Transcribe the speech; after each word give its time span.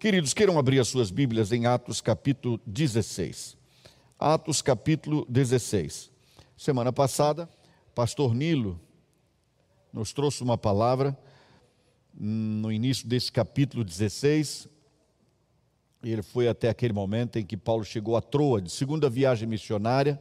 Queridos, 0.00 0.32
queiram 0.32 0.58
abrir 0.58 0.80
as 0.80 0.88
suas 0.88 1.10
Bíblias 1.10 1.52
em 1.52 1.66
Atos 1.66 2.00
capítulo 2.00 2.58
16. 2.64 3.54
Atos 4.18 4.62
capítulo 4.62 5.26
16. 5.28 6.10
Semana 6.56 6.90
passada, 6.90 7.46
pastor 7.94 8.34
Nilo 8.34 8.80
nos 9.92 10.14
trouxe 10.14 10.42
uma 10.42 10.56
palavra 10.56 11.14
no 12.14 12.72
início 12.72 13.06
desse 13.06 13.30
capítulo 13.30 13.84
16. 13.84 14.70
Ele 16.02 16.22
foi 16.22 16.48
até 16.48 16.70
aquele 16.70 16.94
momento 16.94 17.38
em 17.38 17.44
que 17.44 17.54
Paulo 17.54 17.84
chegou 17.84 18.16
a 18.16 18.22
Troade, 18.22 18.70
segunda 18.70 19.10
viagem 19.10 19.46
missionária. 19.46 20.18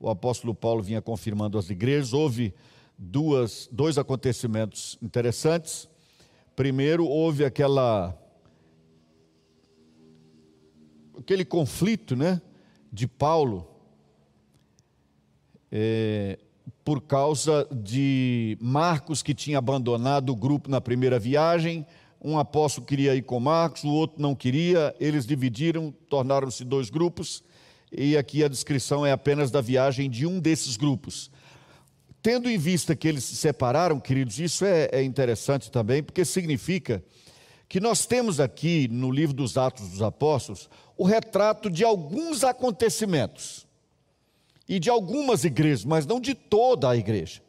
O 0.00 0.08
apóstolo 0.08 0.54
Paulo 0.54 0.82
vinha 0.82 1.02
confirmando 1.02 1.58
as 1.58 1.68
igrejas. 1.68 2.14
Houve 2.14 2.54
duas, 2.96 3.68
dois 3.70 3.98
acontecimentos 3.98 4.96
interessantes. 5.02 5.86
Primeiro, 6.56 7.04
houve 7.04 7.44
aquela 7.44 8.18
aquele 11.18 11.44
conflito 11.44 12.14
né, 12.14 12.40
de 12.92 13.06
Paulo 13.06 13.68
é, 15.70 16.38
por 16.84 17.02
causa 17.02 17.66
de 17.70 18.56
Marcos, 18.60 19.22
que 19.22 19.34
tinha 19.34 19.58
abandonado 19.58 20.30
o 20.30 20.36
grupo 20.36 20.70
na 20.70 20.80
primeira 20.80 21.18
viagem. 21.18 21.86
Um 22.22 22.38
apóstolo 22.38 22.86
queria 22.86 23.14
ir 23.14 23.22
com 23.22 23.38
Marcos, 23.38 23.84
o 23.84 23.90
outro 23.90 24.20
não 24.20 24.34
queria. 24.34 24.94
Eles 24.98 25.26
dividiram, 25.26 25.92
tornaram-se 26.08 26.64
dois 26.64 26.90
grupos. 26.90 27.42
E 27.90 28.16
aqui 28.16 28.44
a 28.44 28.48
descrição 28.48 29.04
é 29.04 29.12
apenas 29.12 29.50
da 29.50 29.60
viagem 29.60 30.10
de 30.10 30.26
um 30.26 30.40
desses 30.40 30.76
grupos. 30.76 31.30
Tendo 32.20 32.50
em 32.50 32.58
vista 32.58 32.96
que 32.96 33.06
eles 33.06 33.24
se 33.24 33.36
separaram, 33.36 34.00
queridos, 34.00 34.38
isso 34.38 34.64
é, 34.64 34.88
é 34.92 35.02
interessante 35.02 35.70
também, 35.70 36.02
porque 36.02 36.24
significa 36.24 37.02
que 37.68 37.80
nós 37.80 38.06
temos 38.06 38.40
aqui 38.40 38.88
no 38.88 39.10
livro 39.10 39.34
dos 39.34 39.56
Atos 39.56 39.90
dos 39.90 40.02
Apóstolos 40.02 40.68
o 40.98 41.04
retrato 41.04 41.70
de 41.70 41.84
alguns 41.84 42.42
acontecimentos 42.42 43.64
e 44.68 44.80
de 44.80 44.90
algumas 44.90 45.44
igrejas, 45.44 45.84
mas 45.84 46.04
não 46.04 46.20
de 46.20 46.34
toda 46.34 46.90
a 46.90 46.96
igreja. 46.96 47.40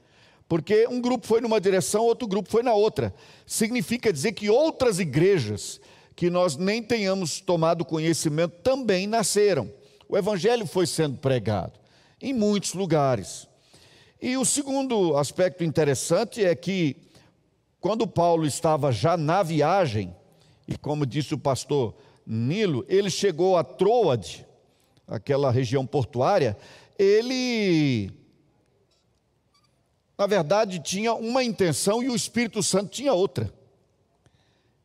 Porque 0.47 0.87
um 0.87 1.01
grupo 1.01 1.25
foi 1.25 1.41
numa 1.41 1.59
direção, 1.59 2.03
outro 2.03 2.27
grupo 2.27 2.49
foi 2.49 2.61
na 2.61 2.73
outra. 2.73 3.13
Significa 3.47 4.13
dizer 4.13 4.33
que 4.33 4.49
outras 4.49 4.99
igrejas 4.99 5.81
que 6.15 6.29
nós 6.29 6.57
nem 6.57 6.81
tenhamos 6.83 7.41
tomado 7.41 7.83
conhecimento 7.83 8.55
também 8.61 9.07
nasceram. 9.07 9.71
O 10.07 10.17
evangelho 10.17 10.65
foi 10.67 10.85
sendo 10.85 11.17
pregado 11.17 11.79
em 12.21 12.33
muitos 12.33 12.73
lugares. 12.73 13.47
E 14.21 14.37
o 14.37 14.45
segundo 14.45 15.17
aspecto 15.17 15.63
interessante 15.63 16.43
é 16.43 16.53
que 16.53 16.97
quando 17.79 18.05
Paulo 18.05 18.45
estava 18.45 18.91
já 18.91 19.15
na 19.15 19.41
viagem, 19.41 20.15
e 20.67 20.77
como 20.77 21.05
disse 21.05 21.33
o 21.33 21.37
pastor 21.37 21.95
Nilo, 22.31 22.85
ele 22.87 23.09
chegou 23.09 23.57
a 23.57 23.63
Troade, 23.63 24.45
aquela 25.07 25.49
região 25.49 25.83
portuária, 25.83 26.55
ele, 26.95 28.11
na 30.15 30.27
verdade, 30.27 30.79
tinha 30.79 31.11
uma 31.15 31.43
intenção 31.43 32.03
e 32.03 32.09
o 32.09 32.15
Espírito 32.15 32.61
Santo 32.61 32.91
tinha 32.91 33.13
outra. 33.13 33.51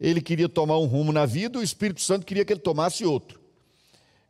Ele 0.01 0.23
queria 0.23 0.49
tomar 0.49 0.79
um 0.79 0.87
rumo 0.87 1.13
na 1.13 1.27
vida, 1.27 1.59
o 1.59 1.63
Espírito 1.63 2.01
Santo 2.01 2.25
queria 2.25 2.47
que 2.47 2.53
ele 2.55 2.61
tomasse 2.61 3.05
outro. 3.05 3.39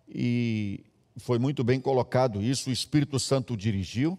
E 0.08 0.80
foi 1.16 1.38
muito 1.38 1.62
bem 1.62 1.80
colocado 1.80 2.42
isso, 2.42 2.68
o 2.68 2.72
Espírito 2.72 3.20
Santo 3.20 3.54
o 3.54 3.56
dirigiu 3.56 4.18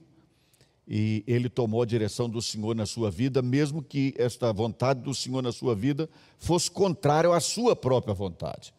e 0.88 1.24
ele 1.26 1.50
tomou 1.50 1.82
a 1.82 1.86
direção 1.86 2.30
do 2.30 2.42
Senhor 2.42 2.76
na 2.76 2.86
sua 2.86 3.10
vida, 3.10 3.42
mesmo 3.42 3.82
que 3.82 4.14
esta 4.18 4.54
vontade 4.54 5.02
do 5.02 5.14
Senhor 5.14 5.42
na 5.42 5.52
sua 5.52 5.76
vida 5.76 6.08
fosse 6.38 6.70
contrária 6.70 7.34
à 7.34 7.40
sua 7.40 7.76
própria 7.76 8.14
vontade. 8.14 8.75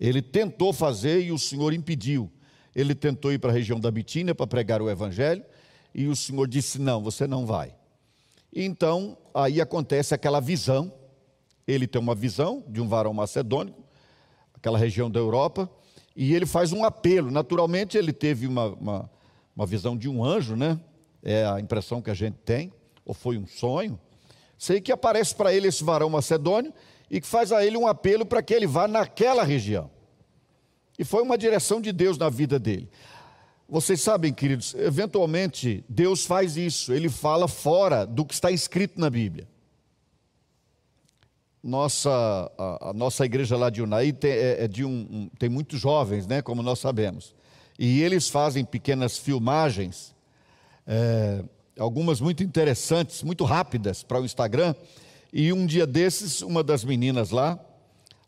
Ele 0.00 0.22
tentou 0.22 0.72
fazer 0.72 1.22
e 1.22 1.32
o 1.32 1.38
Senhor 1.38 1.72
impediu. 1.72 2.30
Ele 2.74 2.94
tentou 2.94 3.32
ir 3.32 3.38
para 3.38 3.50
a 3.50 3.52
região 3.52 3.80
da 3.80 3.90
Bitínia 3.90 4.34
para 4.34 4.46
pregar 4.46 4.80
o 4.80 4.90
Evangelho 4.90 5.44
e 5.94 6.06
o 6.06 6.14
Senhor 6.14 6.46
disse: 6.46 6.78
Não, 6.78 7.02
você 7.02 7.26
não 7.26 7.44
vai. 7.44 7.74
Então, 8.54 9.16
aí 9.34 9.60
acontece 9.60 10.14
aquela 10.14 10.40
visão. 10.40 10.92
Ele 11.66 11.86
tem 11.86 12.00
uma 12.00 12.14
visão 12.14 12.64
de 12.68 12.80
um 12.80 12.88
varão 12.88 13.12
macedônico, 13.12 13.82
aquela 14.54 14.78
região 14.78 15.10
da 15.10 15.20
Europa, 15.20 15.70
e 16.16 16.34
ele 16.34 16.46
faz 16.46 16.72
um 16.72 16.82
apelo. 16.82 17.30
Naturalmente, 17.30 17.98
ele 17.98 18.12
teve 18.12 18.46
uma, 18.46 18.66
uma, 18.68 19.10
uma 19.54 19.66
visão 19.66 19.96
de 19.96 20.08
um 20.08 20.24
anjo, 20.24 20.56
né? 20.56 20.80
é 21.22 21.44
a 21.44 21.60
impressão 21.60 22.00
que 22.00 22.10
a 22.10 22.14
gente 22.14 22.36
tem, 22.44 22.72
ou 23.04 23.14
foi 23.14 23.36
um 23.36 23.46
sonho. 23.46 23.98
Sei 24.56 24.80
que 24.80 24.90
aparece 24.90 25.34
para 25.34 25.52
ele 25.52 25.68
esse 25.68 25.84
varão 25.84 26.10
macedônio 26.10 26.72
e 27.10 27.20
que 27.20 27.26
faz 27.26 27.52
a 27.52 27.64
ele 27.64 27.76
um 27.76 27.86
apelo 27.86 28.26
para 28.26 28.42
que 28.42 28.52
ele 28.54 28.66
vá 28.66 28.86
naquela 28.86 29.42
região. 29.42 29.90
E 30.98 31.04
foi 31.04 31.22
uma 31.22 31.38
direção 31.38 31.80
de 31.80 31.92
Deus 31.92 32.18
na 32.18 32.28
vida 32.28 32.58
dele. 32.58 32.90
Vocês 33.68 34.00
sabem, 34.00 34.32
queridos, 34.32 34.74
eventualmente 34.74 35.84
Deus 35.88 36.24
faz 36.24 36.56
isso, 36.56 36.92
ele 36.92 37.08
fala 37.08 37.46
fora 37.46 38.06
do 38.06 38.24
que 38.24 38.34
está 38.34 38.50
escrito 38.50 39.00
na 39.00 39.10
Bíblia. 39.10 39.46
Nossa, 41.62 42.10
a, 42.56 42.90
a 42.90 42.92
nossa 42.92 43.24
igreja 43.26 43.56
lá 43.56 43.68
de 43.68 43.82
Unai 43.82 44.12
tem, 44.12 44.30
é, 44.30 44.64
é 44.64 44.68
de 44.68 44.84
um, 44.84 45.06
um, 45.10 45.30
tem 45.38 45.48
muitos 45.48 45.78
jovens, 45.78 46.26
né, 46.26 46.40
como 46.40 46.62
nós 46.62 46.78
sabemos. 46.78 47.34
E 47.78 48.00
eles 48.02 48.28
fazem 48.28 48.64
pequenas 48.64 49.18
filmagens 49.18 50.14
é, 50.86 51.44
algumas 51.78 52.20
muito 52.20 52.42
interessantes, 52.42 53.22
muito 53.22 53.44
rápidas 53.44 54.02
para 54.02 54.20
o 54.20 54.24
Instagram. 54.24 54.74
E 55.32 55.52
um 55.52 55.66
dia 55.66 55.86
desses, 55.86 56.42
uma 56.42 56.62
das 56.62 56.84
meninas 56.84 57.30
lá, 57.30 57.58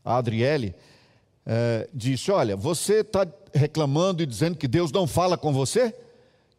a 0.04 0.16
Adriele, 0.16 0.74
é, 1.46 1.88
disse: 1.92 2.30
Olha, 2.30 2.56
você 2.56 3.00
está 3.00 3.26
reclamando 3.52 4.22
e 4.22 4.26
dizendo 4.26 4.56
que 4.56 4.68
Deus 4.68 4.92
não 4.92 5.06
fala 5.06 5.36
com 5.36 5.52
você? 5.52 5.94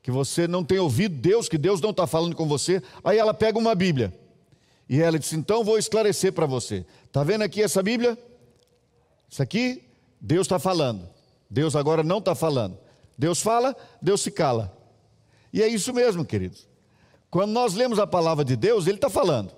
Que 0.01 0.11
você 0.11 0.47
não 0.47 0.63
tem 0.63 0.79
ouvido 0.79 1.15
Deus, 1.15 1.47
que 1.47 1.57
Deus 1.57 1.79
não 1.79 1.91
está 1.91 2.07
falando 2.07 2.35
com 2.35 2.47
você. 2.47 2.81
Aí 3.03 3.17
ela 3.17 3.33
pega 3.33 3.57
uma 3.57 3.75
Bíblia. 3.75 4.13
E 4.89 5.01
ela 5.01 5.17
disse: 5.17 5.35
Então 5.35 5.63
vou 5.63 5.77
esclarecer 5.77 6.33
para 6.33 6.45
você. 6.45 6.85
Está 7.05 7.23
vendo 7.23 7.43
aqui 7.43 7.61
essa 7.61 7.83
Bíblia? 7.83 8.17
Isso 9.29 9.41
aqui, 9.41 9.83
Deus 10.19 10.45
está 10.45 10.59
falando. 10.59 11.07
Deus 11.49 11.75
agora 11.75 12.03
não 12.03 12.17
está 12.17 12.33
falando. 12.33 12.77
Deus 13.17 13.41
fala, 13.41 13.75
Deus 14.01 14.21
se 14.21 14.31
cala. 14.31 14.75
E 15.53 15.61
é 15.61 15.67
isso 15.67 15.93
mesmo, 15.93 16.25
queridos. 16.25 16.67
Quando 17.29 17.51
nós 17.51 17.73
lemos 17.73 17.99
a 17.99 18.07
palavra 18.07 18.43
de 18.43 18.55
Deus, 18.55 18.87
Ele 18.87 18.97
está 18.97 19.09
falando. 19.09 19.51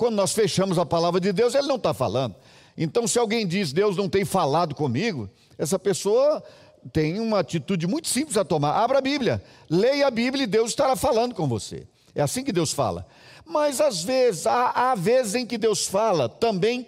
Quando 0.00 0.14
nós 0.14 0.32
fechamos 0.32 0.78
a 0.78 0.86
palavra 0.86 1.20
de 1.20 1.30
Deus, 1.30 1.54
Ele 1.54 1.66
não 1.66 1.76
está 1.76 1.92
falando. 1.92 2.34
Então, 2.74 3.06
se 3.06 3.18
alguém 3.18 3.46
diz 3.46 3.70
Deus 3.70 3.98
não 3.98 4.08
tem 4.08 4.24
falado 4.24 4.74
comigo, 4.74 5.28
essa 5.58 5.78
pessoa 5.78 6.42
tem 6.90 7.20
uma 7.20 7.40
atitude 7.40 7.86
muito 7.86 8.08
simples 8.08 8.38
a 8.38 8.42
tomar. 8.42 8.82
Abra 8.82 8.96
a 8.96 9.02
Bíblia, 9.02 9.44
leia 9.68 10.06
a 10.06 10.10
Bíblia 10.10 10.44
e 10.44 10.46
Deus 10.46 10.70
estará 10.70 10.96
falando 10.96 11.34
com 11.34 11.46
você. 11.46 11.86
É 12.14 12.22
assim 12.22 12.42
que 12.42 12.50
Deus 12.50 12.72
fala. 12.72 13.06
Mas 13.44 13.78
às 13.78 14.02
vezes, 14.02 14.46
há, 14.46 14.70
há 14.70 14.94
vezes 14.94 15.34
em 15.34 15.44
que 15.44 15.58
Deus 15.58 15.86
fala 15.86 16.30
também 16.30 16.86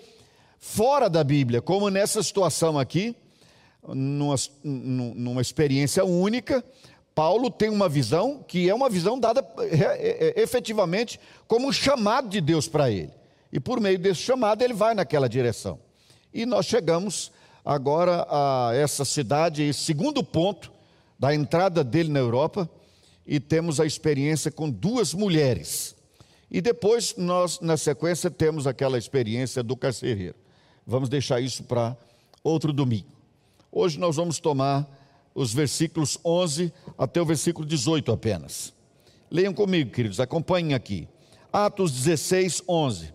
fora 0.59 1.11
da 1.11 1.23
Bíblia, 1.23 1.61
como 1.61 1.91
nessa 1.91 2.23
situação 2.23 2.79
aqui, 2.79 3.15
numa, 3.87 4.37
numa 4.65 5.43
experiência 5.43 6.03
única, 6.03 6.65
Paulo 7.15 7.51
tem 7.51 7.69
uma 7.69 7.89
visão 7.89 8.43
que 8.47 8.69
é 8.69 8.75
uma 8.75 8.89
visão 8.89 9.19
dada 9.19 9.47
é, 9.59 9.65
é, 9.65 10.35
é, 10.39 10.43
efetivamente 10.43 11.21
como 11.47 11.69
um 11.69 11.73
chamado 11.73 12.29
de 12.29 12.41
Deus 12.41 12.69
para 12.69 12.91
ele. 12.91 13.11
E 13.53 13.61
por 13.61 13.81
meio 13.81 13.99
desse 13.99 14.21
chamado 14.21 14.63
ele 14.63 14.73
vai 14.73 14.95
naquela 14.95 15.29
direção. 15.29 15.79
E 16.33 16.47
nós 16.47 16.67
chegamos 16.67 17.31
agora 17.65 18.27
a 18.31 18.71
essa 18.75 19.05
cidade, 19.05 19.63
esse 19.63 19.81
segundo 19.81 20.25
ponto 20.25 20.73
da 21.19 21.35
entrada 21.35 21.85
dele 21.85 22.09
na 22.11 22.19
Europa, 22.19 22.69
e 23.27 23.39
temos 23.39 23.79
a 23.79 23.87
experiência 23.87 24.51
com 24.51 24.69
duas 24.69 25.15
mulheres. 25.15 25.95
E 26.51 26.61
depois 26.61 27.15
nós, 27.17 27.61
na 27.61 27.77
sequência, 27.77 28.31
temos 28.31 28.67
aquela 28.67 28.99
experiência 28.99 29.63
do 29.63 29.77
carcereiro. 29.77 30.35
Vamos 30.87 31.09
deixar 31.09 31.41
isso 31.41 31.63
para 31.63 31.97
outro 32.43 32.73
domingo. 32.73 33.09
Hoje 33.71 33.99
nós 33.99 34.17
vamos 34.17 34.41
tomar 34.41 34.87
os 35.35 35.53
versículos 35.53 36.19
11 36.25 36.73
até 36.97 37.21
o 37.21 37.25
versículo 37.25 37.67
18 37.67 38.13
apenas. 38.13 38.73
Leiam 39.31 39.55
comigo, 39.55 39.91
queridos, 39.91 40.21
acompanhem 40.21 40.75
aqui. 40.75 41.09
Atos 41.53 41.93
16, 41.93 42.63
11. 42.69 43.13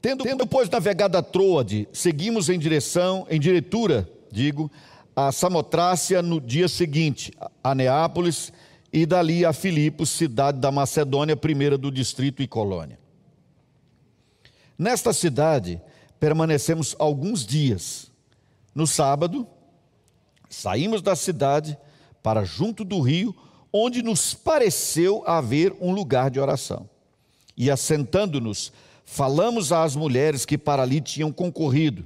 Tendo, 0.00 0.24
tendo 0.24 0.46
pois 0.46 0.68
navegado 0.68 1.16
a 1.16 1.22
Troade, 1.22 1.88
seguimos 1.92 2.48
em 2.48 2.58
direção, 2.58 3.26
em 3.30 3.38
diretura, 3.38 4.08
digo, 4.30 4.70
a 5.14 5.30
Samotrácia 5.30 6.20
no 6.20 6.40
dia 6.40 6.68
seguinte, 6.68 7.32
a 7.62 7.74
Neápolis 7.74 8.52
e 8.92 9.06
dali 9.06 9.44
a 9.44 9.52
Filipos, 9.52 10.10
cidade 10.10 10.58
da 10.58 10.72
Macedônia, 10.72 11.36
primeira 11.36 11.78
do 11.78 11.90
distrito 11.90 12.42
e 12.42 12.48
colônia. 12.48 12.98
Nesta 14.78 15.12
cidade 15.12 15.80
permanecemos 16.18 16.96
alguns 16.98 17.46
dias. 17.46 18.10
No 18.74 18.86
sábado, 18.86 19.46
Saímos 20.52 21.00
da 21.00 21.16
cidade 21.16 21.78
para 22.22 22.44
junto 22.44 22.84
do 22.84 23.00
rio, 23.00 23.34
onde 23.72 24.02
nos 24.02 24.34
pareceu 24.34 25.24
haver 25.26 25.74
um 25.80 25.92
lugar 25.92 26.30
de 26.30 26.38
oração. 26.38 26.86
E 27.56 27.70
assentando-nos, 27.70 28.70
falamos 29.06 29.72
às 29.72 29.96
mulheres 29.96 30.44
que 30.44 30.58
para 30.58 30.82
ali 30.82 31.00
tinham 31.00 31.32
concorrido. 31.32 32.04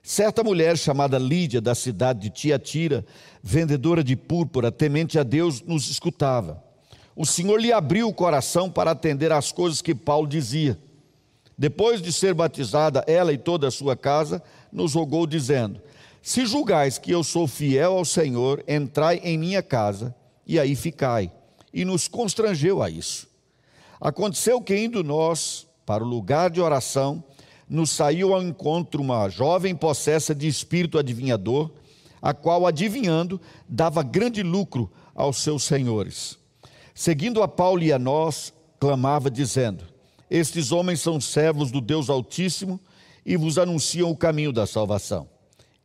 Certa 0.00 0.44
mulher 0.44 0.78
chamada 0.78 1.18
Lídia, 1.18 1.60
da 1.60 1.74
cidade 1.74 2.20
de 2.20 2.30
Tiatira, 2.30 3.04
vendedora 3.42 4.04
de 4.04 4.14
púrpura, 4.14 4.70
temente 4.70 5.18
a 5.18 5.24
Deus, 5.24 5.60
nos 5.60 5.90
escutava. 5.90 6.62
O 7.16 7.26
Senhor 7.26 7.60
lhe 7.60 7.72
abriu 7.72 8.08
o 8.08 8.14
coração 8.14 8.70
para 8.70 8.92
atender 8.92 9.32
às 9.32 9.50
coisas 9.50 9.82
que 9.82 9.92
Paulo 9.92 10.28
dizia. 10.28 10.78
Depois 11.58 12.00
de 12.00 12.12
ser 12.12 12.32
batizada, 12.32 13.04
ela 13.08 13.32
e 13.32 13.38
toda 13.38 13.66
a 13.66 13.72
sua 13.72 13.96
casa, 13.96 14.40
nos 14.72 14.94
rogou, 14.94 15.26
dizendo: 15.26 15.80
Se 16.22 16.46
julgais 16.46 16.98
que 16.98 17.10
eu 17.10 17.24
sou 17.24 17.48
fiel 17.48 17.98
ao 17.98 18.04
Senhor, 18.04 18.62
entrai 18.68 19.20
em 19.24 19.36
minha 19.36 19.60
casa 19.60 20.14
e 20.46 20.56
aí 20.58 20.76
ficai. 20.76 21.32
E 21.74 21.84
nos 21.84 22.06
constrangeu 22.06 22.80
a 22.80 22.88
isso. 22.88 23.26
Aconteceu 24.00 24.60
que, 24.60 24.76
indo 24.76 25.02
nós 25.02 25.66
para 25.84 26.04
o 26.04 26.06
lugar 26.06 26.48
de 26.48 26.60
oração, 26.60 27.24
nos 27.68 27.90
saiu 27.90 28.32
ao 28.32 28.42
encontro 28.42 29.02
uma 29.02 29.28
jovem 29.28 29.74
possessa 29.74 30.32
de 30.32 30.46
espírito 30.46 30.96
adivinhador, 30.96 31.70
a 32.20 32.32
qual, 32.32 32.66
adivinhando, 32.68 33.40
dava 33.68 34.04
grande 34.04 34.44
lucro 34.44 34.88
aos 35.14 35.38
seus 35.38 35.64
senhores. 35.64 36.38
Seguindo 36.94 37.42
a 37.42 37.48
Paulo 37.48 37.82
e 37.82 37.92
a 37.92 37.98
nós, 37.98 38.52
clamava, 38.78 39.28
dizendo: 39.28 39.84
Estes 40.30 40.70
homens 40.70 41.00
são 41.00 41.20
servos 41.20 41.72
do 41.72 41.80
Deus 41.80 42.08
Altíssimo 42.08 42.78
e 43.26 43.36
vos 43.36 43.58
anunciam 43.58 44.08
o 44.08 44.16
caminho 44.16 44.52
da 44.52 44.66
salvação. 44.66 45.28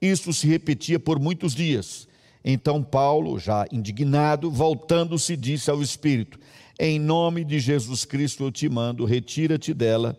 Isso 0.01 0.31
se 0.33 0.47
repetia 0.47 0.99
por 0.99 1.19
muitos 1.19 1.53
dias. 1.53 2.07
Então 2.43 2.83
Paulo, 2.83 3.37
já 3.39 3.65
indignado, 3.71 4.49
voltando-se, 4.49 5.35
disse 5.35 5.69
ao 5.69 5.81
Espírito: 5.81 6.39
Em 6.79 6.99
nome 6.99 7.43
de 7.43 7.59
Jesus 7.59 8.05
Cristo 8.05 8.43
eu 8.43 8.51
te 8.51 8.69
mando, 8.69 9.05
retira-te 9.05 9.73
dela 9.73 10.17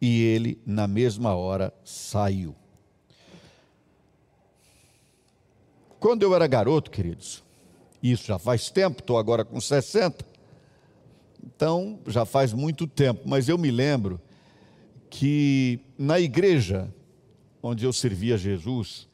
e 0.00 0.20
ele, 0.20 0.60
na 0.66 0.88
mesma 0.88 1.34
hora, 1.34 1.72
saiu. 1.84 2.56
Quando 6.00 6.24
eu 6.24 6.34
era 6.34 6.48
garoto, 6.48 6.90
queridos, 6.90 7.44
isso 8.02 8.26
já 8.26 8.36
faz 8.36 8.68
tempo, 8.68 8.98
estou 8.98 9.16
agora 9.16 9.44
com 9.44 9.60
60, 9.60 10.26
então 11.46 12.00
já 12.08 12.24
faz 12.24 12.52
muito 12.52 12.88
tempo, 12.88 13.22
mas 13.24 13.48
eu 13.48 13.56
me 13.56 13.70
lembro 13.70 14.20
que 15.08 15.78
na 15.96 16.18
igreja 16.18 16.92
onde 17.62 17.84
eu 17.84 17.92
servia 17.92 18.36
Jesus, 18.36 19.06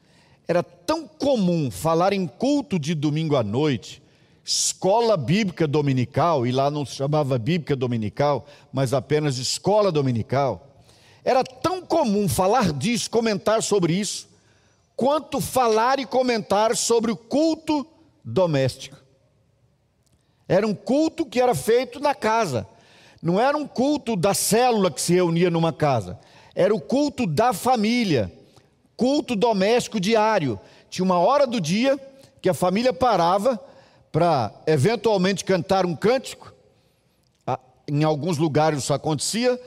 era 0.47 0.63
tão 0.63 1.07
comum 1.07 1.69
falar 1.69 2.11
em 2.11 2.25
culto 2.25 2.79
de 2.79 2.95
domingo 2.95 3.35
à 3.35 3.43
noite, 3.43 4.01
escola 4.43 5.15
bíblica 5.15 5.67
dominical, 5.67 6.47
e 6.47 6.51
lá 6.51 6.71
não 6.71 6.83
se 6.83 6.95
chamava 6.95 7.37
bíblica 7.37 7.75
dominical, 7.75 8.47
mas 8.73 8.93
apenas 8.93 9.37
escola 9.37 9.91
dominical. 9.91 10.67
Era 11.23 11.43
tão 11.43 11.81
comum 11.81 12.27
falar 12.27 12.73
disso, 12.73 13.11
comentar 13.11 13.61
sobre 13.61 13.93
isso, 13.93 14.27
quanto 14.95 15.39
falar 15.39 15.99
e 15.99 16.05
comentar 16.05 16.75
sobre 16.75 17.11
o 17.11 17.15
culto 17.15 17.85
doméstico. 18.25 18.97
Era 20.47 20.65
um 20.65 20.73
culto 20.73 21.27
que 21.27 21.39
era 21.39 21.53
feito 21.53 21.99
na 21.99 22.15
casa. 22.15 22.67
Não 23.21 23.39
era 23.39 23.55
um 23.55 23.67
culto 23.67 24.15
da 24.15 24.33
célula 24.33 24.89
que 24.89 24.99
se 24.99 25.13
reunia 25.13 25.51
numa 25.51 25.71
casa. 25.71 26.19
Era 26.55 26.73
o 26.73 26.81
culto 26.81 27.27
da 27.27 27.53
família. 27.53 28.33
Culto 28.99 29.33
doméstico 29.33 29.97
diário. 29.97 30.59
Tinha 30.89 31.05
uma 31.05 31.19
hora 31.19 31.47
do 31.47 31.61
dia 31.61 31.97
que 32.41 32.49
a 32.49 32.53
família 32.53 32.91
parava 32.91 33.57
para 34.11 34.51
eventualmente 34.67 35.45
cantar 35.45 35.85
um 35.85 35.95
cântico. 35.95 36.53
Em 37.87 38.03
alguns 38.03 38.37
lugares 38.37 38.79
isso 38.79 38.93
acontecia, 38.93 39.57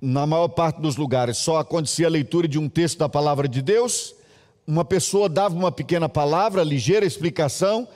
na 0.00 0.24
maior 0.24 0.46
parte 0.46 0.80
dos 0.80 0.94
lugares 0.94 1.36
só 1.36 1.58
acontecia 1.58 2.06
a 2.06 2.10
leitura 2.10 2.46
de 2.46 2.60
um 2.60 2.68
texto 2.68 2.98
da 2.98 3.08
palavra 3.08 3.48
de 3.48 3.60
Deus, 3.60 4.14
uma 4.64 4.84
pessoa 4.84 5.28
dava 5.28 5.56
uma 5.56 5.72
pequena 5.72 6.08
palavra, 6.08 6.62
ligeira 6.62 7.04
explicação, 7.04 7.88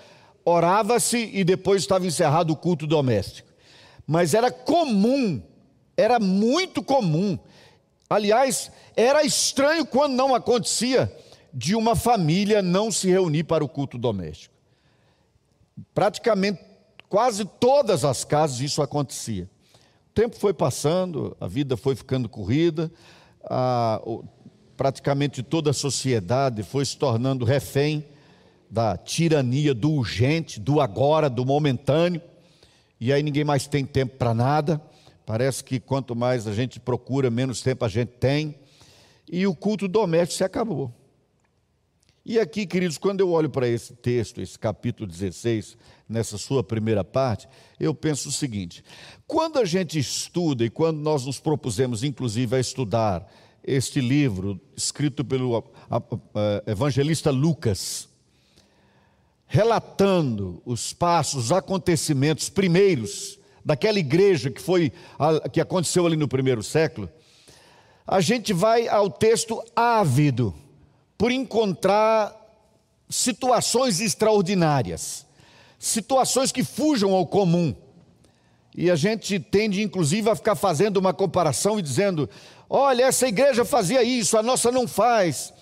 orava-se 0.45 1.31
e 1.33 1.45
depois 1.45 1.83
estava 1.83 2.05
encerrado 2.05 2.53
o 2.53 2.57
culto 2.57 2.85
doméstico. 2.85 3.49
Mas 4.05 4.35
era 4.35 4.51
comum, 4.51 5.41
era 5.97 6.19
muito 6.19 6.83
comum. 6.83 7.39
Aliás, 8.13 8.71
era 8.95 9.25
estranho 9.25 9.87
quando 9.87 10.13
não 10.15 10.35
acontecia 10.35 11.11
de 11.53 11.75
uma 11.75 11.97
família 11.97 12.61
não 12.61 12.91
se 12.91 13.09
reunir 13.09 13.45
para 13.45 13.65
o 13.65 13.69
culto 13.69 13.97
doméstico. 13.97 14.55
Praticamente 15.95 16.61
quase 17.09 17.45
todas 17.45 18.05
as 18.05 18.25
casas 18.25 18.61
isso 18.61 18.83
acontecia. 18.83 19.49
O 20.11 20.15
tempo 20.15 20.37
foi 20.37 20.53
passando, 20.53 21.37
a 21.41 21.47
vida 21.47 21.77
foi 21.77 21.95
ficando 21.95 22.29
corrida, 22.29 22.91
a, 23.45 24.01
praticamente 24.77 25.43
toda 25.43 25.71
a 25.71 25.75
sociedade 25.75 26.63
foi 26.63 26.85
se 26.85 26.97
tornando 26.97 27.45
refém 27.45 28.05
da 28.71 28.97
tirania 28.97 29.75
do 29.75 29.91
urgente, 29.91 30.59
do 30.59 30.81
agora, 30.81 31.29
do 31.31 31.45
momentâneo, 31.45 32.21
e 33.01 33.13
aí 33.13 33.23
ninguém 33.23 33.45
mais 33.45 33.67
tem 33.67 33.85
tempo 33.85 34.17
para 34.17 34.33
nada. 34.33 34.81
Parece 35.33 35.65
que 35.65 35.81
quanto 35.81 36.15
mais 36.15 36.47
a 36.47 36.53
gente 36.53 36.79
procura, 36.79 37.31
menos 37.31 37.63
tempo 37.63 37.87
a 37.87 37.89
gente 37.89 38.11
tem. 38.21 38.55
E 39.27 39.47
o 39.47 39.55
culto 39.55 39.89
doméstico 39.89 40.37
se 40.37 40.45
acabou. 40.45 40.93
E 42.23 42.39
aqui, 42.39 42.67
queridos, 42.67 42.99
quando 42.99 43.21
eu 43.21 43.31
olho 43.31 43.49
para 43.49 43.67
esse 43.67 43.95
texto, 43.95 44.43
esse 44.43 44.59
capítulo 44.59 45.09
16, 45.09 45.79
nessa 46.07 46.37
sua 46.37 46.63
primeira 46.63 47.03
parte, 47.03 47.49
eu 47.81 47.95
penso 47.95 48.29
o 48.29 48.31
seguinte: 48.31 48.85
quando 49.27 49.59
a 49.59 49.65
gente 49.65 49.99
estuda 49.99 50.67
e 50.67 50.69
quando 50.69 50.99
nós 50.99 51.25
nos 51.25 51.41
propusemos, 51.41 52.05
inclusive, 52.05 52.55
a 52.55 52.61
estudar 52.61 53.27
este 53.65 54.03
livro 54.03 54.61
escrito 54.77 55.25
pelo 55.25 55.65
evangelista 56.67 57.31
Lucas, 57.31 58.07
relatando 59.47 60.61
os 60.67 60.93
passos, 60.93 61.47
os 61.47 61.53
acontecimentos 61.53 62.51
primeiros 62.51 63.41
daquela 63.65 63.99
igreja 63.99 64.51
que 64.51 64.61
foi 64.61 64.93
que 65.53 65.61
aconteceu 65.61 66.07
ali 66.07 66.17
no 66.17 66.29
primeiro 66.29 66.63
século, 66.63 67.09
a 68.07 68.21
gente 68.21 68.53
vai 68.53 68.89
ao 68.89 69.09
texto 69.09 69.63
ávido 69.75 70.55
por 71.17 71.31
encontrar 71.31 72.37
situações 73.09 74.01
extraordinárias, 74.01 75.27
situações 75.79 76.51
que 76.51 76.65
fujam 76.65 77.13
ao 77.13 77.27
comum. 77.27 77.75
E 78.75 78.91
a 78.91 78.97
gente 78.97 79.39
tende, 79.39 79.83
inclusive, 79.83 80.29
a 80.31 80.35
ficar 80.35 80.57
fazendo 80.57 80.97
uma 80.97 81.13
comparação 81.13 81.79
e 81.79 81.83
dizendo: 81.83 82.29
olha, 82.69 83.05
essa 83.05 83.29
igreja 83.29 83.65
fazia 83.65 84.03
isso, 84.03 84.37
a 84.37 84.43
nossa 84.43 84.73
não 84.73 84.89
faz. 84.89 85.53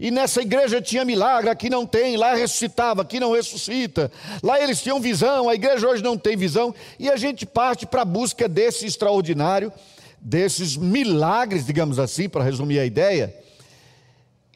E 0.00 0.10
nessa 0.10 0.40
igreja 0.40 0.80
tinha 0.80 1.04
milagre, 1.04 1.50
aqui 1.50 1.70
não 1.70 1.86
tem, 1.86 2.16
lá 2.16 2.34
ressuscitava, 2.34 3.02
aqui 3.02 3.20
não 3.20 3.32
ressuscita. 3.32 4.10
Lá 4.42 4.58
eles 4.60 4.82
tinham 4.82 4.98
visão, 4.98 5.48
a 5.48 5.54
igreja 5.54 5.86
hoje 5.86 6.02
não 6.02 6.16
tem 6.16 6.36
visão. 6.36 6.74
E 6.98 7.10
a 7.10 7.16
gente 7.16 7.44
parte 7.44 7.86
para 7.86 8.02
a 8.02 8.04
busca 8.04 8.48
desse 8.48 8.86
extraordinário, 8.86 9.70
desses 10.18 10.76
milagres, 10.76 11.66
digamos 11.66 11.98
assim, 11.98 12.28
para 12.28 12.42
resumir 12.42 12.78
a 12.78 12.86
ideia 12.86 13.34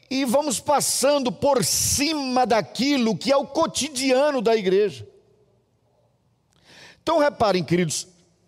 e 0.09 0.23
vamos 0.23 0.59
passando 0.59 1.31
por 1.31 1.63
cima 1.63 2.45
daquilo 2.45 3.17
que 3.17 3.31
é 3.31 3.37
o 3.37 3.45
cotidiano 3.45 4.41
da 4.41 4.55
igreja. 4.55 5.07
Então 7.01 7.19
reparem, 7.19 7.63
queridos, 7.63 8.07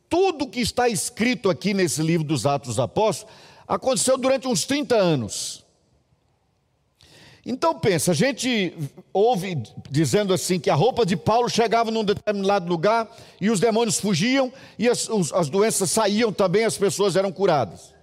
tudo 0.10 0.48
que 0.48 0.60
está 0.60 0.88
escrito 0.88 1.50
aqui 1.50 1.74
nesse 1.74 2.02
livro 2.02 2.26
dos 2.26 2.46
Atos 2.46 2.70
dos 2.70 2.80
Apóstolos 2.80 3.34
aconteceu 3.68 4.18
durante 4.18 4.48
uns 4.48 4.66
30 4.66 4.96
anos. 4.96 5.67
Então 7.50 7.74
pensa, 7.74 8.12
a 8.12 8.14
gente 8.14 8.74
ouve 9.14 9.58
dizendo 9.90 10.34
assim 10.34 10.60
que 10.60 10.70
a 10.70 10.76
roupa 10.76 11.06
de 11.06 11.16
Paulo 11.16 11.48
chegava 11.48 11.90
num 11.90 12.04
determinado 12.04 12.68
lugar 12.68 13.10
e 13.40 13.50
os 13.50 13.58
demônios 13.58 14.02
fugiam 14.02 14.52
e 14.78 14.90
as, 14.90 15.08
as 15.34 15.48
doenças 15.48 15.90
saíam 15.90 16.34
também, 16.34 16.66
as 16.66 16.78
pessoas 16.78 17.16
eram 17.16 17.32
curadas. 17.32 17.94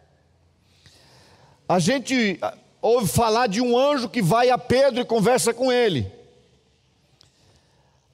A 1.68 1.78
gente 1.78 2.40
ouve 2.80 3.06
falar 3.06 3.46
de 3.46 3.60
um 3.60 3.78
anjo 3.78 4.08
que 4.08 4.22
vai 4.22 4.48
a 4.48 4.56
Pedro 4.56 5.02
e 5.02 5.04
conversa 5.04 5.52
com 5.52 5.70
ele. 5.70 6.10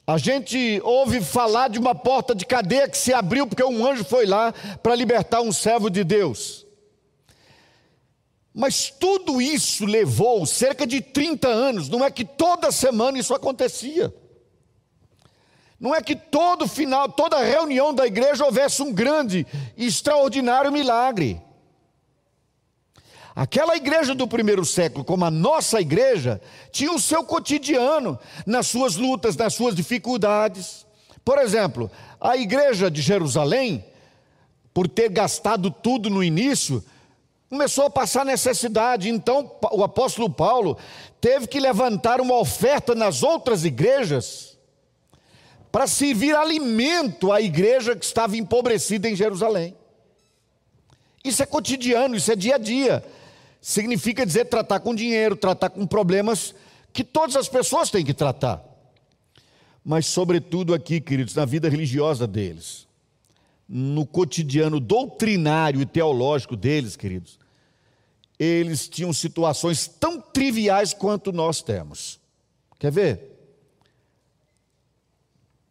A 0.05 0.17
gente 0.17 0.81
ouve 0.83 1.21
falar 1.21 1.69
de 1.69 1.79
uma 1.79 1.95
porta 1.95 2.35
de 2.35 2.45
cadeia 2.45 2.89
que 2.89 2.97
se 2.97 3.13
abriu 3.13 3.47
porque 3.47 3.63
um 3.63 3.89
anjo 3.89 4.03
foi 4.03 4.25
lá 4.25 4.53
para 4.83 4.95
libertar 4.95 5.39
um 5.39 5.53
servo 5.53 5.89
de 5.89 6.03
Deus. 6.03 6.65
Mas 8.53 8.89
tudo 8.89 9.41
isso 9.41 9.85
levou 9.85 10.45
cerca 10.45 10.85
de 10.85 11.01
30 11.01 11.47
anos, 11.47 11.87
não 11.87 12.03
é 12.03 12.11
que 12.11 12.25
toda 12.25 12.71
semana 12.71 13.17
isso 13.17 13.33
acontecia. 13.33 14.13
Não 15.79 15.95
é 15.95 16.01
que 16.01 16.15
todo 16.15 16.67
final, 16.67 17.09
toda 17.09 17.39
reunião 17.39 17.93
da 17.93 18.05
igreja 18.05 18.45
houvesse 18.45 18.83
um 18.83 18.93
grande, 18.93 19.47
extraordinário 19.75 20.71
milagre. 20.71 21.41
Aquela 23.33 23.75
igreja 23.77 24.13
do 24.13 24.27
primeiro 24.27 24.65
século, 24.65 25.05
como 25.05 25.23
a 25.25 25.31
nossa 25.31 25.79
igreja, 25.79 26.41
tinha 26.71 26.91
o 26.91 26.99
seu 26.99 27.23
cotidiano 27.23 28.19
nas 28.45 28.67
suas 28.67 28.97
lutas, 28.97 29.37
nas 29.37 29.53
suas 29.53 29.73
dificuldades. 29.73 30.85
Por 31.23 31.39
exemplo, 31.39 31.89
a 32.19 32.35
igreja 32.35 32.91
de 32.91 33.01
Jerusalém, 33.01 33.83
por 34.73 34.87
ter 34.87 35.09
gastado 35.09 35.71
tudo 35.71 36.09
no 36.09 36.23
início, 36.23 36.83
Começou 37.51 37.83
a 37.83 37.89
passar 37.89 38.23
necessidade, 38.23 39.09
então 39.09 39.51
o 39.73 39.83
apóstolo 39.83 40.29
Paulo 40.29 40.77
teve 41.19 41.47
que 41.47 41.59
levantar 41.59 42.21
uma 42.21 42.39
oferta 42.39 42.95
nas 42.95 43.23
outras 43.23 43.65
igrejas 43.65 44.57
para 45.69 45.85
servir 45.85 46.33
alimento 46.33 47.29
à 47.29 47.41
igreja 47.41 47.93
que 47.93 48.05
estava 48.05 48.37
empobrecida 48.37 49.09
em 49.09 49.17
Jerusalém. 49.17 49.75
Isso 51.25 51.43
é 51.43 51.45
cotidiano, 51.45 52.15
isso 52.15 52.31
é 52.31 52.37
dia 52.37 52.55
a 52.55 52.57
dia. 52.57 53.03
Significa 53.59 54.25
dizer 54.25 54.45
tratar 54.45 54.79
com 54.79 54.95
dinheiro, 54.95 55.35
tratar 55.35 55.71
com 55.71 55.85
problemas 55.85 56.55
que 56.93 57.03
todas 57.03 57.35
as 57.35 57.49
pessoas 57.49 57.91
têm 57.91 58.05
que 58.05 58.13
tratar. 58.13 58.63
Mas, 59.83 60.05
sobretudo, 60.05 60.73
aqui, 60.73 61.01
queridos, 61.01 61.35
na 61.35 61.43
vida 61.43 61.67
religiosa 61.67 62.25
deles, 62.25 62.87
no 63.67 64.05
cotidiano 64.05 64.79
doutrinário 64.79 65.81
e 65.81 65.85
teológico 65.85 66.55
deles, 66.55 66.95
queridos, 66.95 67.40
eles 68.43 68.89
tinham 68.89 69.13
situações 69.13 69.85
tão 69.87 70.19
triviais 70.19 70.95
quanto 70.95 71.31
nós 71.31 71.61
temos. 71.61 72.19
Quer 72.79 72.91
ver? 72.91 73.37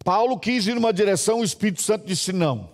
Paulo 0.04 0.38
quis 0.38 0.68
ir 0.68 0.76
numa 0.76 0.92
direção, 0.92 1.40
o 1.40 1.44
Espírito 1.44 1.82
Santo 1.82 2.06
disse 2.06 2.32
não. 2.32 2.70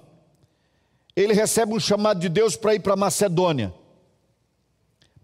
Ele 1.16 1.32
recebe 1.32 1.72
um 1.72 1.80
chamado 1.80 2.20
de 2.20 2.28
Deus 2.28 2.56
para 2.56 2.74
ir 2.74 2.80
para 2.80 2.94
Macedônia. 2.94 3.72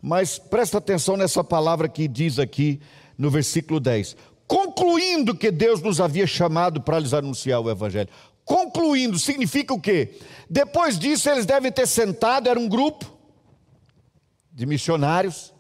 Mas 0.01 0.39
presta 0.39 0.79
atenção 0.79 1.19
nessa 1.19 1.45
palavra 1.45 1.87
que 1.87 2.09
diz 2.09 2.39
aqui 2.39 2.81
no 3.19 3.31
versículo 3.31 3.79
10. 3.79 4.17
Concluindo 4.47 5.37
que 5.37 5.51
Deus 5.51 5.83
nos 5.83 6.01
havia 6.01 6.27
chamado 6.27 6.81
para 6.81 6.99
lhes 6.99 7.13
anunciar 7.13 7.61
o 7.61 7.71
Evangelho. 7.71 8.09
Concluindo, 8.43 9.19
significa 9.19 9.75
o 9.75 9.81
quê? 9.81 10.19
Depois 10.49 10.99
disso, 10.99 11.29
eles 11.29 11.45
devem 11.45 11.71
ter 11.71 11.87
sentado, 11.87 12.49
era 12.49 12.59
um 12.59 12.67
grupo 12.67 13.12
de 14.53 14.67
missionários, 14.67 15.53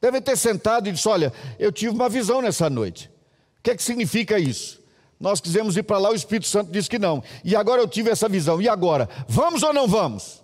devem 0.00 0.20
ter 0.20 0.36
sentado 0.36 0.88
e 0.88 0.92
disse: 0.92 1.08
Olha, 1.08 1.32
eu 1.58 1.70
tive 1.70 1.92
uma 1.92 2.08
visão 2.08 2.40
nessa 2.40 2.70
noite. 2.70 3.10
O 3.58 3.62
que 3.62 3.70
é 3.70 3.76
que 3.76 3.82
significa 3.82 4.38
isso? 4.38 4.82
Nós 5.18 5.40
quisemos 5.40 5.76
ir 5.76 5.82
para 5.82 5.98
lá, 5.98 6.10
o 6.10 6.14
Espírito 6.14 6.46
Santo 6.46 6.70
disse 6.70 6.90
que 6.90 6.98
não. 6.98 7.22
E 7.42 7.56
agora 7.56 7.80
eu 7.80 7.88
tive 7.88 8.10
essa 8.10 8.28
visão. 8.28 8.60
E 8.60 8.68
agora? 8.68 9.08
Vamos 9.26 9.62
ou 9.62 9.72
não 9.72 9.88
vamos? 9.88 10.42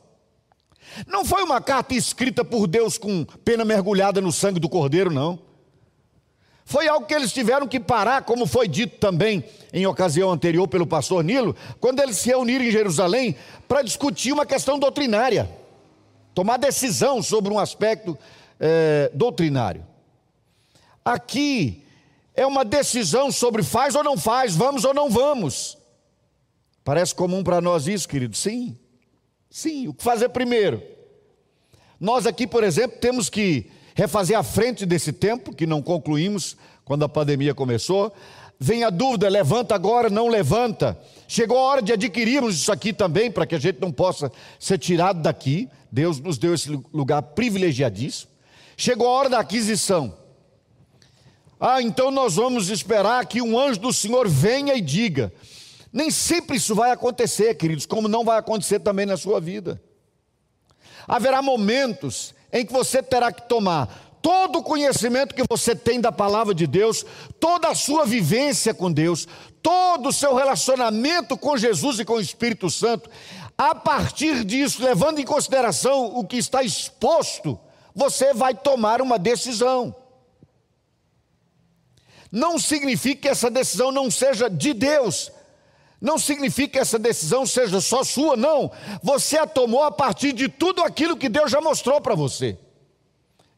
Não 1.07 1.25
foi 1.25 1.43
uma 1.43 1.61
carta 1.61 1.95
escrita 1.95 2.45
por 2.45 2.67
Deus 2.67 2.99
com 2.99 3.25
pena 3.45 3.65
mergulhada 3.65 4.21
no 4.21 4.33
sangue 4.33 4.61
do 4.61 4.69
cordeiro, 4.69 5.11
não. 5.11 5.39
Foi 6.65 6.89
algo 6.89 7.07
que 7.07 7.15
eles 7.15 7.33
tiveram 7.33 7.67
que 7.67 7.81
parar, 7.81 8.23
como 8.23 8.47
foi 8.47 8.69
dito 8.69 8.99
também 8.99 9.45
em 9.73 9.87
ocasião 9.87 10.31
anterior 10.31 10.69
pelo 10.69 10.87
pastor 10.87 11.23
Nilo, 11.25 11.57
quando 11.81 12.01
eles 12.01 12.17
se 12.17 12.29
reuniram 12.29 12.65
em 12.65 12.71
Jerusalém 12.71 13.37
para 13.67 13.83
discutir 13.83 14.33
uma 14.33 14.47
questão 14.47 14.79
doutrinária, 14.79 15.51
tomar 16.35 16.57
decisão 16.57 17.23
sobre 17.23 17.53
um 17.53 17.59
aspecto 17.59 18.19
é, 18.59 19.11
doutrinário. 19.15 19.87
Aqui 21.05 21.85
é 22.35 22.47
uma 22.47 22.65
decisão 22.65 23.31
sobre 23.31 23.63
faz 23.63 23.95
ou 23.95 24.05
não 24.05 24.17
faz, 24.17 24.55
vamos 24.55 24.85
ou 24.85 24.95
não 24.95 25.11
vamos. 25.11 25.77
Parece 26.85 27.15
comum 27.15 27.43
para 27.43 27.61
nós 27.61 27.87
isso, 27.87 28.09
querido? 28.09 28.37
Sim. 28.37 28.77
Sim, 29.51 29.89
o 29.89 29.95
que 29.95 30.03
fazer 30.03 30.31
primeiro? 30.31 30.83
Nós 32.01 32.27
aqui, 32.27 32.47
por 32.47 32.65
exemplo, 32.65 32.99
temos 32.99 33.29
que 33.29 33.71
refazer 33.95 34.37
a 34.37 34.43
frente 34.43 34.87
desse 34.87 35.13
tempo, 35.13 35.55
que 35.55 35.67
não 35.67 35.83
concluímos 35.83 36.57
quando 36.85 37.05
a 37.05 37.09
pandemia 37.09 37.55
começou. 37.55 38.13
Vem 38.59 38.83
a 38.83 38.91
dúvida: 38.91 39.29
levanta 39.29 39.75
agora, 39.75 40.09
não 40.09 40.29
levanta. 40.29 40.99
Chegou 41.33 41.57
a 41.57 41.63
hora 41.63 41.81
de 41.81 41.95
adquirirmos 41.95 42.57
isso 42.57 42.71
aqui 42.71 42.93
também, 42.93 43.31
para 43.31 43.47
que 43.47 43.55
a 43.55 43.59
gente 43.59 43.81
não 43.81 43.91
possa 43.91 44.31
ser 44.61 44.77
tirado 44.77 45.23
daqui. 45.23 45.67
Deus 45.91 46.21
nos 46.21 46.37
deu 46.37 46.53
esse 46.53 46.69
lugar 46.93 47.23
privilegiadíssimo. 47.23 48.31
Chegou 48.77 49.07
a 49.07 49.13
hora 49.13 49.31
da 49.31 49.39
aquisição. 49.39 50.15
Ah, 51.59 51.81
então 51.81 52.11
nós 52.11 52.35
vamos 52.35 52.69
esperar 52.69 53.25
que 53.25 53.41
um 53.41 53.59
anjo 53.59 53.81
do 53.81 53.95
Senhor 53.95 54.29
venha 54.29 54.75
e 54.75 54.83
diga: 54.83 55.33
nem 55.91 56.11
sempre 56.11 56.59
isso 56.59 56.75
vai 56.75 56.91
acontecer, 56.91 57.55
queridos, 57.55 57.87
como 57.87 58.09
não 58.09 58.27
vai 58.27 58.39
acontecer 58.39 58.81
também 58.81 59.07
na 59.07 59.17
sua 59.17 59.41
vida. 59.41 59.83
Haverá 61.09 61.41
momentos 61.41 62.35
em 62.53 62.67
que 62.67 62.73
você 62.75 63.03
terá 63.03 63.33
que 63.33 63.49
tomar 63.49 64.13
todo 64.23 64.61
o 64.61 64.63
conhecimento 64.63 65.35
que 65.35 65.43
você 65.51 65.75
tem 65.75 66.01
da 66.01 66.13
palavra 66.13 66.55
de 66.55 66.67
Deus, 66.67 67.05
toda 67.41 67.69
a 67.69 67.75
sua 67.75 68.07
vivência 68.07 68.73
com 68.73 68.91
Deus, 68.91 69.27
todo 69.63 70.09
o 70.09 70.13
seu 70.13 70.35
relacionamento 70.35 71.37
com 71.37 71.57
Jesus 71.57 72.01
e 72.01 72.05
com 72.05 72.15
o 72.15 72.21
Espírito 72.21 72.69
Santo, 72.69 73.09
a 73.57 73.75
partir 73.75 74.45
disso, 74.45 74.83
levando 74.83 75.21
em 75.21 75.25
consideração 75.25 76.17
o 76.17 76.27
que 76.27 76.37
está 76.37 76.63
exposto, 76.63 77.59
você 77.95 78.35
vai 78.35 78.55
tomar 78.55 79.01
uma 79.01 79.19
decisão. 79.19 79.95
Não 82.31 82.59
significa 82.59 83.23
que 83.23 83.29
essa 83.29 83.51
decisão 83.51 83.93
não 83.93 84.11
seja 84.11 84.49
de 84.49 84.73
Deus, 84.73 85.31
não 86.01 86.19
significa 86.19 86.73
que 86.73 86.79
essa 86.79 86.99
decisão 86.99 87.47
seja 87.47 87.81
só 87.81 88.03
sua, 88.03 88.37
não. 88.37 88.73
Você 89.03 89.39
a 89.39 89.47
tomou 89.47 89.85
a 89.85 89.93
partir 89.93 90.33
de 90.33 90.49
tudo 90.49 90.83
aquilo 90.83 91.17
que 91.17 91.29
Deus 91.29 91.51
já 91.51 91.61
mostrou 91.61 92.01
para 92.01 92.17
você. 92.17 92.59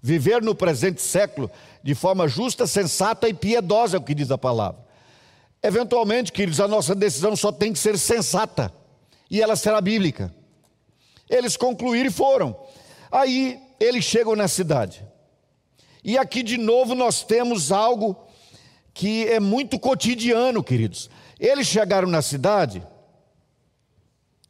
Viver 0.03 0.43
no 0.43 0.55
presente 0.55 1.01
século 1.01 1.51
de 1.83 1.95
forma 1.95 2.29
justa, 2.29 2.67
sensata 2.67 3.27
e 3.27 3.33
piedosa, 3.33 3.97
é 3.97 3.99
o 3.99 4.03
que 4.03 4.15
diz 4.15 4.31
a 4.31 4.37
palavra. 4.37 4.84
Eventualmente, 5.65 6.31
queridos, 6.31 6.61
a 6.61 6.69
nossa 6.69 6.95
decisão 6.95 7.35
só 7.35 7.51
tem 7.51 7.73
que 7.73 7.79
ser 7.79 7.99
sensata, 7.99 8.71
e 9.31 9.41
ela 9.41 9.57
será 9.57 9.81
bíblica. 9.81 10.31
Eles 11.27 11.57
concluíram 11.57 12.11
e 12.11 12.13
foram. 12.13 12.55
Aí 13.11 13.59
eles 13.81 14.05
chegam 14.05 14.37
na 14.37 14.47
cidade. 14.47 15.03
E 16.05 16.19
aqui 16.19 16.43
de 16.43 16.59
novo 16.59 16.95
nós 16.95 17.25
temos 17.25 17.73
algo 17.73 18.15
que 18.93 19.27
é 19.27 19.41
muito 19.41 19.79
cotidiano, 19.79 20.63
queridos. 20.63 21.09
Eles 21.41 21.67
chegaram 21.67 22.09
na 22.09 22.21
cidade, 22.21 22.87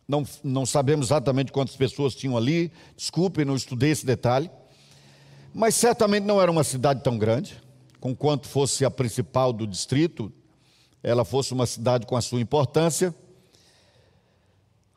não, 0.08 0.26
não 0.42 0.66
sabemos 0.66 1.06
exatamente 1.06 1.52
quantas 1.52 1.76
pessoas 1.76 2.16
tinham 2.16 2.36
ali, 2.36 2.72
desculpe, 2.96 3.44
não 3.44 3.54
estudei 3.54 3.92
esse 3.92 4.04
detalhe, 4.04 4.50
mas 5.54 5.76
certamente 5.76 6.24
não 6.24 6.42
era 6.42 6.50
uma 6.50 6.64
cidade 6.64 7.04
tão 7.04 7.16
grande, 7.16 7.56
com 8.00 8.16
quanto 8.16 8.48
fosse 8.48 8.84
a 8.84 8.90
principal 8.90 9.52
do 9.52 9.64
distrito, 9.64 10.32
ela 11.04 11.24
fosse 11.24 11.52
uma 11.52 11.66
cidade 11.66 12.06
com 12.06 12.16
a 12.16 12.20
sua 12.20 12.40
importância. 12.40 13.14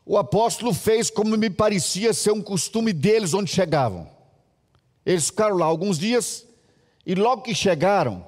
O 0.04 0.18
apóstolo 0.18 0.74
fez 0.74 1.12
como 1.12 1.38
me 1.38 1.50
parecia 1.52 2.14
ser 2.14 2.32
um 2.32 2.42
costume 2.42 2.92
deles 2.92 3.36
onde 3.36 3.52
chegavam. 3.52 4.10
Eles 5.06 5.28
ficaram 5.28 5.58
lá 5.58 5.66
alguns 5.68 6.00
dias 6.00 6.46
e 7.06 7.14
logo 7.14 7.44
que 7.44 7.54
chegaram, 7.54 8.26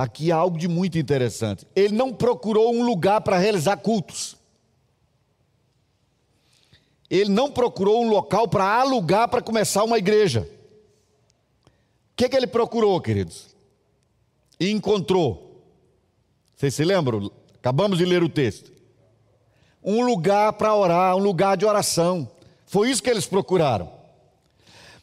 Aqui 0.00 0.32
há 0.32 0.36
algo 0.36 0.56
de 0.56 0.66
muito 0.66 0.96
interessante. 0.96 1.66
Ele 1.76 1.94
não 1.94 2.10
procurou 2.10 2.74
um 2.74 2.82
lugar 2.82 3.20
para 3.20 3.36
realizar 3.36 3.76
cultos. 3.76 4.34
Ele 7.10 7.28
não 7.28 7.50
procurou 7.50 8.02
um 8.02 8.08
local 8.08 8.48
para 8.48 8.64
alugar 8.64 9.28
para 9.28 9.42
começar 9.42 9.84
uma 9.84 9.98
igreja. 9.98 10.48
O 11.66 12.16
que, 12.16 12.30
que 12.30 12.36
ele 12.36 12.46
procurou, 12.46 12.98
queridos? 12.98 13.54
E 14.58 14.70
encontrou. 14.70 15.49
Vocês 16.60 16.74
se 16.74 16.84
lembram? 16.84 17.32
Acabamos 17.58 17.96
de 17.96 18.04
ler 18.04 18.22
o 18.22 18.28
texto. 18.28 18.70
Um 19.82 20.04
lugar 20.04 20.52
para 20.52 20.74
orar, 20.74 21.16
um 21.16 21.18
lugar 21.18 21.56
de 21.56 21.64
oração. 21.64 22.30
Foi 22.66 22.90
isso 22.90 23.02
que 23.02 23.08
eles 23.08 23.24
procuraram. 23.24 23.90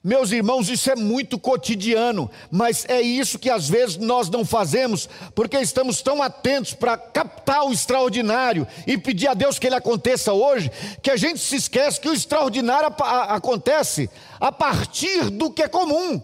Meus 0.04 0.32
irmãos, 0.32 0.70
isso 0.70 0.92
é 0.92 0.96
muito 0.96 1.40
cotidiano, 1.40 2.30
mas 2.52 2.86
é 2.88 3.02
isso 3.02 3.40
que 3.40 3.50
às 3.50 3.68
vezes 3.68 3.98
nós 3.98 4.30
não 4.30 4.46
fazemos, 4.46 5.10
porque 5.34 5.58
estamos 5.58 6.00
tão 6.00 6.22
atentos 6.22 6.76
para 6.76 6.96
captar 6.96 7.66
o 7.66 7.74
extraordinário 7.74 8.68
e 8.86 8.96
pedir 8.96 9.28
a 9.28 9.34
Deus 9.34 9.58
que 9.58 9.66
ele 9.66 9.76
aconteça 9.76 10.34
hoje, 10.34 10.72
que 11.02 11.10
a 11.10 11.18
gente 11.18 11.40
se 11.40 11.56
esquece 11.56 12.00
que 12.00 12.08
o 12.08 12.14
extraordinário 12.14 12.94
acontece 13.30 14.12
a 14.40 14.52
partir 14.52 15.32
do 15.32 15.50
que 15.50 15.64
é 15.64 15.68
comum, 15.68 16.22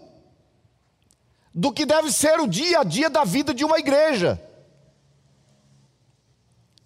do 1.51 1.71
que 1.71 1.87
deve 1.87 2.11
ser 2.11 2.39
o 2.39 2.45
dia 2.45 2.81
a 2.81 2.83
dia 2.83 3.09
da 3.09 3.23
vida 3.23 3.51
de 3.51 3.65
uma 3.65 3.79
igreja. 3.79 4.39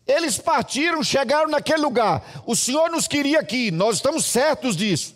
Eles 0.07 0.37
partiram, 0.37 1.03
chegaram 1.03 1.49
naquele 1.49 1.81
lugar. 1.81 2.23
O 2.45 2.55
Senhor 2.55 2.89
nos 2.89 3.07
queria 3.07 3.39
aqui, 3.39 3.71
nós 3.71 3.97
estamos 3.97 4.25
certos 4.25 4.75
disso. 4.75 5.15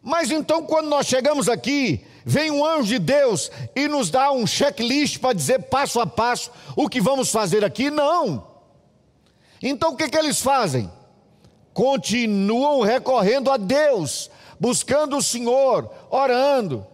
Mas 0.00 0.30
então, 0.30 0.64
quando 0.64 0.88
nós 0.88 1.06
chegamos 1.06 1.48
aqui, 1.48 2.06
vem 2.24 2.50
um 2.50 2.64
anjo 2.64 2.88
de 2.88 2.98
Deus 2.98 3.50
e 3.74 3.88
nos 3.88 4.10
dá 4.10 4.30
um 4.30 4.46
checklist 4.46 5.18
para 5.18 5.32
dizer 5.32 5.62
passo 5.62 5.98
a 5.98 6.06
passo 6.06 6.50
o 6.76 6.88
que 6.88 7.00
vamos 7.00 7.30
fazer 7.30 7.64
aqui? 7.64 7.90
Não. 7.90 8.46
Então, 9.62 9.92
o 9.92 9.96
que, 9.96 10.08
que 10.08 10.18
eles 10.18 10.40
fazem? 10.40 10.90
Continuam 11.72 12.82
recorrendo 12.82 13.50
a 13.50 13.56
Deus, 13.56 14.30
buscando 14.60 15.16
o 15.16 15.22
Senhor, 15.22 15.90
orando. 16.10 16.86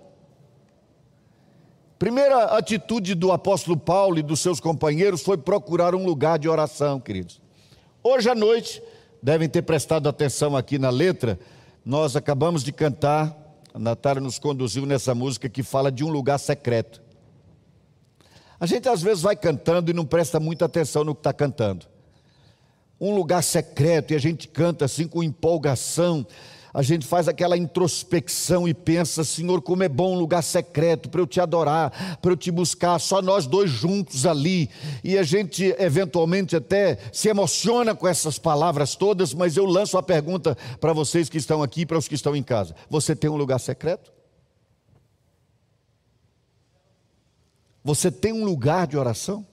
Primeira 2.01 2.57
atitude 2.57 3.15
do 3.15 3.31
apóstolo 3.31 3.77
Paulo 3.77 4.19
e 4.19 4.23
dos 4.23 4.41
seus 4.41 4.59
companheiros 4.59 5.21
foi 5.21 5.37
procurar 5.37 5.95
um 5.95 6.03
lugar 6.03 6.39
de 6.39 6.49
oração, 6.49 6.99
queridos. 6.99 7.43
Hoje 8.03 8.31
à 8.31 8.35
noite, 8.35 8.83
devem 9.23 9.47
ter 9.47 9.61
prestado 9.61 10.09
atenção 10.09 10.57
aqui 10.57 10.79
na 10.79 10.89
letra, 10.89 11.39
Nós 11.85 12.17
acabamos 12.17 12.65
de 12.65 12.73
cantar, 12.73 13.37
a 13.75 13.79
Natália 13.79 14.19
nos 14.19 14.39
conduziu 14.39 14.87
nessa 14.87 15.15
música 15.15 15.47
que 15.47 15.63
fala 15.63 15.93
de 15.93 16.03
um 16.03 16.09
lugar 16.09 16.39
secreto. 16.39 17.03
A 18.59 18.65
gente 18.65 18.89
às 18.89 19.03
vezes 19.03 19.23
vai 19.23 19.37
cantando 19.37 19.91
e 19.91 19.95
não 19.95 20.07
presta 20.07 20.41
muita 20.41 20.65
atenção 20.65 21.05
no 21.05 21.15
que 21.15 21.21
está 21.21 21.35
cantando. 21.35 21.85
Um 22.99 23.15
lugar 23.15 23.43
secreto 23.43 24.15
e 24.15 24.17
a 24.17 24.19
gente 24.19 24.49
canta 24.49 24.87
assim 24.87 25.07
com 25.07 25.23
empolgação, 25.23 26.27
a 26.73 26.83
gente 26.83 27.07
faz 27.07 27.27
aquela 27.29 27.57
introspecção 27.57 28.69
e 28.69 28.73
pensa, 28.73 29.25
Senhor, 29.25 29.61
como 29.61 29.83
é 29.83 29.89
bom 29.89 30.15
um 30.15 30.19
lugar 30.19 30.43
secreto 30.43 31.09
para 31.09 31.21
eu 31.21 31.27
te 31.27 31.41
adorar, 31.41 32.19
para 32.23 32.33
eu 32.33 32.37
te 32.37 32.51
buscar, 32.51 32.99
só 33.01 33.21
nós 33.21 33.47
dois 33.47 33.71
juntos 33.71 34.25
ali. 34.25 34.71
E 35.03 35.19
a 35.19 35.23
gente 35.23 35.75
eventualmente 35.79 36.55
até 36.55 36.99
se 37.13 37.29
emociona 37.29 37.95
com 37.95 38.07
essas 38.07 38.39
palavras 38.39 38.95
todas, 38.95 39.35
mas 39.35 39.57
eu 39.57 39.65
lanço 39.65 39.99
a 39.99 40.03
pergunta 40.03 40.57
para 40.81 40.93
vocês 40.93 41.29
que 41.29 41.39
estão 41.39 41.63
aqui 41.63 41.85
para 41.85 41.99
os 41.99 42.07
que 42.07 42.15
estão 42.15 42.37
em 42.37 42.43
casa: 42.43 42.75
você 42.89 43.17
tem 43.17 43.29
um 43.29 43.37
lugar 43.37 43.59
secreto? 43.59 44.13
Você 47.83 48.11
tem 48.11 48.33
um 48.33 48.45
lugar 48.45 48.87
de 48.87 48.97
oração? 48.97 49.47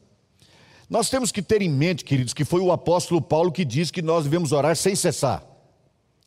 Nós 0.89 1.09
temos 1.09 1.31
que 1.31 1.41
ter 1.41 1.61
em 1.61 1.69
mente, 1.69 2.05
queridos, 2.05 2.33
que 2.33 2.45
foi 2.45 2.61
o 2.61 2.71
apóstolo 2.71 3.21
Paulo 3.21 3.51
que 3.51 3.65
diz 3.65 3.89
que 3.89 4.01
nós 4.01 4.25
devemos 4.25 4.51
orar 4.51 4.75
sem 4.75 4.95
cessar 4.95 5.46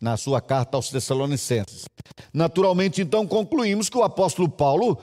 na 0.01 0.17
sua 0.17 0.41
carta 0.41 0.77
aos 0.77 0.89
Tessalonicenses. 0.89 1.85
Naturalmente, 2.33 3.03
então, 3.03 3.27
concluímos 3.27 3.89
que 3.89 3.99
o 3.99 4.03
apóstolo 4.03 4.49
Paulo 4.49 4.99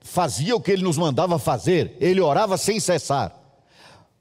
fazia 0.00 0.56
o 0.56 0.60
que 0.60 0.70
ele 0.70 0.82
nos 0.82 0.96
mandava 0.96 1.38
fazer, 1.38 1.96
ele 2.00 2.20
orava 2.20 2.56
sem 2.56 2.80
cessar. 2.80 3.34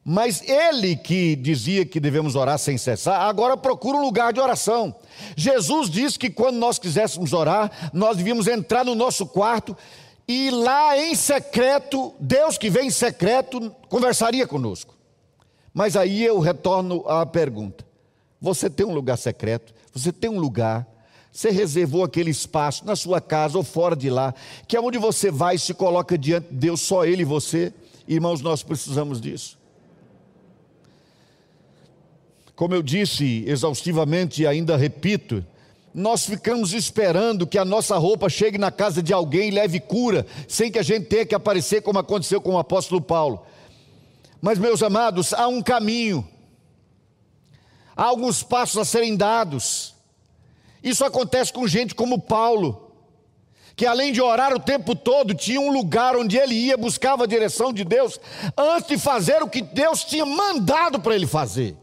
Mas 0.03 0.41
ele 0.47 0.95
que 0.95 1.35
dizia 1.35 1.85
que 1.85 1.99
devemos 1.99 2.35
orar 2.35 2.57
sem 2.57 2.77
cessar, 2.77 3.21
agora 3.21 3.57
procura 3.57 3.97
um 3.97 4.01
lugar 4.01 4.31
de 4.31 4.39
oração. 4.39 4.95
Jesus 5.35 5.89
disse 5.89 6.17
que 6.17 6.29
quando 6.29 6.55
nós 6.57 6.79
quiséssemos 6.79 7.33
orar, 7.33 7.91
nós 7.93 8.15
devíamos 8.15 8.47
entrar 8.47 8.85
no 8.85 8.95
nosso 8.95 9.25
quarto 9.25 9.75
e 10.27 10.49
lá 10.49 10.97
em 10.97 11.15
secreto, 11.15 12.13
Deus 12.19 12.57
que 12.57 12.69
vem 12.69 12.87
em 12.87 12.91
secreto, 12.91 13.73
conversaria 13.87 14.45
conosco. 14.45 14.93
Mas 15.73 15.95
aí 15.95 16.23
eu 16.23 16.39
retorno 16.39 17.07
à 17.07 17.25
pergunta: 17.25 17.85
você 18.39 18.69
tem 18.69 18.85
um 18.85 18.93
lugar 18.93 19.17
secreto? 19.17 19.73
Você 19.93 20.11
tem 20.11 20.29
um 20.29 20.39
lugar, 20.39 20.87
você 21.31 21.51
reservou 21.51 22.03
aquele 22.03 22.31
espaço 22.31 22.85
na 22.85 22.95
sua 22.95 23.21
casa 23.21 23.57
ou 23.57 23.63
fora 23.63 23.95
de 23.95 24.09
lá, 24.09 24.33
que 24.67 24.75
é 24.75 24.81
onde 24.81 24.97
você 24.97 25.29
vai 25.29 25.55
e 25.55 25.59
se 25.59 25.73
coloca 25.73 26.17
diante 26.17 26.47
de 26.49 26.55
Deus, 26.55 26.81
só 26.81 27.05
Ele 27.05 27.21
e 27.21 27.25
você. 27.25 27.73
Irmãos, 28.07 28.41
nós 28.41 28.63
precisamos 28.63 29.21
disso. 29.21 29.57
Como 32.55 32.73
eu 32.73 32.81
disse 32.81 33.43
exaustivamente 33.45 34.41
e 34.41 34.47
ainda 34.47 34.75
repito, 34.75 35.45
nós 35.93 36.25
ficamos 36.25 36.73
esperando 36.73 37.45
que 37.45 37.57
a 37.57 37.65
nossa 37.65 37.97
roupa 37.97 38.29
chegue 38.29 38.57
na 38.57 38.71
casa 38.71 39.01
de 39.01 39.13
alguém 39.13 39.49
e 39.49 39.51
leve 39.51 39.79
cura, 39.79 40.25
sem 40.47 40.71
que 40.71 40.79
a 40.79 40.83
gente 40.83 41.05
tenha 41.05 41.25
que 41.25 41.35
aparecer 41.35 41.81
como 41.81 41.99
aconteceu 41.99 42.41
com 42.41 42.53
o 42.53 42.57
apóstolo 42.57 43.01
Paulo. 43.01 43.43
Mas, 44.41 44.57
meus 44.57 44.81
amados, 44.81 45.33
há 45.33 45.47
um 45.47 45.61
caminho 45.61 46.27
há 47.97 48.03
alguns 48.03 48.43
passos 48.43 48.77
a 48.77 48.85
serem 48.85 49.17
dados. 49.17 49.95
Isso 50.83 51.03
acontece 51.03 51.51
com 51.51 51.67
gente 51.67 51.95
como 51.95 52.21
Paulo, 52.21 52.93
que 53.75 53.85
além 53.85 54.13
de 54.13 54.21
orar 54.21 54.53
o 54.53 54.59
tempo 54.59 54.95
todo, 54.95 55.33
tinha 55.33 55.59
um 55.59 55.71
lugar 55.71 56.15
onde 56.15 56.37
ele 56.37 56.53
ia, 56.53 56.77
buscava 56.77 57.23
a 57.23 57.27
direção 57.27 57.73
de 57.73 57.83
Deus, 57.83 58.19
antes 58.55 58.87
de 58.87 58.97
fazer 58.97 59.41
o 59.41 59.49
que 59.49 59.61
Deus 59.61 60.03
tinha 60.03 60.25
mandado 60.25 60.99
para 60.99 61.15
ele 61.15 61.27
fazer. 61.27 61.75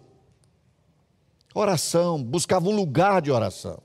Oração, 1.52 2.23
buscava 2.23 2.68
um 2.68 2.75
lugar 2.75 3.21
de 3.21 3.30
oração. 3.30 3.80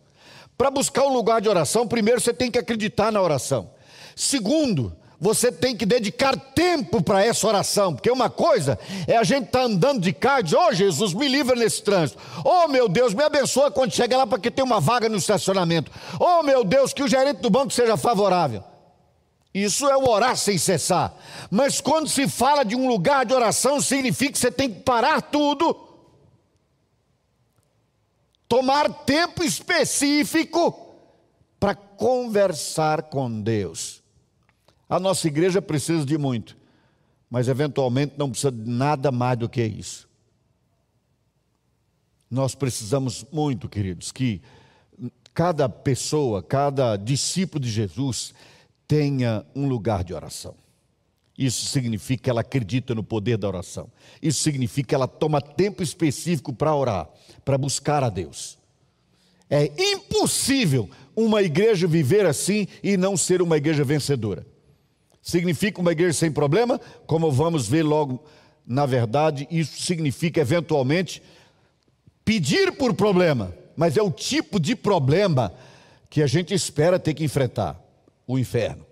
Para 0.57 0.71
buscar 0.71 1.05
um 1.05 1.13
lugar 1.13 1.41
de 1.41 1.50
oração, 1.50 1.88
primeiro 1.88 2.19
você 2.19 2.33
tem 2.33 2.51
que 2.51 2.57
acreditar 2.57 3.12
na 3.12 3.21
oração. 3.21 3.71
Segundo, 4.15 4.95
você 5.19 5.51
tem 5.51 5.75
que 5.75 5.85
dedicar 5.85 6.38
tempo 6.38 7.03
para 7.03 7.25
essa 7.25 7.45
oração, 7.45 7.93
porque 7.93 8.09
uma 8.09 8.29
coisa 8.29 8.79
é 9.05 9.17
a 9.17 9.23
gente 9.23 9.47
estar 9.47 9.60
tá 9.60 9.65
andando 9.65 9.99
de 9.99 10.13
carro 10.13 10.39
e 10.39 10.43
dizer, 10.43 10.58
oh 10.58 10.71
Jesus, 10.71 11.13
me 11.13 11.27
livra 11.27 11.55
nesse 11.58 11.84
trânsito. 11.84 12.21
Oh 12.45 12.69
meu 12.69 12.88
Deus, 12.88 13.13
me 13.13 13.21
abençoa 13.21 13.69
quando 13.69 13.91
chega 13.91 14.15
lá 14.15 14.25
para 14.25 14.39
que 14.39 14.49
tenha 14.49 14.63
uma 14.63 14.79
vaga 14.79 15.10
no 15.10 15.17
estacionamento. 15.17 15.91
Oh 16.17 16.41
meu 16.41 16.63
Deus, 16.63 16.93
que 16.93 17.03
o 17.03 17.08
gerente 17.08 17.41
do 17.41 17.49
banco 17.49 17.73
seja 17.73 17.97
favorável. 17.97 18.63
Isso 19.53 19.89
é 19.89 19.97
o 19.97 20.08
orar 20.08 20.38
sem 20.38 20.58
cessar. 20.58 21.13
Mas 21.51 21.82
quando 21.82 22.08
se 22.08 22.25
fala 22.27 22.63
de 22.63 22.75
um 22.75 22.88
lugar 22.88 23.25
de 23.25 23.34
oração, 23.34 23.82
significa 23.82 24.32
que 24.32 24.39
você 24.39 24.51
tem 24.51 24.71
que 24.71 24.79
parar 24.82 25.21
tudo, 25.21 25.75
tomar 28.47 28.89
tempo 29.03 29.43
específico 29.43 30.95
para 31.60 31.75
conversar 31.75 33.03
com 33.03 33.41
Deus. 33.41 33.99
A 34.89 34.99
nossa 34.99 35.28
igreja 35.28 35.62
precisa 35.62 36.04
de 36.04 36.17
muito, 36.17 36.58
mas 37.30 37.47
eventualmente 37.47 38.15
não 38.17 38.32
precisa 38.32 38.52
de 38.52 38.67
nada 38.67 39.12
mais 39.12 39.38
do 39.38 39.47
que 39.47 39.63
isso. 39.63 40.10
Nós 42.30 42.56
precisamos 42.56 43.23
muito, 43.32 43.69
queridos, 43.69 44.12
que 44.12 44.41
cada 45.34 45.69
pessoa, 45.69 46.41
cada 46.41 46.97
discípulo 46.97 47.63
de 47.63 47.69
Jesus 47.69 48.34
tenha 48.88 49.45
um 49.56 49.67
lugar 49.67 50.04
de 50.04 50.13
oração. 50.13 50.56
Isso 51.38 51.67
significa 51.67 52.23
que 52.23 52.30
ela 52.30 52.41
acredita 52.41 52.93
no 52.93 53.04
poder 53.04 53.38
da 53.38 53.47
oração. 53.47 53.89
Isso 54.21 54.41
significa 54.41 54.89
que 54.89 54.95
ela 54.95 55.08
toma 55.08 55.39
tempo 55.39 55.82
específico 55.82 56.52
para 56.52 56.75
orar, 56.75 57.10
para 57.45 57.58
buscar 57.58 58.04
a 58.04 58.10
Deus. 58.10 58.58
É 59.49 59.71
impossível 59.93 60.89
uma 61.15 61.41
igreja 61.41 61.88
viver 61.88 62.25
assim 62.25 62.67
e 62.84 62.97
não 62.97 63.15
ser 63.15 63.41
uma 63.41 63.56
igreja 63.56 63.84
vencedora. 63.84 64.45
Significa 65.29 65.79
uma 65.79 65.91
igreja 65.91 66.13
sem 66.13 66.31
problema? 66.31 66.81
Como 67.05 67.31
vamos 67.31 67.67
ver 67.67 67.83
logo, 67.83 68.23
na 68.65 68.87
verdade, 68.87 69.47
isso 69.51 69.79
significa 69.79 70.41
eventualmente 70.41 71.21
pedir 72.25 72.71
por 72.71 72.95
problema, 72.95 73.53
mas 73.77 73.95
é 73.95 74.01
o 74.01 74.09
tipo 74.09 74.59
de 74.59 74.75
problema 74.75 75.53
que 76.09 76.23
a 76.23 76.27
gente 76.27 76.51
espera 76.51 76.97
ter 76.97 77.13
que 77.13 77.23
enfrentar 77.23 77.79
o 78.25 78.39
inferno. 78.39 78.83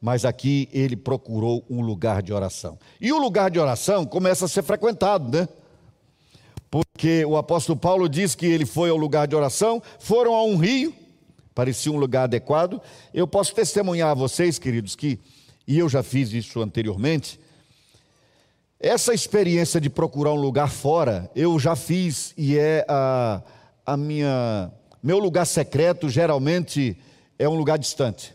Mas 0.00 0.24
aqui 0.24 0.70
ele 0.72 0.96
procurou 0.96 1.62
um 1.68 1.82
lugar 1.82 2.22
de 2.22 2.32
oração. 2.32 2.78
E 2.98 3.12
o 3.12 3.18
lugar 3.18 3.50
de 3.50 3.58
oração 3.58 4.06
começa 4.06 4.46
a 4.46 4.48
ser 4.48 4.62
frequentado, 4.62 5.30
né? 5.30 5.46
Porque 6.70 7.26
o 7.26 7.36
apóstolo 7.36 7.78
Paulo 7.78 8.08
diz 8.08 8.34
que 8.34 8.46
ele 8.46 8.64
foi 8.64 8.88
ao 8.88 8.96
lugar 8.96 9.28
de 9.28 9.36
oração, 9.36 9.82
foram 9.98 10.34
a 10.34 10.42
um 10.44 10.56
rio, 10.56 10.94
parecia 11.60 11.92
um 11.92 11.98
lugar 11.98 12.22
adequado. 12.22 12.80
Eu 13.12 13.28
posso 13.28 13.54
testemunhar 13.54 14.08
a 14.08 14.14
vocês, 14.14 14.58
queridos, 14.58 14.96
que, 14.96 15.18
e 15.68 15.78
eu 15.78 15.90
já 15.90 16.02
fiz 16.02 16.32
isso 16.32 16.62
anteriormente, 16.62 17.38
essa 18.80 19.12
experiência 19.12 19.78
de 19.78 19.90
procurar 19.90 20.32
um 20.32 20.40
lugar 20.40 20.70
fora, 20.70 21.30
eu 21.36 21.58
já 21.58 21.76
fiz 21.76 22.32
e 22.34 22.56
é 22.56 22.86
a, 22.88 23.42
a 23.84 23.94
minha. 23.94 24.72
Meu 25.02 25.18
lugar 25.18 25.44
secreto 25.44 26.08
geralmente 26.08 26.96
é 27.38 27.46
um 27.46 27.54
lugar 27.54 27.78
distante. 27.78 28.34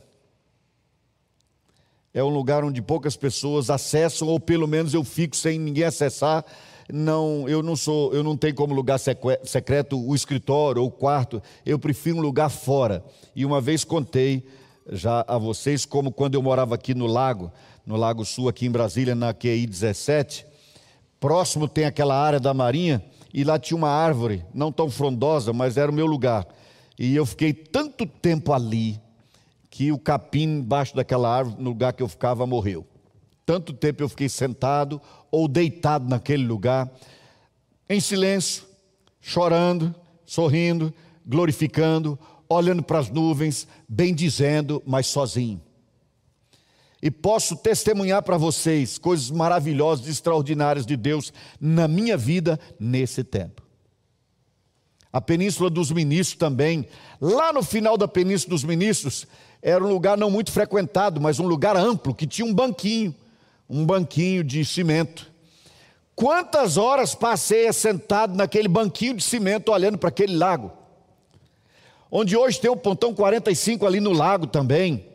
É 2.14 2.24
um 2.24 2.30
lugar 2.30 2.64
onde 2.64 2.80
poucas 2.80 3.18
pessoas 3.18 3.72
acessam, 3.72 4.28
ou 4.28 4.40
pelo 4.40 4.68
menos 4.68 4.94
eu 4.94 5.04
fico 5.04 5.36
sem 5.36 5.58
ninguém 5.58 5.86
acessar, 5.86 6.46
não, 6.92 7.50
eu 7.50 7.64
não 7.64 7.76
sou, 7.76 8.14
eu 8.14 8.24
não 8.24 8.38
tenho 8.38 8.54
como 8.54 8.74
lugar 8.74 9.00
secreto 9.44 10.00
o 10.00 10.14
escritório 10.14 10.82
ou 10.82 10.88
o 10.88 10.92
quarto, 10.92 11.42
eu 11.66 11.80
prefiro 11.80 12.18
um 12.18 12.22
lugar 12.22 12.50
fora. 12.50 13.04
E 13.36 13.46
uma 13.46 13.60
vez 13.60 13.84
contei 13.84 14.46
já 14.92 15.26
a 15.28 15.38
vocês 15.38 15.86
como 15.86 16.12
quando 16.12 16.36
eu 16.36 16.44
morava 16.44 16.76
aqui 16.76 16.94
no 16.94 17.08
lago, 17.08 17.52
no 17.86 17.96
Lago 17.96 18.24
Sul 18.24 18.50
aqui 18.50 18.66
em 18.66 18.72
Brasília, 18.72 19.16
na 19.16 19.34
QI 19.34 19.66
17, 19.66 20.46
próximo 21.20 21.68
tem 21.68 21.86
aquela 21.86 22.16
área 22.16 22.40
da 22.40 22.54
Marinha 22.54 23.04
e 23.34 23.44
lá 23.44 23.60
tinha 23.60 23.78
uma 23.78 23.90
árvore, 23.90 24.46
não 24.54 24.72
tão 24.72 24.90
frondosa, 24.90 25.52
mas 25.54 25.78
era 25.78 25.92
o 25.92 25.94
meu 25.94 26.06
lugar. 26.06 26.48
E 26.98 27.16
eu 27.16 27.26
fiquei 27.26 27.54
tanto 27.54 28.06
tempo 28.06 28.54
ali 28.54 29.00
que 29.70 29.92
o 29.92 30.00
capim 30.00 30.44
embaixo 30.44 30.96
daquela 30.96 31.36
árvore, 31.36 31.62
no 31.62 31.72
lugar 31.72 31.94
que 31.94 32.02
eu 32.02 32.08
ficava, 32.08 32.48
morreu. 32.48 32.86
Tanto 33.46 33.74
tempo 33.74 34.02
eu 34.02 34.10
fiquei 34.10 34.28
sentado 34.28 35.00
ou 35.30 35.48
deitado 35.48 36.10
naquele 36.10 36.46
lugar, 36.46 36.92
em 37.88 38.00
silêncio, 38.00 38.64
chorando, 39.22 39.94
sorrindo, 40.26 40.94
glorificando, 41.26 42.18
olhando 42.50 42.82
para 42.82 43.00
as 43.00 43.10
nuvens, 43.10 43.68
bendizendo, 43.88 44.82
mas 44.86 45.08
sozinho. 45.08 45.62
E 47.02 47.12
posso 47.12 47.56
testemunhar 47.56 48.24
para 48.24 48.38
vocês 48.38 48.98
coisas 48.98 49.30
maravilhosas, 49.30 50.08
extraordinárias 50.08 50.86
de 50.86 50.98
Deus 50.98 51.32
na 51.60 51.88
minha 51.88 52.18
vida 52.18 52.60
nesse 52.80 53.24
tempo. 53.24 53.62
A 55.14 55.22
Península 55.22 55.70
dos 55.70 55.92
Ministros 55.92 56.38
também, 56.38 56.88
lá 57.22 57.54
no 57.54 57.62
final 57.62 57.96
da 57.96 58.08
Península 58.08 58.50
dos 58.50 58.64
Ministros, 58.64 59.28
era 59.62 59.84
um 59.84 59.88
lugar 59.88 60.18
não 60.18 60.32
muito 60.32 60.52
frequentado, 60.52 61.22
mas 61.22 61.40
um 61.40 61.48
lugar 61.48 61.78
amplo, 61.78 62.14
que 62.14 62.26
tinha 62.26 62.46
um 62.46 62.54
banquinho 62.54 63.14
um 63.70 63.86
banquinho 63.86 64.44
de 64.44 64.64
cimento. 64.64 65.32
Quantas 66.16 66.78
horas 66.78 67.14
passei 67.14 67.72
sentado 67.74 68.36
naquele 68.36 68.68
banquinho 68.68 69.16
de 69.16 69.24
cimento 69.24 69.72
olhando 69.72 69.98
para 69.98 70.10
aquele 70.10 70.36
lago? 70.36 70.72
onde 72.18 72.38
hoje 72.38 72.62
tem 72.62 72.72
o 72.72 72.78
pontão 72.78 73.14
45 73.14 73.86
ali 73.86 74.00
no 74.00 74.14
lago 74.14 74.48
também. 74.48 75.06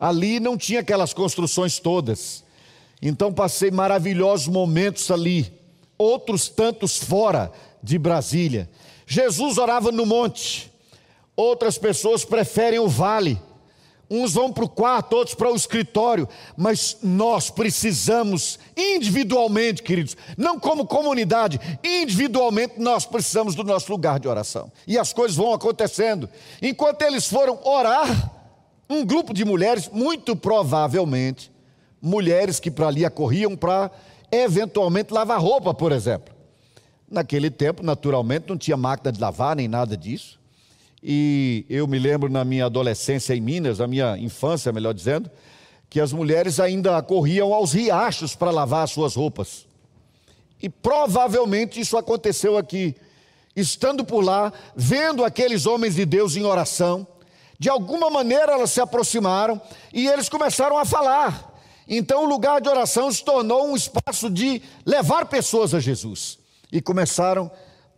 Ali 0.00 0.40
não 0.40 0.56
tinha 0.56 0.80
aquelas 0.80 1.12
construções 1.12 1.78
todas. 1.78 2.42
Então 3.02 3.30
passei 3.30 3.70
maravilhosos 3.70 4.48
momentos 4.48 5.10
ali, 5.10 5.52
outros 5.98 6.48
tantos 6.48 6.96
fora 6.96 7.52
de 7.82 7.98
Brasília. 7.98 8.70
Jesus 9.06 9.58
orava 9.58 9.92
no 9.92 10.06
monte, 10.06 10.72
outras 11.36 11.76
pessoas 11.76 12.24
preferem 12.24 12.78
o 12.78 12.88
vale. 12.88 13.38
Uns 14.10 14.34
vão 14.34 14.52
para 14.52 14.64
o 14.64 14.68
quarto, 14.68 15.14
outros 15.16 15.34
para 15.34 15.50
o 15.50 15.56
escritório, 15.56 16.28
mas 16.56 16.98
nós 17.02 17.50
precisamos 17.50 18.58
individualmente, 18.76 19.82
queridos, 19.82 20.16
não 20.36 20.58
como 20.58 20.86
comunidade, 20.86 21.60
individualmente 21.82 22.74
nós 22.78 23.06
precisamos 23.06 23.54
do 23.54 23.64
nosso 23.64 23.90
lugar 23.90 24.20
de 24.20 24.28
oração. 24.28 24.70
E 24.86 24.98
as 24.98 25.12
coisas 25.12 25.36
vão 25.36 25.54
acontecendo. 25.54 26.28
Enquanto 26.60 27.02
eles 27.02 27.26
foram 27.26 27.58
orar, 27.64 28.32
um 28.88 29.04
grupo 29.04 29.32
de 29.32 29.44
mulheres, 29.44 29.88
muito 29.90 30.36
provavelmente, 30.36 31.50
mulheres 32.00 32.60
que 32.60 32.70
para 32.70 32.88
ali 32.88 33.04
acorriam 33.04 33.56
para 33.56 33.90
eventualmente 34.30 35.12
lavar 35.12 35.40
roupa, 35.40 35.72
por 35.72 35.92
exemplo. 35.92 36.34
Naquele 37.10 37.50
tempo, 37.50 37.82
naturalmente, 37.82 38.48
não 38.48 38.58
tinha 38.58 38.76
máquina 38.76 39.10
de 39.10 39.20
lavar 39.20 39.56
nem 39.56 39.68
nada 39.68 39.96
disso. 39.96 40.38
E 41.06 41.66
eu 41.68 41.86
me 41.86 41.98
lembro 41.98 42.32
na 42.32 42.46
minha 42.46 42.64
adolescência 42.64 43.34
em 43.34 43.40
Minas, 43.40 43.78
na 43.78 43.86
minha 43.86 44.16
infância, 44.16 44.72
melhor 44.72 44.94
dizendo, 44.94 45.30
que 45.90 46.00
as 46.00 46.14
mulheres 46.14 46.58
ainda 46.58 47.02
corriam 47.02 47.52
aos 47.52 47.74
riachos 47.74 48.34
para 48.34 48.50
lavar 48.50 48.84
as 48.84 48.92
suas 48.92 49.14
roupas. 49.14 49.66
E 50.62 50.70
provavelmente 50.70 51.78
isso 51.78 51.98
aconteceu 51.98 52.56
aqui. 52.56 52.96
Estando 53.54 54.02
por 54.02 54.24
lá, 54.24 54.50
vendo 54.74 55.22
aqueles 55.22 55.66
homens 55.66 55.94
de 55.96 56.06
Deus 56.06 56.36
em 56.36 56.44
oração, 56.44 57.06
de 57.58 57.68
alguma 57.68 58.08
maneira 58.08 58.52
elas 58.52 58.70
se 58.70 58.80
aproximaram 58.80 59.60
e 59.92 60.08
eles 60.08 60.30
começaram 60.30 60.78
a 60.78 60.86
falar. 60.86 61.54
Então 61.86 62.24
o 62.24 62.28
lugar 62.28 62.62
de 62.62 62.68
oração 62.70 63.12
se 63.12 63.22
tornou 63.22 63.66
um 63.66 63.76
espaço 63.76 64.30
de 64.30 64.62
levar 64.86 65.26
pessoas 65.26 65.74
a 65.74 65.80
Jesus. 65.80 66.38
E 66.72 66.80
começaram 66.80 67.50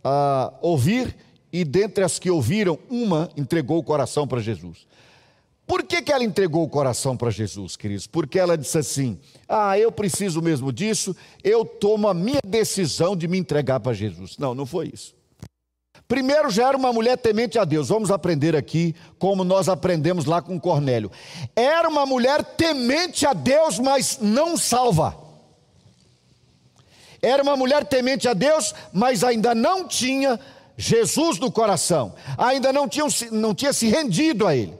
a 0.03 0.51
ouvir 0.61 1.15
e 1.51 1.63
dentre 1.63 2.03
as 2.03 2.19
que 2.19 2.29
ouviram, 2.29 2.77
uma 2.89 3.29
entregou 3.35 3.77
o 3.77 3.83
coração 3.83 4.27
para 4.27 4.39
Jesus. 4.39 4.85
Por 5.67 5.83
que, 5.83 6.01
que 6.01 6.13
ela 6.13 6.23
entregou 6.23 6.63
o 6.63 6.69
coração 6.69 7.17
para 7.17 7.29
Jesus, 7.29 7.75
queridos? 7.75 8.07
Porque 8.07 8.39
ela 8.39 8.57
disse 8.57 8.77
assim: 8.77 9.19
Ah, 9.49 9.77
eu 9.77 9.91
preciso 9.91 10.41
mesmo 10.41 10.71
disso, 10.71 11.13
eu 11.43 11.65
tomo 11.65 12.07
a 12.07 12.13
minha 12.13 12.39
decisão 12.45 13.17
de 13.17 13.27
me 13.27 13.37
entregar 13.37 13.81
para 13.81 13.93
Jesus. 13.93 14.37
Não, 14.37 14.55
não 14.55 14.65
foi 14.65 14.89
isso. 14.93 15.13
Primeiro 16.07 16.49
já 16.49 16.69
era 16.69 16.77
uma 16.77 16.93
mulher 16.93 17.17
temente 17.17 17.59
a 17.59 17.65
Deus. 17.65 17.89
Vamos 17.89 18.11
aprender 18.11 18.55
aqui 18.55 18.95
como 19.19 19.43
nós 19.43 19.67
aprendemos 19.67 20.23
lá 20.23 20.41
com 20.41 20.57
Cornélio. 20.57 21.11
Era 21.53 21.89
uma 21.89 22.05
mulher 22.05 22.41
temente 22.43 23.25
a 23.25 23.33
Deus, 23.33 23.77
mas 23.77 24.19
não 24.21 24.55
salva. 24.55 25.17
Era 27.21 27.43
uma 27.43 27.57
mulher 27.57 27.83
temente 27.83 28.25
a 28.25 28.33
Deus, 28.33 28.73
mas 28.93 29.21
ainda 29.21 29.53
não 29.53 29.85
tinha 29.85 30.39
Jesus 30.77 31.39
no 31.39 31.51
coração, 31.51 32.13
ainda 32.37 32.71
não, 32.71 32.87
tinham, 32.87 33.07
não 33.31 33.55
tinha 33.55 33.73
se 33.73 33.87
rendido 33.87 34.45
a 34.45 34.55
ele. 34.55 34.73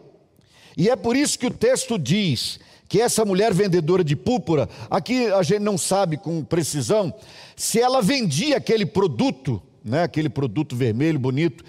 E 0.77 0.89
é 0.89 0.95
por 0.95 1.17
isso 1.17 1.39
que 1.39 1.47
o 1.47 1.51
texto 1.51 1.97
diz 1.97 2.60
que 2.88 3.01
essa 3.01 3.25
mulher 3.25 3.53
vendedora 3.53 4.03
de 4.03 4.15
púrpura, 4.15 4.69
aqui 4.89 5.25
a 5.25 5.41
gente 5.41 5.60
não 5.60 5.77
sabe 5.77 6.15
com 6.15 6.43
precisão 6.43 7.13
se 7.55 7.81
ela 7.81 8.01
vendia 8.01 8.57
aquele 8.57 8.86
produto, 8.86 9.62
né, 9.83 10.03
aquele 10.03 10.29
produto 10.29 10.75
vermelho 10.75 11.17
bonito 11.17 11.65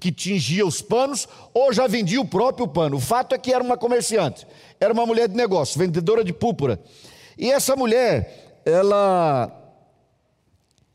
que 0.00 0.10
tingia 0.10 0.66
os 0.66 0.82
panos, 0.82 1.28
ou 1.54 1.72
já 1.72 1.86
vendia 1.86 2.20
o 2.20 2.24
próprio 2.24 2.66
pano. 2.66 2.96
O 2.96 3.00
fato 3.00 3.34
é 3.34 3.38
que 3.38 3.52
era 3.52 3.62
uma 3.62 3.76
comerciante, 3.76 4.46
era 4.80 4.92
uma 4.92 5.06
mulher 5.06 5.28
de 5.28 5.36
negócio, 5.36 5.78
vendedora 5.78 6.24
de 6.24 6.32
púrpura. 6.32 6.80
E 7.38 7.50
essa 7.50 7.76
mulher, 7.76 8.60
ela 8.64 9.61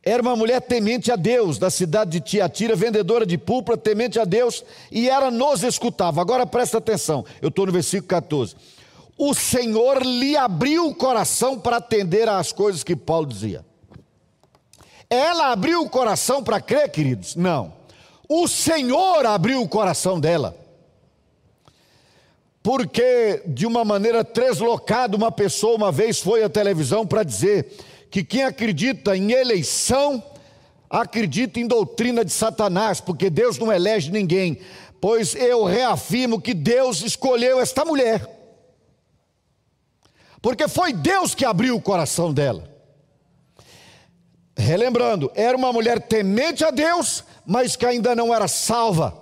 era 0.10 0.22
uma 0.22 0.38
mulher 0.38 0.62
temente 0.62 1.12
a 1.12 1.18
Deus, 1.18 1.58
da 1.58 1.70
cidade 1.70 2.12
de 2.12 2.22
Tiatira, 2.22 2.78
vendedora 2.78 3.26
de 3.26 3.38
púrpura, 3.38 3.78
temente 3.78 4.18
a 4.18 4.24
Deus, 4.24 4.64
e 4.90 5.10
ela 5.10 5.30
nos 5.30 5.64
escutava. 5.64 6.22
Agora 6.22 6.46
presta 6.46 6.78
atenção, 6.78 7.26
eu 7.42 7.50
estou 7.50 7.66
no 7.66 7.74
versículo 7.74 8.08
14. 8.08 8.56
O 9.18 9.34
Senhor 9.34 10.02
lhe 10.02 10.38
abriu 10.38 10.88
o 10.88 10.96
coração 10.96 11.60
para 11.60 11.78
atender 11.78 12.30
às 12.30 12.54
coisas 12.54 12.86
que 12.86 12.96
Paulo 12.96 13.26
dizia. 13.26 13.66
Ela 15.10 15.52
abriu 15.52 15.82
o 15.82 15.90
coração 15.90 16.42
para 16.42 16.62
crer, 16.62 16.90
queridos? 16.90 17.36
Não. 17.36 17.74
O 18.30 18.48
Senhor 18.48 19.26
abriu 19.26 19.62
o 19.62 19.68
coração 19.68 20.22
dela. 20.22 20.56
Porque, 22.64 23.42
de 23.46 23.66
uma 23.66 23.84
maneira 23.84 24.24
deslocada, 24.24 25.18
uma 25.18 25.32
pessoa 25.32 25.76
uma 25.76 25.92
vez 25.92 26.20
foi 26.20 26.44
à 26.44 26.50
televisão 26.50 27.06
para 27.06 27.24
dizer 27.24 27.74
que 28.10 28.24
quem 28.24 28.44
acredita 28.44 29.16
em 29.16 29.32
eleição 29.32 30.24
acredita 30.90 31.60
em 31.60 31.68
doutrina 31.68 32.24
de 32.24 32.32
Satanás, 32.32 33.02
porque 33.02 33.30
Deus 33.30 33.58
não 33.58 33.72
elege 33.72 34.12
ninguém. 34.12 34.60
Pois 35.00 35.36
eu 35.36 35.64
reafirmo 35.64 36.42
que 36.42 36.54
Deus 36.54 37.02
escolheu 37.02 37.60
esta 37.60 37.86
mulher, 37.86 38.28
porque 40.42 40.68
foi 40.68 40.92
Deus 40.94 41.36
que 41.36 41.46
abriu 41.46 41.76
o 41.76 41.82
coração 41.82 42.34
dela. 42.34 42.76
Relembrando, 44.58 45.32
era 45.36 45.56
uma 45.56 45.72
mulher 45.72 46.02
temente 46.02 46.64
a 46.64 46.72
Deus, 46.72 47.24
mas 47.46 47.76
que 47.76 47.86
ainda 47.86 48.16
não 48.16 48.34
era 48.34 48.48
salva. 48.48 49.16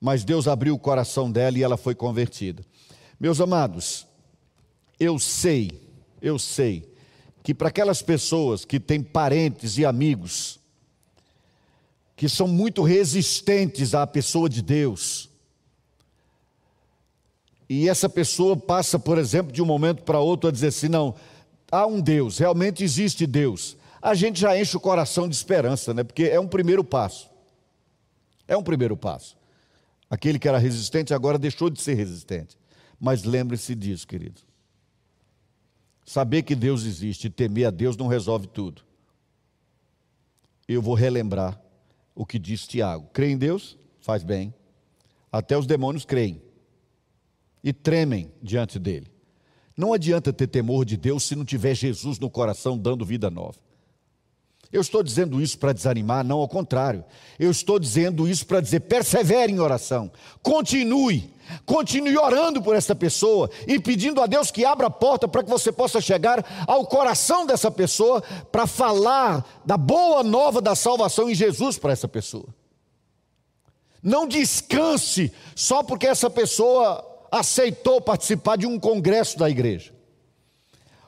Mas 0.00 0.24
Deus 0.24 0.48
abriu 0.48 0.74
o 0.74 0.78
coração 0.78 1.30
dela 1.30 1.58
e 1.58 1.62
ela 1.62 1.76
foi 1.76 1.94
convertida. 1.94 2.64
Meus 3.20 3.38
amados, 3.38 4.06
eu 5.02 5.18
sei, 5.18 5.82
eu 6.20 6.38
sei, 6.38 6.88
que 7.42 7.52
para 7.52 7.68
aquelas 7.68 8.00
pessoas 8.00 8.64
que 8.64 8.78
têm 8.78 9.02
parentes 9.02 9.76
e 9.76 9.84
amigos, 9.84 10.60
que 12.14 12.28
são 12.28 12.46
muito 12.46 12.84
resistentes 12.84 13.96
à 13.96 14.06
pessoa 14.06 14.48
de 14.48 14.62
Deus, 14.62 15.28
e 17.68 17.88
essa 17.88 18.08
pessoa 18.08 18.56
passa, 18.56 18.96
por 18.96 19.18
exemplo, 19.18 19.50
de 19.50 19.60
um 19.60 19.66
momento 19.66 20.04
para 20.04 20.20
outro 20.20 20.48
a 20.48 20.52
dizer 20.52 20.68
assim: 20.68 20.88
não, 20.88 21.16
há 21.70 21.84
um 21.84 22.00
Deus, 22.00 22.38
realmente 22.38 22.84
existe 22.84 23.26
Deus. 23.26 23.76
A 24.00 24.14
gente 24.14 24.40
já 24.40 24.56
enche 24.56 24.76
o 24.76 24.80
coração 24.80 25.28
de 25.28 25.34
esperança, 25.34 25.92
né? 25.92 26.04
Porque 26.04 26.24
é 26.24 26.38
um 26.38 26.46
primeiro 26.46 26.84
passo. 26.84 27.28
É 28.46 28.56
um 28.56 28.62
primeiro 28.62 28.96
passo. 28.96 29.36
Aquele 30.08 30.38
que 30.38 30.46
era 30.46 30.58
resistente 30.58 31.12
agora 31.12 31.38
deixou 31.38 31.70
de 31.70 31.80
ser 31.80 31.94
resistente. 31.94 32.56
Mas 33.00 33.24
lembre-se 33.24 33.74
disso, 33.74 34.06
querido. 34.06 34.51
Saber 36.12 36.42
que 36.42 36.54
Deus 36.54 36.84
existe 36.84 37.28
e 37.28 37.30
temer 37.30 37.64
a 37.64 37.70
Deus 37.70 37.96
não 37.96 38.06
resolve 38.06 38.46
tudo. 38.46 38.82
Eu 40.68 40.82
vou 40.82 40.94
relembrar 40.94 41.58
o 42.14 42.26
que 42.26 42.38
diz 42.38 42.66
Tiago: 42.66 43.08
crê 43.14 43.30
em 43.30 43.38
Deus? 43.38 43.78
Faz 43.98 44.22
bem. 44.22 44.52
Até 45.32 45.56
os 45.56 45.64
demônios 45.64 46.04
creem 46.04 46.42
e 47.64 47.72
tremem 47.72 48.30
diante 48.42 48.78
dele. 48.78 49.10
Não 49.74 49.94
adianta 49.94 50.34
ter 50.34 50.48
temor 50.48 50.84
de 50.84 50.98
Deus 50.98 51.22
se 51.22 51.34
não 51.34 51.46
tiver 51.46 51.74
Jesus 51.74 52.18
no 52.18 52.28
coração 52.28 52.76
dando 52.76 53.06
vida 53.06 53.30
nova. 53.30 53.58
Eu 54.72 54.80
estou 54.80 55.02
dizendo 55.02 55.40
isso 55.40 55.58
para 55.58 55.74
desanimar, 55.74 56.24
não 56.24 56.38
ao 56.38 56.48
contrário. 56.48 57.04
Eu 57.38 57.50
estou 57.50 57.78
dizendo 57.78 58.26
isso 58.26 58.46
para 58.46 58.60
dizer: 58.60 58.80
persevere 58.80 59.52
em 59.52 59.60
oração, 59.60 60.10
continue, 60.42 61.30
continue 61.66 62.16
orando 62.16 62.62
por 62.62 62.74
essa 62.74 62.94
pessoa 62.94 63.50
e 63.66 63.78
pedindo 63.78 64.22
a 64.22 64.26
Deus 64.26 64.50
que 64.50 64.64
abra 64.64 64.86
a 64.86 64.90
porta 64.90 65.28
para 65.28 65.42
que 65.42 65.50
você 65.50 65.70
possa 65.70 66.00
chegar 66.00 66.64
ao 66.66 66.86
coração 66.86 67.44
dessa 67.44 67.70
pessoa 67.70 68.22
para 68.50 68.66
falar 68.66 69.60
da 69.62 69.76
boa 69.76 70.22
nova 70.22 70.62
da 70.62 70.74
salvação 70.74 71.28
em 71.28 71.34
Jesus 71.34 71.76
para 71.76 71.92
essa 71.92 72.08
pessoa. 72.08 72.46
Não 74.02 74.26
descanse 74.26 75.30
só 75.54 75.82
porque 75.82 76.06
essa 76.06 76.30
pessoa 76.30 77.06
aceitou 77.30 78.00
participar 78.00 78.56
de 78.56 78.66
um 78.66 78.80
congresso 78.80 79.38
da 79.38 79.50
igreja 79.50 79.92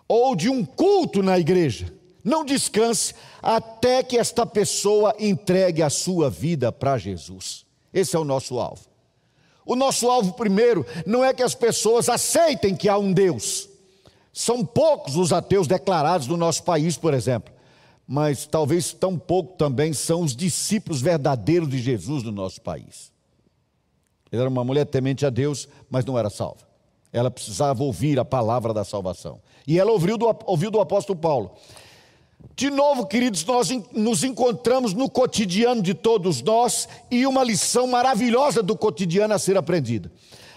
ou 0.06 0.36
de 0.36 0.50
um 0.50 0.64
culto 0.64 1.22
na 1.22 1.38
igreja. 1.38 1.92
Não 2.24 2.42
descanse 2.42 3.14
até 3.42 4.02
que 4.02 4.16
esta 4.16 4.46
pessoa 4.46 5.14
entregue 5.18 5.82
a 5.82 5.90
sua 5.90 6.30
vida 6.30 6.72
para 6.72 6.96
Jesus. 6.96 7.66
Esse 7.92 8.16
é 8.16 8.18
o 8.18 8.24
nosso 8.24 8.58
alvo. 8.58 8.86
O 9.66 9.76
nosso 9.76 10.10
alvo 10.10 10.32
primeiro 10.32 10.86
não 11.06 11.22
é 11.22 11.34
que 11.34 11.42
as 11.42 11.54
pessoas 11.54 12.08
aceitem 12.08 12.74
que 12.74 12.88
há 12.88 12.96
um 12.98 13.12
Deus. 13.12 13.68
São 14.32 14.64
poucos 14.64 15.16
os 15.16 15.32
ateus 15.32 15.66
declarados 15.66 16.26
no 16.26 16.36
nosso 16.36 16.62
país, 16.64 16.96
por 16.96 17.14
exemplo. 17.14 17.52
Mas 18.06 18.46
talvez 18.46 18.92
tão 18.92 19.18
pouco 19.18 19.56
também 19.56 19.92
são 19.92 20.22
os 20.22 20.34
discípulos 20.34 21.00
verdadeiros 21.00 21.68
de 21.68 21.78
Jesus 21.78 22.22
no 22.22 22.32
nosso 22.32 22.60
país. 22.60 23.12
Ela 24.30 24.42
era 24.42 24.50
uma 24.50 24.64
mulher 24.64 24.86
temente 24.86 25.24
a 25.24 25.30
Deus, 25.30 25.68
mas 25.88 26.04
não 26.04 26.18
era 26.18 26.28
salva. 26.28 26.66
Ela 27.12 27.30
precisava 27.30 27.84
ouvir 27.84 28.18
a 28.18 28.24
palavra 28.24 28.74
da 28.74 28.82
salvação. 28.82 29.40
E 29.66 29.78
ela 29.78 29.92
ouviu 29.92 30.18
do, 30.18 30.26
ouviu 30.44 30.70
do 30.70 30.80
apóstolo 30.80 31.18
Paulo. 31.18 31.52
De 32.56 32.70
novo, 32.70 33.06
queridos, 33.06 33.44
nós 33.44 33.70
nos 33.92 34.22
encontramos 34.22 34.94
no 34.94 35.10
cotidiano 35.10 35.82
de 35.82 35.94
todos 35.94 36.40
nós 36.42 36.88
e 37.10 37.26
uma 37.26 37.42
lição 37.42 37.86
maravilhosa 37.86 38.62
do 38.62 38.76
cotidiano 38.76 39.34
a 39.34 39.38
ser 39.38 39.56
aprendida. 39.56 40.10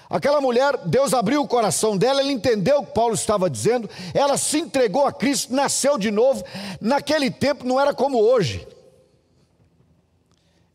Aquela 0.10 0.39
mulher, 0.39 0.78
Deus 0.86 1.13
abriu 1.13 1.41
o 1.41 1.47
coração 1.47 1.97
dela, 1.97 2.21
ela 2.21 2.32
entendeu 2.32 2.80
o 2.80 2.86
que 2.86 2.93
Paulo 2.93 3.13
estava 3.13 3.50
dizendo, 3.50 3.89
ela 4.13 4.38
se 4.38 4.60
entregou 4.60 5.06
a 5.06 5.12
Cristo, 5.12 5.54
nasceu 5.54 5.97
de 5.97 6.12
novo. 6.12 6.43
Naquele 6.80 7.30
tempo 7.30 7.65
não 7.65 7.80
era 7.80 7.93
como 7.93 8.19
hoje, 8.19 8.65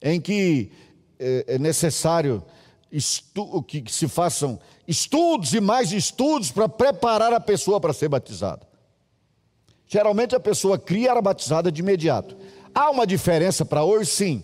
em 0.03 0.20
que 0.20 0.70
é, 1.18 1.44
é 1.55 1.59
necessário 1.59 2.44
que 3.66 3.85
se 3.88 4.07
façam 4.07 4.59
estudos 4.87 5.55
e 5.55 5.61
mais 5.61 5.92
estudos 5.92 6.51
para 6.51 6.68
preparar 6.68 7.33
a 7.33 7.40
pessoa 7.40 7.81
para 7.81 7.94
ser 7.94 8.09
batizada. 8.09 8.71
Geralmente 9.92 10.35
a 10.35 10.40
pessoa 10.40 10.78
cria 10.78 11.05
e 11.05 11.09
era 11.09 11.20
batizada 11.20 11.70
de 11.70 11.83
imediato. 11.83 12.35
Há 12.74 12.88
uma 12.90 13.07
diferença 13.07 13.62
para 13.62 13.85
hoje, 13.85 14.09
sim. 14.09 14.42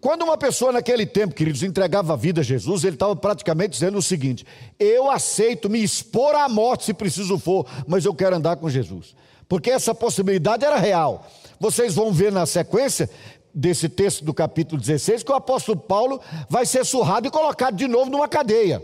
Quando 0.00 0.22
uma 0.22 0.38
pessoa 0.38 0.72
naquele 0.72 1.04
tempo, 1.04 1.34
queridos, 1.34 1.62
entregava 1.62 2.14
a 2.14 2.16
vida 2.16 2.40
a 2.40 2.44
Jesus, 2.44 2.84
ele 2.84 2.96
estava 2.96 3.14
praticamente 3.14 3.72
dizendo 3.72 3.98
o 3.98 4.02
seguinte: 4.02 4.46
eu 4.78 5.10
aceito 5.10 5.68
me 5.68 5.84
expor 5.84 6.34
à 6.34 6.48
morte 6.48 6.86
se 6.86 6.94
preciso 6.94 7.38
for, 7.38 7.66
mas 7.86 8.06
eu 8.06 8.14
quero 8.14 8.34
andar 8.34 8.56
com 8.56 8.70
Jesus. 8.70 9.14
Porque 9.46 9.68
essa 9.68 9.94
possibilidade 9.94 10.64
era 10.64 10.78
real. 10.78 11.26
Vocês 11.60 11.94
vão 11.94 12.10
ver 12.10 12.32
na 12.32 12.46
sequência 12.46 13.10
desse 13.52 13.90
texto 13.90 14.24
do 14.24 14.32
capítulo 14.32 14.80
16 14.80 15.22
que 15.22 15.32
o 15.32 15.34
apóstolo 15.34 15.78
Paulo 15.78 16.18
vai 16.48 16.64
ser 16.64 16.86
surrado 16.86 17.28
e 17.28 17.30
colocado 17.30 17.76
de 17.76 17.86
novo 17.86 18.10
numa 18.10 18.26
cadeia. 18.26 18.82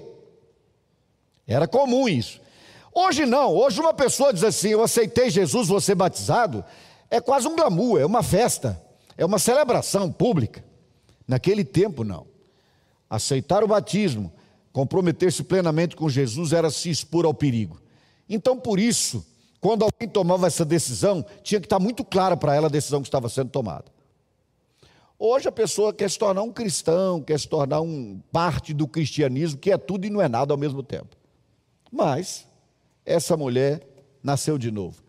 Era 1.49 1.67
comum 1.67 2.07
isso. 2.07 2.44
Hoje 2.95 3.27
não, 3.27 3.53
hoje 3.53 3.81
uma 3.81 3.93
pessoa 3.93 4.33
diz 4.33 4.45
assim: 4.45 4.69
Eu 4.69 4.83
aceitei 4.83 5.29
Jesus, 5.29 5.67
vou 5.67 5.81
ser 5.81 5.97
batizado, 5.97 6.65
é 7.11 7.21
quase 7.21 7.49
um 7.49 7.57
glamour, 7.57 8.01
é 8.01 8.07
uma 8.07 8.23
festa, 8.23 8.81
é 9.17 9.25
uma 9.25 9.39
celebração 9.39 10.13
pública. 10.13 10.65
Naquele 11.27 11.65
tempo, 11.65 12.05
não. 12.05 12.27
Aceitar 13.11 13.65
o 13.65 13.69
batismo, 13.69 14.33
comprometer-se 14.73 15.43
plenamente 15.43 15.97
com 15.97 16.09
Jesus 16.09 16.53
era 16.53 16.71
se 16.71 16.89
expor 16.89 17.25
ao 17.25 17.35
perigo. 17.35 17.81
Então, 18.29 18.57
por 18.57 18.79
isso, 18.79 19.27
quando 19.61 19.83
alguém 19.83 20.09
tomava 20.09 20.47
essa 20.47 20.65
decisão, 20.65 21.25
tinha 21.43 21.61
que 21.61 21.67
estar 21.67 21.81
muito 21.81 22.05
clara 22.05 22.37
para 22.37 22.55
ela 22.55 22.69
a 22.69 22.71
decisão 22.71 23.01
que 23.01 23.09
estava 23.09 23.29
sendo 23.29 23.51
tomada. 23.51 23.87
Hoje 25.19 25.49
a 25.49 25.53
pessoa 25.53 25.93
quer 25.93 26.11
se 26.11 26.19
tornar 26.19 26.43
um 26.43 26.53
cristão, 26.53 27.23
quer 27.23 27.41
se 27.41 27.49
tornar 27.49 27.81
um 27.81 28.21
parte 28.31 28.75
do 28.75 28.87
cristianismo, 28.87 29.59
que 29.59 29.71
é 29.71 29.79
tudo 29.79 30.07
e 30.07 30.11
não 30.11 30.21
é 30.21 30.29
nada 30.29 30.53
ao 30.53 30.59
mesmo 30.59 30.83
tempo. 30.83 31.17
Mas 31.91 32.47
essa 33.05 33.37
mulher 33.37 33.87
nasceu 34.23 34.59
de 34.59 34.71
novo. 34.71 35.03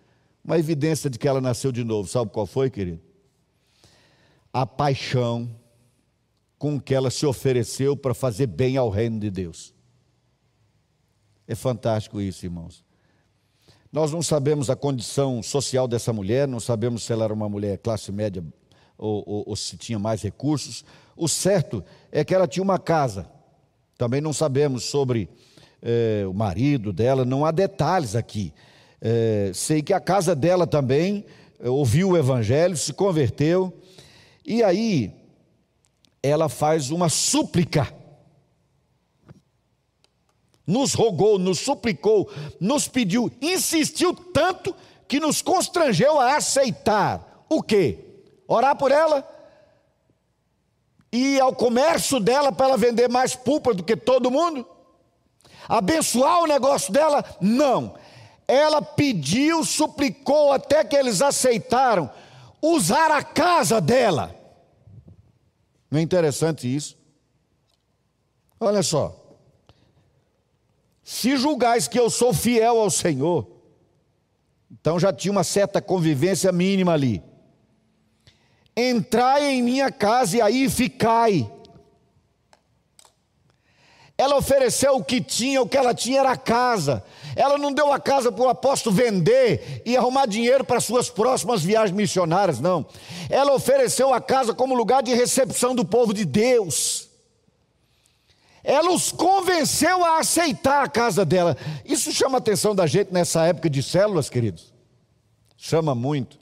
Uma 0.43 0.60
evidência 0.60 1.10
de 1.10 1.17
que 1.17 1.27
ela 1.27 1.41
nasceu 1.41 1.71
de 1.71 1.84
novo, 1.84 2.08
sabe 2.08 2.31
qual 2.31 2.45
foi, 2.45 2.69
querido? 2.69 3.01
A 4.53 4.65
paixão 4.65 5.49
com 6.58 6.79
que 6.79 6.93
ela 6.93 7.10
se 7.10 7.25
ofereceu 7.25 7.97
para 7.97 8.13
fazer 8.13 8.47
bem 8.47 8.77
ao 8.77 8.89
reino 8.89 9.19
de 9.19 9.29
Deus. 9.29 9.73
É 11.47 11.55
fantástico 11.55 12.21
isso, 12.21 12.45
irmãos. 12.45 12.84
Nós 13.91 14.12
não 14.12 14.21
sabemos 14.21 14.69
a 14.69 14.75
condição 14.75 15.41
social 15.41 15.88
dessa 15.88 16.12
mulher, 16.12 16.47
não 16.47 16.60
sabemos 16.60 17.03
se 17.03 17.13
ela 17.13 17.25
era 17.25 17.34
uma 17.34 17.47
mulher 17.47 17.77
classe 17.77 18.12
média 18.12 18.43
ou, 18.97 19.23
ou, 19.25 19.43
ou 19.47 19.55
se 19.55 19.77
tinha 19.77 19.97
mais 19.97 20.21
recursos. 20.21 20.84
O 21.15 21.27
certo 21.27 21.84
é 22.12 22.23
que 22.23 22.34
ela 22.34 22.47
tinha 22.47 22.63
uma 22.63 22.79
casa. 22.79 23.29
Também 23.97 24.19
não 24.19 24.34
sabemos 24.34 24.84
sobre 24.84 25.29
é, 25.86 26.26
o 26.26 26.34
marido 26.34 26.91
dela, 26.91 27.24
não 27.24 27.45
há 27.45 27.52
detalhes 27.52 28.15
aqui. 28.15 28.52
É, 29.00 29.52
sei 29.54 29.84
que 29.84 29.93
a 29.93 30.00
casa 30.00 30.36
dela 30.36 30.65
também 30.65 31.24
é, 31.60 31.69
ouviu 31.69 32.10
o 32.10 32.17
evangelho, 32.17 32.76
se 32.76 32.91
converteu, 32.91 33.71
e 34.43 34.63
aí 34.63 35.13
ela 36.24 36.50
faz 36.50 36.89
uma 36.89 37.08
súplica. 37.08 37.93
Nos 40.65 40.95
rogou, 40.95 41.38
nos 41.38 41.60
suplicou, 41.60 42.32
nos 42.60 42.88
pediu, 42.88 43.32
insistiu 43.39 44.15
tanto 44.15 44.76
que 45.08 45.19
nos 45.19 45.43
constrangeu 45.43 46.19
a 46.19 46.38
aceitar. 46.38 47.45
O 47.48 47.62
quê? 47.62 48.00
Orar 48.48 48.76
por 48.76 48.91
ela? 48.91 49.24
E 51.13 51.39
ao 51.39 51.54
comércio 51.54 52.19
dela 52.19 52.52
para 52.52 52.69
ela 52.69 52.78
vender 52.78 53.08
mais 53.08 53.36
pulpa 53.36 53.71
do 53.71 53.84
que 53.84 53.95
todo 53.95 54.32
mundo? 54.32 54.67
Abençoar 55.67 56.43
o 56.43 56.47
negócio 56.47 56.91
dela? 56.91 57.23
Não. 57.41 57.95
Ela 58.47 58.82
pediu, 58.82 59.63
suplicou 59.63 60.51
até 60.51 60.84
que 60.84 60.95
eles 60.95 61.21
aceitaram 61.21 62.10
usar 62.62 63.12
a 63.12 63.23
casa 63.23 63.82
dela 63.82 64.36
não 65.95 65.99
é 65.99 66.04
interessante 66.04 66.73
isso? 66.73 66.97
Olha 68.60 68.84
só. 68.84 69.15
Se 71.01 71.38
julgais 71.38 71.88
que 71.88 71.97
eu 71.97 72.10
sou 72.10 72.34
fiel 72.34 72.80
ao 72.80 72.89
Senhor, 72.89 73.47
então 74.69 74.99
já 74.99 75.13
tinha 75.13 75.32
uma 75.32 75.45
certa 75.45 75.82
convivência 75.82 76.51
mínima 76.51 76.91
ali. 76.91 77.23
Entrai 78.75 79.54
em 79.54 79.62
minha 79.62 79.89
casa 79.89 80.36
e 80.36 80.41
aí 80.41 80.69
ficai. 80.69 81.49
Ela 84.17 84.38
ofereceu 84.38 84.95
o 84.95 85.04
que 85.04 85.19
tinha, 85.19 85.62
o 85.62 85.67
que 85.67 85.75
ela 85.75 85.93
tinha 85.93 86.21
era 86.21 86.32
a 86.32 86.38
casa. 86.38 87.04
Ela 87.36 87.58
não 87.58 87.73
deu 87.73 87.91
a 87.91 87.99
casa 87.99 88.32
para 88.32 88.45
o 88.45 88.49
apóstolo 88.49 88.95
vender 88.95 89.82
e 89.86 89.97
arrumar 89.97 90.25
dinheiro 90.25 90.63
para 90.63 90.80
suas 90.80 91.10
próximas 91.10 91.62
viagens 91.62 91.95
missionárias, 91.95 92.62
não. 92.62 92.86
Ela 93.30 93.54
ofereceu 93.54 94.13
a 94.13 94.21
casa 94.21 94.54
como 94.54 94.73
lugar 94.73 95.04
de 95.04 95.13
recepção 95.13 95.75
do 95.75 95.84
povo 95.84 96.13
de 96.13 96.23
Deus. 96.23 97.10
Ela 98.63 98.91
os 98.91 99.12
convenceu 99.12 100.04
a 100.06 100.19
aceitar 100.19 100.84
a 100.84 100.89
casa 100.89 101.25
dela. 101.25 101.58
Isso 101.84 102.12
chama 102.13 102.38
a 102.38 102.39
atenção 102.39 102.73
da 102.73 102.88
gente 102.88 103.13
nessa 103.13 103.45
época 103.45 103.69
de 103.69 103.84
células, 103.84 104.30
queridos. 104.30 104.73
Chama 105.58 105.93
muito. 105.93 106.39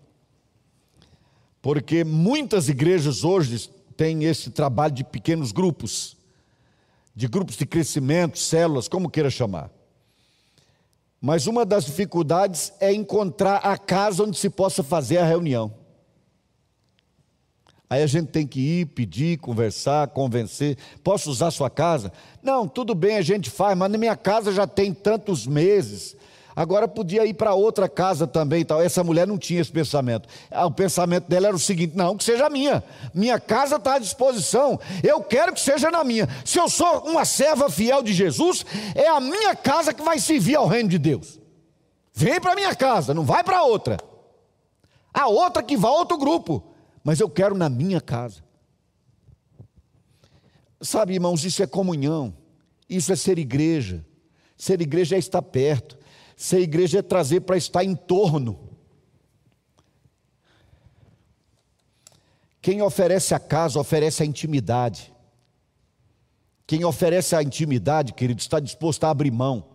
Porque 1.59 2.03
muitas 2.03 2.69
igrejas 2.69 3.23
hoje 3.23 3.69
têm 3.97 4.25
esse 4.25 4.51
trabalho 4.51 4.93
de 4.93 5.03
pequenos 5.03 5.51
grupos 5.51 6.15
de 7.15 7.27
grupos 7.27 7.55
de 7.55 7.65
crescimento, 7.65 8.39
células, 8.39 8.87
como 8.87 9.09
queira 9.09 9.29
chamar. 9.29 9.69
Mas 11.21 11.47
uma 11.47 11.65
das 11.65 11.85
dificuldades 11.85 12.73
é 12.79 12.91
encontrar 12.91 13.57
a 13.57 13.77
casa 13.77 14.23
onde 14.23 14.37
se 14.37 14.49
possa 14.49 14.83
fazer 14.83 15.17
a 15.17 15.25
reunião. 15.25 15.73
Aí 17.89 18.01
a 18.01 18.07
gente 18.07 18.29
tem 18.29 18.47
que 18.47 18.59
ir, 18.59 18.87
pedir, 18.87 19.37
conversar, 19.37 20.07
convencer. 20.07 20.77
Posso 21.03 21.29
usar 21.29 21.51
sua 21.51 21.69
casa? 21.69 22.11
Não, 22.41 22.67
tudo 22.67 22.95
bem, 22.95 23.17
a 23.17 23.21
gente 23.21 23.51
faz, 23.51 23.77
mas 23.77 23.91
na 23.91 23.97
minha 23.99 24.15
casa 24.15 24.51
já 24.51 24.65
tem 24.65 24.93
tantos 24.93 25.45
meses. 25.45 26.17
Agora 26.55 26.87
podia 26.87 27.25
ir 27.25 27.33
para 27.33 27.53
outra 27.53 27.89
casa 27.89 28.27
também. 28.27 28.63
Tal. 28.63 28.81
Essa 28.81 29.03
mulher 29.03 29.25
não 29.27 29.37
tinha 29.37 29.59
esse 29.59 29.71
pensamento. 29.71 30.27
Ah, 30.51 30.65
o 30.65 30.71
pensamento 30.71 31.27
dela 31.27 31.47
era 31.47 31.55
o 31.55 31.59
seguinte: 31.59 31.95
não, 31.95 32.15
que 32.15 32.23
seja 32.23 32.49
minha. 32.49 32.83
Minha 33.13 33.39
casa 33.39 33.77
está 33.77 33.95
à 33.95 33.99
disposição. 33.99 34.79
Eu 35.01 35.21
quero 35.21 35.53
que 35.53 35.59
seja 35.59 35.89
na 35.89 36.03
minha. 36.03 36.27
Se 36.45 36.59
eu 36.59 36.69
sou 36.69 37.05
uma 37.05 37.25
serva 37.25 37.69
fiel 37.69 38.03
de 38.03 38.13
Jesus, 38.13 38.65
é 38.93 39.07
a 39.07 39.19
minha 39.19 39.55
casa 39.55 39.93
que 39.93 40.03
vai 40.03 40.19
servir 40.19 40.55
ao 40.55 40.67
reino 40.67 40.89
de 40.89 40.97
Deus. 40.97 41.39
Vem 42.13 42.39
para 42.39 42.55
minha 42.55 42.75
casa, 42.75 43.13
não 43.13 43.23
vai 43.23 43.43
para 43.43 43.63
outra. 43.63 43.97
A 45.13 45.27
outra 45.27 45.63
que 45.63 45.75
vai 45.75 45.91
a 45.91 45.95
outro 45.95 46.17
grupo. 46.17 46.63
Mas 47.03 47.19
eu 47.19 47.29
quero 47.29 47.55
na 47.55 47.67
minha 47.67 47.99
casa. 47.99 48.43
Sabe, 50.79 51.13
irmãos, 51.13 51.43
isso 51.43 51.63
é 51.63 51.67
comunhão. 51.67 52.33
Isso 52.89 53.11
é 53.11 53.15
ser 53.15 53.39
igreja. 53.39 54.05
Ser 54.55 54.81
igreja 54.81 55.15
é 55.15 55.19
estar 55.19 55.41
perto. 55.41 55.97
Ser 56.43 56.59
igreja 56.59 56.99
é 56.99 57.01
trazer 57.01 57.39
para 57.39 57.55
estar 57.55 57.85
em 57.85 57.95
torno. 57.95 58.59
Quem 62.61 62.81
oferece 62.81 63.33
a 63.33 63.39
casa, 63.39 63.79
oferece 63.79 64.23
a 64.23 64.25
intimidade. 64.25 65.13
Quem 66.67 66.83
oferece 66.83 67.33
a 67.33 67.41
intimidade, 67.41 68.11
querido, 68.11 68.41
está 68.41 68.59
disposto 68.59 69.05
a 69.05 69.09
abrir 69.09 69.31
mão. 69.31 69.69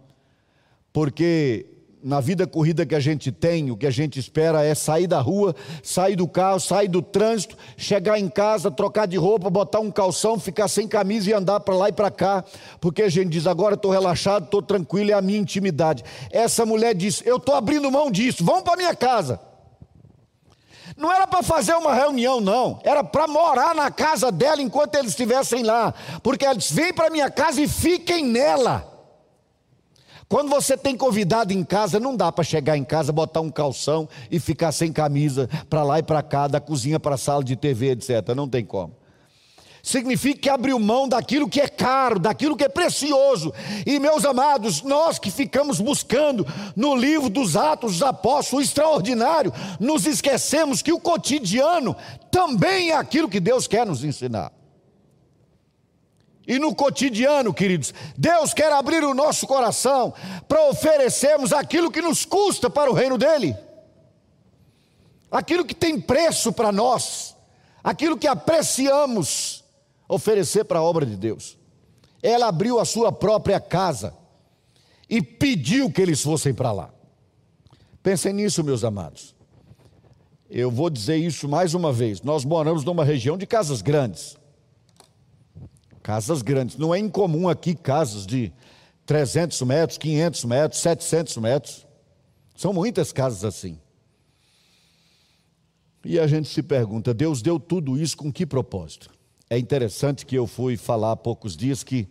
Porque 0.93 1.78
na 2.03 2.21
vida 2.21 2.47
corrida 2.47 2.87
que 2.87 2.95
a 2.95 3.01
gente 3.01 3.33
tem, 3.33 3.71
o 3.71 3.77
que 3.77 3.87
a 3.87 3.91
gente 3.91 4.19
espera 4.19 4.65
é 4.65 4.75
sair 4.75 5.07
da 5.07 5.21
rua, 5.21 5.55
sair 5.83 6.17
do 6.17 6.29
carro, 6.29 6.61
sair 6.61 6.89
do 6.89 7.03
trânsito, 7.03 7.57
chegar 7.77 8.19
em 8.19 8.29
casa, 8.29 8.71
trocar 8.71 9.07
de 9.07 9.17
roupa, 9.17 9.51
botar 9.51 9.81
um 9.81 9.91
calção, 9.91 10.39
ficar 10.39 10.69
sem 10.69 10.87
camisa 10.87 11.31
e 11.31 11.33
andar 11.33 11.61
para 11.61 11.75
lá 11.75 11.89
e 11.89 11.93
para 11.93 12.11
cá, 12.11 12.45
porque 12.81 13.03
a 13.03 13.09
gente 13.09 13.31
diz: 13.31 13.47
agora 13.47 13.75
estou 13.75 13.91
relaxado, 13.91 14.45
estou 14.45 14.63
tranquilo, 14.63 15.11
é 15.11 15.15
a 15.15 15.23
minha 15.23 15.39
intimidade. 15.39 16.05
Essa 16.31 16.65
mulher 16.65 16.95
disse: 16.95 17.23
eu 17.27 17.37
estou 17.37 17.55
abrindo 17.55 17.91
mão 17.91 18.11
disso, 18.11 18.45
vão 18.45 18.63
para 18.63 18.77
minha 18.77 18.95
casa. 18.95 19.41
Não 20.97 21.13
era 21.13 21.27
para 21.29 21.45
fazer 21.45 21.75
uma 21.75 21.95
reunião, 21.95 22.41
não. 22.41 22.81
Era 22.83 23.05
para 23.05 23.29
morar 23.29 23.73
na 23.73 23.89
casa 23.89 24.33
dela 24.33 24.61
enquanto 24.61 24.97
eles 24.97 25.11
estivessem 25.11 25.63
lá. 25.63 25.95
Porque 26.23 26.45
ela 26.45 26.57
disse: 26.57 26.75
vem 26.75 26.93
para 26.93 27.11
minha 27.11 27.31
casa 27.31 27.61
e 27.61 27.69
fiquem 27.69 28.25
nela. 28.25 28.98
Quando 30.29 30.51
você 30.51 30.77
tem 30.77 30.95
convidado 30.95 31.55
em 31.55 31.65
casa, 31.65 31.99
não 31.99 32.15
dá 32.15 32.31
para 32.31 32.45
chegar 32.45 32.77
em 32.77 32.85
casa, 32.85 33.11
botar 33.11 33.41
um 33.41 33.51
calção 33.51 34.07
e 34.31 34.39
ficar 34.39 34.73
sem 34.73 34.93
camisa 34.93 35.49
para 35.71 35.83
lá 35.83 35.99
e 35.99 36.03
para 36.03 36.23
cá, 36.23 36.47
da 36.47 36.61
cozinha 36.61 37.01
para 37.01 37.15
a 37.15 37.19
sala 37.19 37.43
de 37.43 37.57
TV, 37.57 37.93
etc. 37.93 38.35
Não 38.37 38.47
tem 38.47 38.63
como. 38.63 38.95
Significa 39.83 40.39
que 40.39 40.51
abriu 40.51 40.79
mão 40.79 41.09
daquilo 41.09 41.49
que 41.49 41.63
é 41.63 41.67
caro, 41.67 42.19
daquilo 42.19 42.59
que 42.59 42.65
é 42.65 42.69
precioso. 42.69 43.55
E 43.87 43.99
meus 43.99 44.23
amados, 44.27 44.83
nós 44.83 45.19
que 45.19 45.31
ficamos 45.31 45.81
buscando 45.81 46.47
no 46.77 46.95
livro 46.95 47.31
dos 47.31 47.57
Atos 47.57 47.93
dos 47.93 48.03
Apóstolos 48.03 48.53
o 48.53 48.69
extraordinário, 48.69 49.51
nos 49.81 50.05
esquecemos 50.05 50.83
que 50.83 50.93
o 50.93 51.01
cotidiano 51.01 51.97
também 52.31 52.91
é 52.91 52.97
aquilo 52.97 53.31
que 53.31 53.41
Deus 53.41 53.67
quer 53.67 53.87
nos 53.87 54.05
ensinar. 54.05 54.53
E 56.49 56.59
no 56.59 56.75
cotidiano, 56.75 57.53
queridos, 57.53 57.93
Deus 58.17 58.55
quer 58.55 58.73
abrir 58.73 59.05
o 59.05 59.13
nosso 59.13 59.47
coração 59.47 60.15
para 60.49 60.71
oferecermos 60.71 61.53
aquilo 61.53 61.91
que 61.91 62.01
nos 62.01 62.25
custa 62.25 62.71
para 62.71 62.91
o 62.91 62.95
reino 62.95 63.19
dEle, 63.19 63.55
aquilo 65.31 65.63
que 65.63 65.75
tem 65.75 66.01
preço 66.01 66.51
para 66.51 66.73
nós, 66.73 67.37
aquilo 67.85 68.17
que 68.17 68.27
apreciamos 68.27 69.63
oferecer 70.09 70.65
para 70.65 70.79
a 70.79 70.83
obra 70.83 71.05
de 71.05 71.17
Deus. 71.17 71.59
Ela 72.23 72.49
abriu 72.49 72.81
a 72.81 72.87
sua 72.87 73.13
própria 73.13 73.61
casa 73.61 74.17
e 75.07 75.21
pediu 75.21 75.93
que 75.93 76.01
eles 76.01 76.23
fossem 76.23 76.55
para 76.55 76.73
lá. 76.73 76.91
Pensem 78.03 78.33
nisso, 78.33 78.65
meus 78.65 78.85
amados. 78.85 79.35
Eu 80.49 80.71
vou 80.71 80.89
dizer 80.89 81.19
isso 81.19 81.47
mais 81.47 81.75
uma 81.75 81.93
vez. 81.93 82.23
Nós 82.23 82.43
moramos 82.43 82.85
numa 82.85 83.05
região 83.05 83.37
de 83.37 83.47
casas 83.47 83.83
grandes. 83.83 84.38
Casas 86.09 86.41
grandes. 86.41 86.79
Não 86.79 86.95
é 86.95 86.99
incomum 86.99 87.51
aqui 87.51 87.75
casas 87.75 88.27
de 88.27 88.51
300 89.05 89.61
metros, 89.61 89.99
500 89.99 90.45
metros, 90.47 90.81
700 90.81 91.37
metros. 91.37 91.87
São 92.57 92.73
muitas 92.73 93.13
casas 93.13 93.45
assim. 93.45 93.79
E 96.03 96.19
a 96.19 96.27
gente 96.27 96.49
se 96.49 96.63
pergunta: 96.63 97.13
Deus 97.13 97.43
deu 97.43 97.61
tudo 97.61 98.01
isso 98.01 98.17
com 98.17 98.33
que 98.33 98.47
propósito? 98.47 99.11
É 99.51 99.59
interessante 99.59 100.25
que 100.25 100.35
eu 100.35 100.47
fui 100.47 100.79
falar 100.79 101.13
há 101.13 101.17
poucos 101.17 101.55
dias 101.55 101.85
que, 101.85 102.09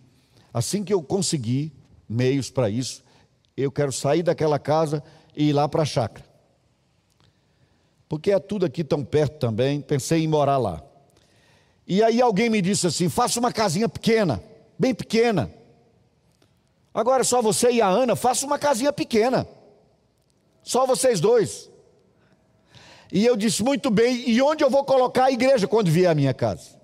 assim 0.54 0.84
que 0.84 0.94
eu 0.94 1.02
consegui 1.02 1.74
meios 2.08 2.52
para 2.52 2.70
isso, 2.70 3.04
eu 3.58 3.72
quero 3.72 3.92
sair 3.92 4.22
daquela 4.22 4.60
casa 4.60 5.04
e 5.36 5.50
ir 5.50 5.54
lá 5.54 5.68
para 5.68 5.82
a 5.82 5.86
chácara. 5.86 6.24
Porque 8.08 8.30
é 8.30 8.38
tudo 8.38 8.64
aqui 8.64 8.84
tão 8.84 9.04
perto 9.04 9.40
também, 9.40 9.82
pensei 9.82 10.24
em 10.24 10.28
morar 10.28 10.60
lá. 10.60 10.87
E 11.88 12.04
aí 12.04 12.22
alguém 12.22 12.50
me 12.50 12.62
disse 12.62 12.86
assim: 12.86 13.08
faça 13.08 13.40
uma 13.40 13.52
casinha 13.52 13.88
pequena, 13.88 14.44
bem 14.78 14.94
pequena. 14.94 15.50
Agora 16.94 17.24
só 17.24 17.42
você 17.42 17.72
e 17.72 17.82
a 17.82 17.88
Ana, 17.88 18.16
faça 18.16 18.46
uma 18.46 18.60
casinha 18.60 18.92
pequena. 18.92 19.48
Só 20.62 20.86
vocês 20.86 21.22
dois. 21.22 21.72
E 23.12 23.26
eu 23.26 23.38
disse: 23.38 23.64
muito 23.64 23.90
bem, 23.90 24.30
e 24.30 24.42
onde 24.42 24.64
eu 24.64 24.70
vou 24.70 24.84
colocar 24.84 25.26
a 25.26 25.32
igreja 25.32 25.66
quando 25.66 25.90
vier 25.90 26.12
a 26.12 26.16
minha 26.16 26.34
casa? 26.34 26.76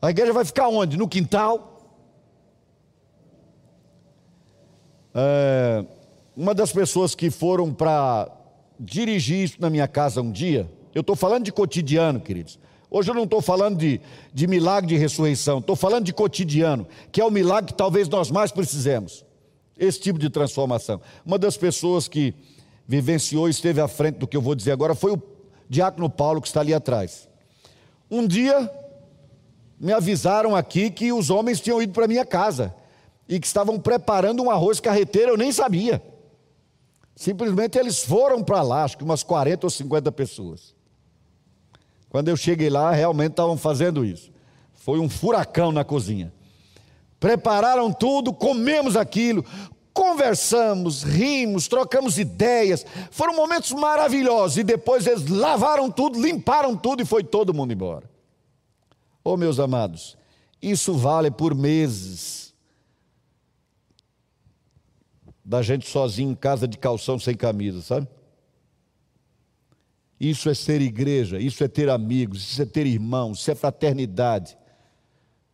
A 0.00 0.10
igreja 0.10 0.32
vai 0.32 0.44
ficar 0.44 0.68
onde? 0.68 0.96
No 0.96 1.08
quintal? 1.08 1.74
É, 5.14 5.84
uma 6.36 6.54
das 6.54 6.72
pessoas 6.72 7.14
que 7.14 7.30
foram 7.30 7.74
para 7.74 8.30
dirigir 8.78 9.42
isso 9.44 9.60
na 9.60 9.68
minha 9.68 9.88
casa 9.88 10.22
um 10.22 10.30
dia, 10.30 10.70
eu 10.94 11.00
estou 11.00 11.16
falando 11.16 11.44
de 11.44 11.52
cotidiano, 11.52 12.20
queridos. 12.20 12.58
Hoje 12.90 13.10
eu 13.10 13.14
não 13.14 13.24
estou 13.24 13.42
falando 13.42 13.76
de, 13.76 14.00
de 14.32 14.46
milagre 14.46 14.88
de 14.88 14.96
ressurreição, 14.96 15.58
estou 15.58 15.76
falando 15.76 16.04
de 16.04 16.12
cotidiano, 16.12 16.86
que 17.12 17.20
é 17.20 17.24
o 17.24 17.30
milagre 17.30 17.72
que 17.72 17.76
talvez 17.76 18.08
nós 18.08 18.30
mais 18.30 18.50
precisemos. 18.50 19.24
Esse 19.78 20.00
tipo 20.00 20.18
de 20.18 20.30
transformação. 20.30 21.00
Uma 21.24 21.38
das 21.38 21.56
pessoas 21.56 22.08
que 22.08 22.34
vivenciou 22.86 23.46
e 23.46 23.50
esteve 23.50 23.80
à 23.80 23.86
frente 23.86 24.16
do 24.16 24.26
que 24.26 24.36
eu 24.36 24.40
vou 24.40 24.54
dizer 24.54 24.72
agora 24.72 24.94
foi 24.94 25.12
o 25.12 25.22
diácono 25.68 26.08
Paulo, 26.08 26.40
que 26.40 26.48
está 26.48 26.60
ali 26.60 26.72
atrás. 26.72 27.28
Um 28.10 28.26
dia, 28.26 28.70
me 29.78 29.92
avisaram 29.92 30.56
aqui 30.56 30.90
que 30.90 31.12
os 31.12 31.28
homens 31.28 31.60
tinham 31.60 31.82
ido 31.82 31.92
para 31.92 32.08
minha 32.08 32.24
casa 32.24 32.74
e 33.28 33.38
que 33.38 33.46
estavam 33.46 33.78
preparando 33.78 34.42
um 34.42 34.50
arroz 34.50 34.80
carreteiro, 34.80 35.32
eu 35.32 35.36
nem 35.36 35.52
sabia. 35.52 36.02
Simplesmente 37.14 37.76
eles 37.76 38.02
foram 38.02 38.42
para 38.42 38.62
lá, 38.62 38.84
acho 38.84 38.96
que 38.96 39.04
umas 39.04 39.22
40 39.22 39.66
ou 39.66 39.70
50 39.70 40.10
pessoas. 40.12 40.77
Quando 42.08 42.28
eu 42.28 42.36
cheguei 42.36 42.70
lá, 42.70 42.90
realmente 42.90 43.32
estavam 43.32 43.56
fazendo 43.56 44.04
isso. 44.04 44.30
Foi 44.74 44.98
um 44.98 45.08
furacão 45.08 45.70
na 45.70 45.84
cozinha. 45.84 46.32
Prepararam 47.20 47.92
tudo, 47.92 48.32
comemos 48.32 48.96
aquilo, 48.96 49.44
conversamos, 49.92 51.02
rimos, 51.02 51.68
trocamos 51.68 52.18
ideias. 52.18 52.86
Foram 53.10 53.34
momentos 53.34 53.72
maravilhosos. 53.72 54.58
E 54.58 54.62
depois 54.62 55.06
eles 55.06 55.26
lavaram 55.26 55.90
tudo, 55.90 56.20
limparam 56.20 56.76
tudo 56.76 57.02
e 57.02 57.06
foi 57.06 57.22
todo 57.22 57.52
mundo 57.52 57.72
embora. 57.72 58.08
Oh, 59.22 59.36
meus 59.36 59.60
amados, 59.60 60.16
isso 60.62 60.94
vale 60.94 61.30
por 61.30 61.54
meses. 61.54 62.54
Da 65.44 65.60
gente 65.60 65.88
sozinho 65.88 66.30
em 66.30 66.34
casa 66.34 66.66
de 66.68 66.78
calção 66.78 67.18
sem 67.18 67.34
camisa, 67.34 67.82
sabe? 67.82 68.06
Isso 70.20 70.48
é 70.48 70.54
ser 70.54 70.80
igreja, 70.80 71.38
isso 71.38 71.62
é 71.62 71.68
ter 71.68 71.88
amigos, 71.88 72.42
isso 72.42 72.62
é 72.62 72.64
ter 72.64 72.86
irmãos, 72.86 73.40
isso 73.40 73.50
é 73.50 73.54
fraternidade. 73.54 74.56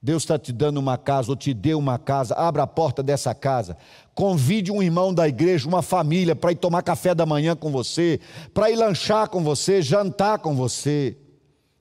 Deus 0.00 0.22
está 0.22 0.38
te 0.38 0.52
dando 0.52 0.78
uma 0.78 0.98
casa 0.98 1.30
ou 1.30 1.36
te 1.36 1.54
deu 1.54 1.78
uma 1.78 1.98
casa, 1.98 2.34
abra 2.34 2.62
a 2.62 2.66
porta 2.66 3.02
dessa 3.02 3.34
casa, 3.34 3.76
convide 4.14 4.70
um 4.70 4.82
irmão 4.82 5.14
da 5.14 5.26
igreja, 5.26 5.66
uma 5.66 5.80
família 5.80 6.36
para 6.36 6.52
ir 6.52 6.56
tomar 6.56 6.82
café 6.82 7.14
da 7.14 7.24
manhã 7.24 7.56
com 7.56 7.70
você, 7.70 8.20
para 8.52 8.70
ir 8.70 8.76
lanchar 8.76 9.28
com 9.28 9.42
você, 9.42 9.80
jantar 9.80 10.40
com 10.40 10.54
você. 10.54 11.16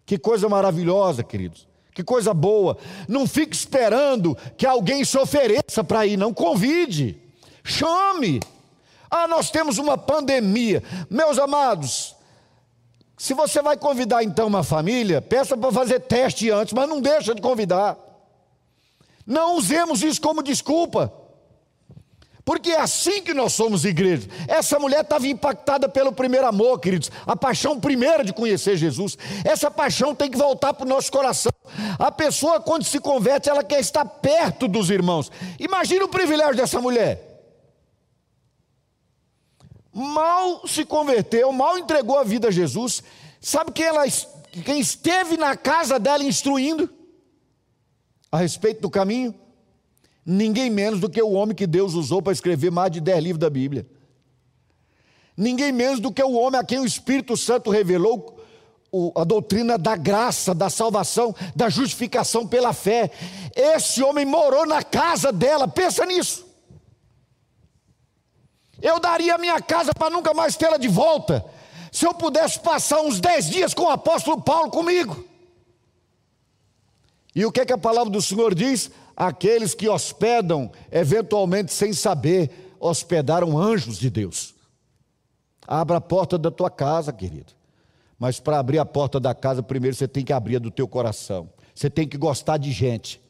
Que 0.06 0.18
coisa 0.18 0.48
maravilhosa, 0.48 1.22
queridos. 1.22 1.68
Que 1.94 2.04
coisa 2.04 2.34
boa. 2.34 2.78
Não 3.08 3.28
fique 3.28 3.56
esperando 3.56 4.38
que 4.58 4.66
alguém 4.66 5.04
se 5.04 5.18
ofereça 5.18 5.84
para 5.84 6.06
ir, 6.06 6.18
não 6.18 6.34
convide. 6.34 7.22
Chame. 7.64 8.40
Ah, 9.12 9.28
nós 9.28 9.52
temos 9.52 9.78
uma 9.78 9.98
pandemia. 9.98 10.82
Meus 11.10 11.38
amados, 11.38 12.16
se 13.24 13.34
você 13.34 13.62
vai 13.62 13.78
convidar 13.78 14.22
então 14.22 14.48
uma 14.48 14.66
família, 14.66 15.22
peça 15.22 15.56
para 15.56 15.72
fazer 15.72 16.02
teste 16.02 16.52
antes, 16.52 16.74
mas 16.74 16.90
não 16.90 17.00
deixa 17.00 17.34
de 17.34 17.42
convidar. 17.42 17.98
Não 19.26 19.56
usemos 19.56 20.04
isso 20.04 20.20
como 20.20 20.44
desculpa. 20.44 21.10
Porque 22.44 22.72
é 22.72 22.82
assim 22.82 23.22
que 23.24 23.34
nós 23.34 23.54
somos 23.54 23.86
igreja. 23.86 24.28
Essa 24.46 24.78
mulher 24.78 25.04
estava 25.04 25.26
impactada 25.26 25.88
pelo 25.88 26.12
primeiro 26.12 26.46
amor, 26.46 26.82
queridos. 26.82 27.10
A 27.26 27.34
paixão 27.34 27.80
primeira 27.80 28.26
de 28.26 28.34
conhecer 28.34 28.76
Jesus. 28.76 29.18
Essa 29.46 29.72
paixão 29.72 30.14
tem 30.14 30.30
que 30.30 30.38
voltar 30.38 30.74
para 30.74 30.86
o 30.86 30.90
nosso 30.90 31.10
coração. 31.10 31.54
A 31.98 32.12
pessoa, 32.12 32.60
quando 32.60 32.84
se 32.84 33.00
converte, 33.00 33.50
ela 33.50 33.64
quer 33.64 33.80
estar 33.80 34.04
perto 34.04 34.68
dos 34.68 34.90
irmãos. 34.90 35.32
Imagina 35.58 36.04
o 36.04 36.10
privilégio 36.10 36.58
dessa 36.58 36.82
mulher 36.82 37.33
mal 39.94 40.68
se 40.68 40.84
converteu, 40.84 41.52
mal 41.52 41.78
entregou 41.78 42.18
a 42.18 42.24
vida 42.24 42.48
a 42.48 42.52
Jesus. 42.52 43.04
Sabe 43.40 43.72
quem, 43.72 43.86
ela, 43.86 44.04
quem 44.66 44.80
esteve 44.80 45.38
na 45.38 45.56
casa 45.56 46.00
dela 46.00 46.24
instruindo 46.24 46.90
a 48.32 48.38
respeito 48.38 48.82
do 48.82 48.90
caminho? 48.90 49.36
Ninguém 50.26 50.70
menos 50.70 51.00
do 51.00 51.10
que 51.10 51.22
o 51.22 51.32
homem 51.32 51.56
que 51.56 51.68
Deus 51.68 51.94
usou 51.94 52.22
para 52.22 52.34
escrever 52.34 52.72
mais 52.72 52.92
de 52.92 53.00
dez 53.00 53.22
livros 53.22 53.40
da 53.40 53.50
Bíblia. 53.50 53.86
Ninguém 55.36 55.72
menos 55.72 56.00
do 56.00 56.12
que 56.12 56.24
o 56.24 56.34
homem 56.34 56.60
a 56.60 56.64
quem 56.64 56.80
o 56.80 56.86
Espírito 56.86 57.36
Santo 57.36 57.70
revelou 57.70 58.40
a 59.16 59.24
doutrina 59.24 59.78
da 59.78 59.96
graça, 59.96 60.54
da 60.54 60.70
salvação, 60.70 61.36
da 61.56 61.68
justificação 61.68 62.48
pela 62.48 62.74
fé. 62.74 63.10
Esse 63.56 64.04
homem 64.04 64.26
morou 64.26 64.66
na 64.66 64.84
casa 64.84 65.32
dela, 65.32 65.68
pensa 65.68 66.06
nisso. 66.06 66.53
Eu 68.84 69.00
daria 69.00 69.36
a 69.36 69.38
minha 69.38 69.62
casa 69.62 69.94
para 69.94 70.10
nunca 70.10 70.34
mais 70.34 70.58
tê-la 70.58 70.76
de 70.76 70.90
volta, 70.90 71.46
se 71.90 72.06
eu 72.06 72.14
pudesse 72.14 72.60
passar 72.60 73.00
uns 73.00 73.22
dez 73.22 73.50
dias 73.50 73.74
com 73.74 73.84
o 73.84 73.90
apóstolo 73.90 74.42
Paulo 74.42 74.70
comigo. 74.70 75.24
E 77.34 77.46
o 77.46 77.52
que 77.52 77.62
é 77.62 77.66
que 77.66 77.72
a 77.72 77.78
palavra 77.78 78.12
do 78.12 78.22
Senhor 78.22 78.54
diz? 78.54 78.92
Aqueles 79.16 79.74
que 79.74 79.88
hospedam, 79.88 80.70
eventualmente 80.92 81.72
sem 81.72 81.94
saber, 81.94 82.76
hospedaram 82.78 83.58
anjos 83.58 83.98
de 83.98 84.10
Deus. 84.10 84.54
Abra 85.66 85.98
a 85.98 86.02
porta 86.02 86.38
da 86.38 86.52
tua 86.52 86.70
casa, 86.70 87.14
querido. 87.14 87.54
Mas 88.20 88.42
para 88.42 88.60
abrir 88.60 88.80
a 88.80 88.86
porta 88.86 89.18
da 89.18 89.34
casa, 89.34 89.64
primeiro 89.64 89.96
você 89.96 90.10
tem 90.10 90.26
que 90.26 90.34
abrir 90.34 90.58
a 90.58 90.60
do 90.60 90.70
teu 90.70 90.90
coração. 90.90 91.50
Você 91.74 91.90
tem 91.90 92.06
que 92.06 92.18
gostar 92.18 92.58
de 92.58 92.72
gente. 92.72 93.22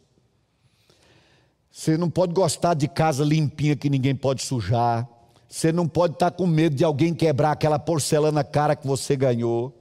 Você 1.72 1.96
não 1.96 2.10
pode 2.10 2.34
gostar 2.34 2.74
de 2.74 2.88
casa 2.88 3.24
limpinha 3.24 3.76
que 3.76 3.90
ninguém 3.90 4.16
pode 4.16 4.42
sujar. 4.42 5.08
Você 5.54 5.72
não 5.72 5.88
pode 5.88 6.14
estar 6.14 6.32
com 6.32 6.48
medo 6.48 6.76
de 6.76 6.84
alguém 6.84 7.14
quebrar 7.14 7.52
aquela 7.52 7.78
porcelana 7.78 8.44
cara 8.44 8.76
que 8.76 8.88
você 8.88 9.16
ganhou. 9.16 9.72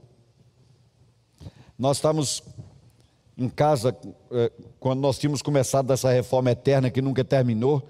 Nós 1.79 1.97
estamos 1.97 2.43
em 3.35 3.49
casa, 3.49 3.97
é, 4.29 4.51
quando 4.79 4.99
nós 4.99 5.17
tínhamos 5.17 5.41
começado 5.41 5.91
essa 5.91 6.11
reforma 6.11 6.51
eterna 6.51 6.91
que 6.91 7.01
nunca 7.01 7.23
terminou, 7.23 7.81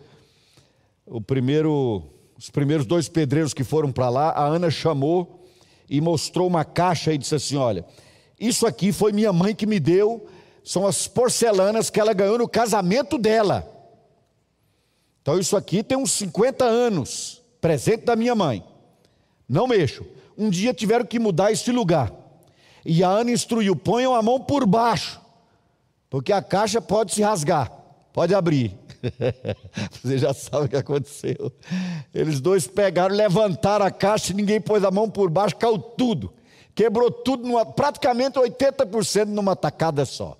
primeiro, 1.27 2.03
os 2.38 2.49
primeiros 2.49 2.86
dois 2.86 3.09
pedreiros 3.09 3.53
que 3.53 3.65
foram 3.65 3.91
para 3.91 4.07
lá, 4.07 4.29
a 4.29 4.45
Ana 4.45 4.71
chamou 4.71 5.43
e 5.89 5.99
mostrou 5.99 6.47
uma 6.47 6.63
caixa 6.63 7.11
e 7.11 7.17
disse 7.17 7.36
assim: 7.36 7.57
Olha, 7.57 7.84
isso 8.39 8.65
aqui 8.65 8.93
foi 8.93 9.11
minha 9.11 9.34
mãe 9.34 9.53
que 9.53 9.65
me 9.65 9.77
deu, 9.77 10.25
são 10.63 10.88
as 10.88 11.05
porcelanas 11.05 11.89
que 11.89 11.99
ela 11.99 12.13
ganhou 12.13 12.38
no 12.38 12.47
casamento 12.47 13.17
dela. 13.17 13.69
Então 15.21 15.38
isso 15.38 15.57
aqui 15.57 15.84
tem 15.84 15.97
uns 15.97 16.13
50 16.13 16.63
anos, 16.63 17.43
presente 17.64 18.03
da 18.03 18.14
minha 18.14 18.36
mãe. 18.36 18.61
Não 19.47 19.68
mexo. 19.68 20.05
Um 20.38 20.49
dia 20.49 20.74
tiveram 20.74 21.05
que 21.05 21.18
mudar 21.18 21.49
este 21.53 21.72
lugar. 21.72 22.11
E 22.86 23.01
a 23.01 23.07
Ana 23.07 23.32
instruiu: 23.32 23.74
ponham 23.74 24.14
a 24.14 24.22
mão 24.22 24.41
por 24.41 24.66
baixo, 24.68 25.22
porque 26.09 26.34
a 26.34 26.41
caixa 26.41 26.82
pode 26.82 27.14
se 27.14 27.22
rasgar, 27.22 27.72
pode 28.11 28.36
abrir. 28.36 28.78
Você 30.03 30.18
já 30.18 30.34
sabe 30.34 30.66
o 30.66 30.70
que 30.70 30.76
aconteceu. 30.76 31.53
Eles 32.14 32.41
dois 32.41 32.68
pegaram, 32.68 33.16
levantaram 33.16 33.86
a 33.86 33.91
caixa 33.91 34.34
ninguém 34.34 34.59
pôs 34.59 34.84
a 34.84 34.91
mão 34.91 35.09
por 35.09 35.30
baixo, 35.30 35.55
caiu 35.55 35.80
tudo. 35.80 36.34
Quebrou 36.76 37.09
tudo, 37.09 37.47
numa, 37.47 37.66
praticamente 37.66 38.38
80% 38.38 39.28
numa 39.28 39.55
tacada 39.55 40.03
só. 40.03 40.38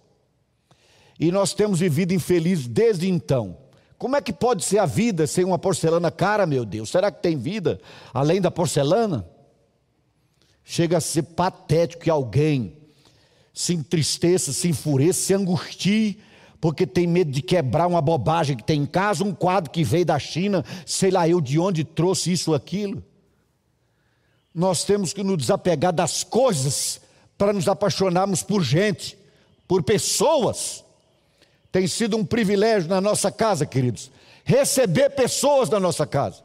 E 1.18 1.32
nós 1.32 1.54
temos 1.54 1.80
vivido 1.80 2.12
infeliz 2.12 2.68
desde 2.68 3.08
então. 3.08 3.63
Como 4.04 4.18
é 4.18 4.22
que 4.22 4.34
pode 4.34 4.66
ser 4.66 4.80
a 4.80 4.86
vida 4.86 5.26
sem 5.26 5.46
uma 5.46 5.58
porcelana 5.58 6.12
cara, 6.12 6.46
meu 6.46 6.66
Deus? 6.66 6.90
Será 6.90 7.10
que 7.10 7.24
tem 7.24 7.38
vida 7.38 7.80
além 8.14 8.42
da 8.42 8.52
porcelana? 8.52 9.26
Chega 10.62 10.98
a 10.98 11.00
ser 11.00 11.24
patético 11.24 12.04
que 12.04 12.10
alguém 12.10 12.76
se 13.54 13.74
entristeça, 13.74 14.52
se 14.52 14.68
enfureça, 14.68 15.22
se 15.22 15.34
angustie 15.34 16.20
porque 16.60 16.86
tem 16.86 17.08
medo 17.08 17.32
de 17.32 17.42
quebrar 17.42 17.88
uma 17.88 18.02
bobagem 18.02 18.58
que 18.58 18.64
tem 18.66 18.82
em 18.82 18.86
casa, 18.86 19.24
um 19.24 19.34
quadro 19.34 19.72
que 19.72 19.86
veio 19.86 20.06
da 20.06 20.20
China, 20.20 20.66
sei 20.86 21.10
lá 21.10 21.26
eu 21.26 21.40
de 21.40 21.58
onde 21.58 21.86
trouxe 21.86 22.34
isso 22.34 22.54
aquilo. 22.54 23.02
Nós 24.54 24.84
temos 24.84 25.14
que 25.14 25.24
nos 25.24 25.38
desapegar 25.38 25.94
das 25.94 26.26
coisas 26.26 27.00
para 27.38 27.54
nos 27.54 27.70
apaixonarmos 27.70 28.44
por 28.44 28.64
gente, 28.64 29.18
por 29.66 29.82
pessoas. 29.82 30.83
Tem 31.74 31.86
sido 31.88 32.16
um 32.16 32.24
privilégio 32.24 32.88
na 32.88 33.02
nossa 33.02 33.30
casa, 33.30 33.66
queridos, 33.66 34.10
receber 34.46 35.10
pessoas 35.10 35.70
na 35.70 35.80
nossa 35.80 36.08
casa. 36.08 36.42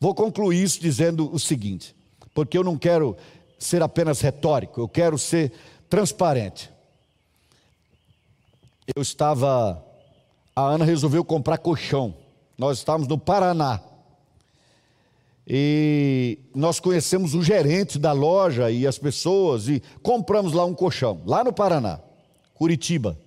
Vou 0.00 0.16
concluir 0.16 0.60
isso 0.60 0.80
dizendo 0.80 1.32
o 1.32 1.38
seguinte, 1.38 1.94
porque 2.34 2.58
eu 2.58 2.64
não 2.64 2.76
quero 2.76 3.16
ser 3.56 3.80
apenas 3.84 4.20
retórico, 4.20 4.80
eu 4.80 4.88
quero 4.88 5.16
ser 5.16 5.52
transparente 5.88 6.72
eu 8.94 9.02
estava. 9.02 9.82
A 10.54 10.62
Ana 10.62 10.84
resolveu 10.84 11.24
comprar 11.24 11.58
colchão. 11.58 12.14
Nós 12.58 12.78
estávamos 12.78 13.08
no 13.08 13.18
Paraná. 13.18 13.80
E 15.46 16.38
nós 16.54 16.78
conhecemos 16.78 17.34
o 17.34 17.42
gerente 17.42 17.98
da 17.98 18.12
loja 18.12 18.70
e 18.70 18.86
as 18.86 18.98
pessoas 18.98 19.68
e 19.68 19.82
compramos 20.02 20.52
lá 20.52 20.64
um 20.64 20.72
colchão, 20.72 21.20
lá 21.26 21.42
no 21.42 21.52
Paraná, 21.52 21.98
Curitiba. 22.54 23.18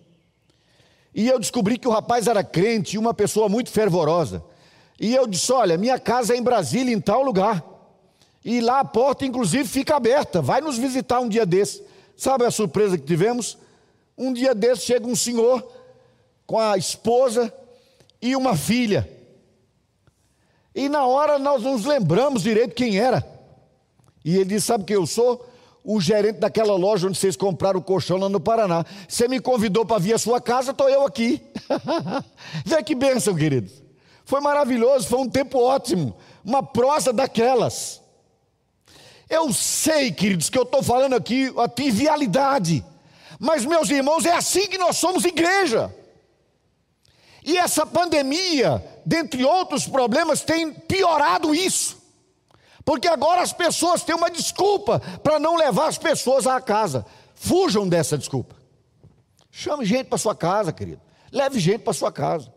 E 1.15 1.29
eu 1.29 1.39
descobri 1.39 1.77
que 1.77 1.87
o 1.87 1.91
rapaz 1.91 2.27
era 2.27 2.43
crente 2.43 2.97
e 2.97 2.99
uma 2.99 3.13
pessoa 3.13 3.47
muito 3.47 3.71
fervorosa. 3.71 4.43
E 4.99 5.15
eu 5.15 5.25
disse: 5.25 5.49
Olha, 5.53 5.77
minha 5.77 5.97
casa 5.97 6.33
é 6.33 6.37
em 6.37 6.43
Brasília, 6.43 6.93
em 6.93 6.99
tal 6.99 7.23
lugar. 7.23 7.63
E 8.43 8.59
lá 8.59 8.81
a 8.81 8.85
porta, 8.85 9.25
inclusive, 9.25 9.63
fica 9.63 9.95
aberta. 9.95 10.41
Vai 10.41 10.59
nos 10.59 10.77
visitar 10.77 11.21
um 11.21 11.29
dia 11.29 11.45
desse. 11.45 11.81
Sabe 12.17 12.45
a 12.45 12.51
surpresa 12.51 12.97
que 12.97 13.05
tivemos? 13.05 13.57
Um 14.17 14.33
dia 14.33 14.53
desse 14.53 14.81
chega 14.81 15.07
um 15.07 15.15
senhor 15.15 15.65
com 16.45 16.59
a 16.59 16.77
esposa 16.77 17.51
e 18.21 18.35
uma 18.35 18.55
filha. 18.57 19.09
E 20.75 20.89
na 20.89 21.05
hora 21.05 21.39
nós 21.39 21.63
nos 21.63 21.85
lembramos 21.85 22.43
direito 22.43 22.75
quem 22.75 22.99
era. 22.99 23.25
E 24.23 24.35
ele 24.35 24.45
disse: 24.45 24.67
Sabe 24.67 24.83
quem 24.83 24.97
eu 24.97 25.07
sou? 25.07 25.49
O 25.85 26.01
gerente 26.01 26.39
daquela 26.39 26.75
loja 26.75 27.07
onde 27.07 27.17
vocês 27.17 27.35
compraram 27.37 27.79
o 27.79 27.83
colchão 27.83 28.17
lá 28.17 28.27
no 28.27 28.39
Paraná. 28.39 28.83
Você 29.07 29.27
me 29.27 29.39
convidou 29.39 29.85
para 29.85 29.99
vir 29.99 30.15
à 30.15 30.17
sua 30.17 30.41
casa, 30.41 30.71
estou 30.71 30.89
eu 30.89 31.05
aqui. 31.05 31.39
Vê 32.65 32.81
que 32.81 32.95
bênção, 32.95 33.35
queridos. 33.35 33.83
Foi 34.25 34.41
maravilhoso, 34.41 35.07
foi 35.07 35.19
um 35.19 35.29
tempo 35.29 35.59
ótimo. 35.59 36.15
Uma 36.43 36.63
prosa 36.63 37.13
daquelas. 37.13 38.01
Eu 39.29 39.53
sei, 39.53 40.11
queridos, 40.11 40.49
que 40.49 40.57
eu 40.57 40.63
estou 40.63 40.81
falando 40.81 41.13
aqui 41.13 41.53
a 41.57 41.67
trivialidade. 41.67 42.83
Mas, 43.39 43.63
meus 43.63 43.89
irmãos, 43.89 44.25
é 44.25 44.33
assim 44.33 44.67
que 44.67 44.79
nós 44.79 44.97
somos 44.97 45.23
igreja. 45.23 45.93
E 47.43 47.57
essa 47.57 47.85
pandemia, 47.85 48.83
dentre 49.05 49.45
outros 49.45 49.87
problemas, 49.87 50.41
tem 50.41 50.73
piorado 50.73 51.53
isso. 51.53 51.94
Porque 52.85 53.07
agora 53.07 53.41
as 53.41 53.51
pessoas 53.51 54.03
têm 54.03 54.15
uma 54.15 54.29
desculpa 54.29 54.99
para 55.23 55.39
não 55.39 55.57
levar 55.57 55.87
as 55.87 55.97
pessoas 55.97 56.45
à 56.45 56.61
casa. 56.61 57.03
Fujam 57.33 57.89
dessa 57.89 58.15
desculpa. 58.15 58.55
Chame 59.49 59.83
gente 59.83 60.05
para 60.05 60.19
sua 60.19 60.35
casa, 60.35 60.71
querido. 60.71 61.01
Leve 61.31 61.59
gente 61.59 61.79
para 61.79 61.93
sua 61.93 62.11
casa. 62.11 62.53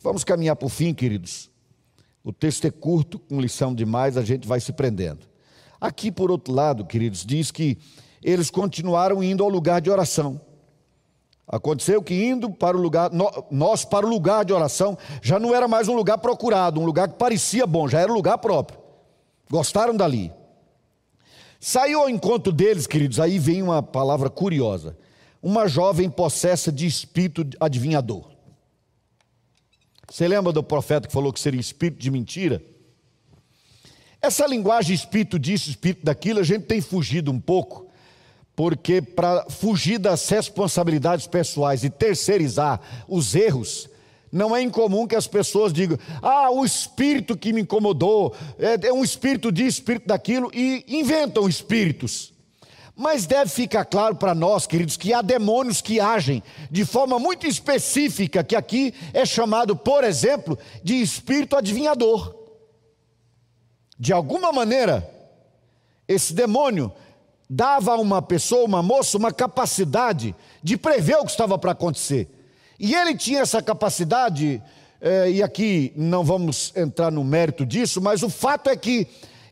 Vamos 0.00 0.22
caminhar 0.22 0.54
para 0.54 0.66
o 0.66 0.68
fim, 0.68 0.92
queridos. 0.92 1.50
O 2.22 2.32
texto 2.32 2.66
é 2.66 2.70
curto, 2.70 3.18
com 3.18 3.40
lição 3.40 3.74
demais, 3.74 4.18
a 4.18 4.22
gente 4.22 4.46
vai 4.46 4.60
se 4.60 4.72
prendendo. 4.72 5.26
Aqui, 5.80 6.10
por 6.12 6.30
outro 6.30 6.52
lado, 6.52 6.84
queridos, 6.84 7.24
diz 7.24 7.50
que 7.50 7.78
eles 8.22 8.50
continuaram 8.50 9.22
indo 9.22 9.42
ao 9.42 9.48
lugar 9.48 9.80
de 9.80 9.90
oração. 9.90 10.40
Aconteceu 11.46 12.02
que 12.02 12.14
indo 12.14 12.50
para 12.50 12.76
o 12.76 12.80
lugar, 12.80 13.10
nós 13.50 13.84
para 13.84 14.04
o 14.04 14.08
lugar 14.10 14.44
de 14.44 14.52
oração, 14.52 14.98
já 15.22 15.38
não 15.38 15.54
era 15.54 15.66
mais 15.66 15.88
um 15.88 15.94
lugar 15.94 16.18
procurado, 16.18 16.78
um 16.80 16.84
lugar 16.84 17.08
que 17.08 17.14
parecia 17.16 17.66
bom, 17.66 17.88
já 17.88 18.00
era 18.00 18.12
lugar 18.12 18.36
próprio. 18.36 18.87
Gostaram 19.50 19.96
dali. 19.96 20.32
Saiu 21.60 22.00
ao 22.00 22.10
encontro 22.10 22.52
deles, 22.52 22.86
queridos, 22.86 23.18
aí 23.18 23.38
vem 23.38 23.62
uma 23.62 23.82
palavra 23.82 24.30
curiosa. 24.30 24.96
Uma 25.42 25.66
jovem 25.66 26.08
possessa 26.10 26.70
de 26.70 26.86
espírito 26.86 27.46
adivinhador. 27.58 28.30
Você 30.08 30.26
lembra 30.26 30.52
do 30.52 30.62
profeta 30.62 31.06
que 31.06 31.12
falou 31.12 31.32
que 31.32 31.40
seria 31.40 31.60
espírito 31.60 32.00
de 32.00 32.10
mentira? 32.10 32.62
Essa 34.20 34.46
linguagem 34.46 34.94
espírito 34.94 35.38
disso, 35.38 35.70
espírito 35.70 36.04
daquilo, 36.04 36.40
a 36.40 36.42
gente 36.42 36.64
tem 36.64 36.80
fugido 36.80 37.30
um 37.30 37.40
pouco 37.40 37.88
porque 38.58 39.00
para 39.00 39.48
fugir 39.48 39.98
das 39.98 40.28
responsabilidades 40.28 41.28
pessoais 41.28 41.84
e 41.84 41.90
terceirizar 41.90 42.80
os 43.06 43.36
erros, 43.36 43.88
não 44.30 44.54
é 44.54 44.62
incomum 44.62 45.06
que 45.06 45.16
as 45.16 45.26
pessoas 45.26 45.72
digam: 45.72 45.98
ah, 46.22 46.50
o 46.50 46.64
espírito 46.64 47.36
que 47.36 47.52
me 47.52 47.62
incomodou, 47.62 48.34
é, 48.58 48.88
é 48.88 48.92
um 48.92 49.04
espírito 49.04 49.50
disso, 49.50 49.80
espírito 49.80 50.06
daquilo, 50.06 50.50
e 50.54 50.84
inventam 50.88 51.48
espíritos. 51.48 52.32
Mas 52.94 53.26
deve 53.26 53.48
ficar 53.48 53.84
claro 53.84 54.16
para 54.16 54.34
nós, 54.34 54.66
queridos, 54.66 54.96
que 54.96 55.14
há 55.14 55.22
demônios 55.22 55.80
que 55.80 56.00
agem 56.00 56.42
de 56.68 56.84
forma 56.84 57.16
muito 57.16 57.46
específica, 57.46 58.42
que 58.42 58.56
aqui 58.56 58.92
é 59.14 59.24
chamado, 59.24 59.76
por 59.76 60.02
exemplo, 60.02 60.58
de 60.82 61.00
espírito 61.00 61.56
adivinhador. 61.56 62.34
De 63.96 64.12
alguma 64.12 64.52
maneira, 64.52 65.08
esse 66.08 66.32
demônio 66.32 66.92
dava 67.48 67.92
a 67.92 67.96
uma 67.96 68.20
pessoa, 68.20 68.64
uma 68.64 68.82
moça, 68.82 69.16
uma 69.16 69.32
capacidade 69.32 70.34
de 70.62 70.76
prever 70.76 71.18
o 71.18 71.24
que 71.24 71.30
estava 71.30 71.56
para 71.56 71.72
acontecer. 71.72 72.28
E 72.78 72.94
ele 72.94 73.16
tinha 73.16 73.40
essa 73.40 73.60
capacidade, 73.60 74.62
eh, 75.00 75.30
e 75.32 75.42
aqui 75.42 75.92
não 75.96 76.22
vamos 76.22 76.72
entrar 76.76 77.10
no 77.10 77.24
mérito 77.24 77.66
disso, 77.66 78.00
mas 78.00 78.22
o 78.22 78.30
fato 78.30 78.70
é 78.70 78.76
que 78.76 79.06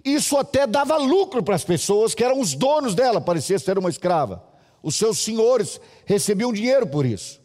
isso 0.04 0.36
até 0.36 0.66
dava 0.66 0.96
lucro 0.96 1.42
para 1.42 1.54
as 1.54 1.64
pessoas 1.64 2.14
que 2.14 2.22
eram 2.22 2.40
os 2.40 2.54
donos 2.54 2.94
dela, 2.94 3.20
parecia 3.20 3.58
ser 3.58 3.78
uma 3.78 3.90
escrava. 3.90 4.44
Os 4.82 4.94
seus 4.94 5.18
senhores 5.18 5.80
recebiam 6.04 6.52
dinheiro 6.52 6.86
por 6.86 7.04
isso. 7.04 7.40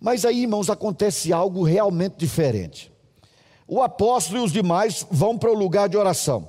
Mas 0.00 0.24
aí, 0.24 0.42
irmãos, 0.42 0.70
acontece 0.70 1.32
algo 1.32 1.62
realmente 1.62 2.14
diferente. 2.16 2.90
O 3.68 3.82
apóstolo 3.82 4.40
e 4.40 4.44
os 4.44 4.52
demais 4.52 5.06
vão 5.10 5.36
para 5.36 5.50
o 5.50 5.54
lugar 5.54 5.88
de 5.88 5.98
oração 5.98 6.48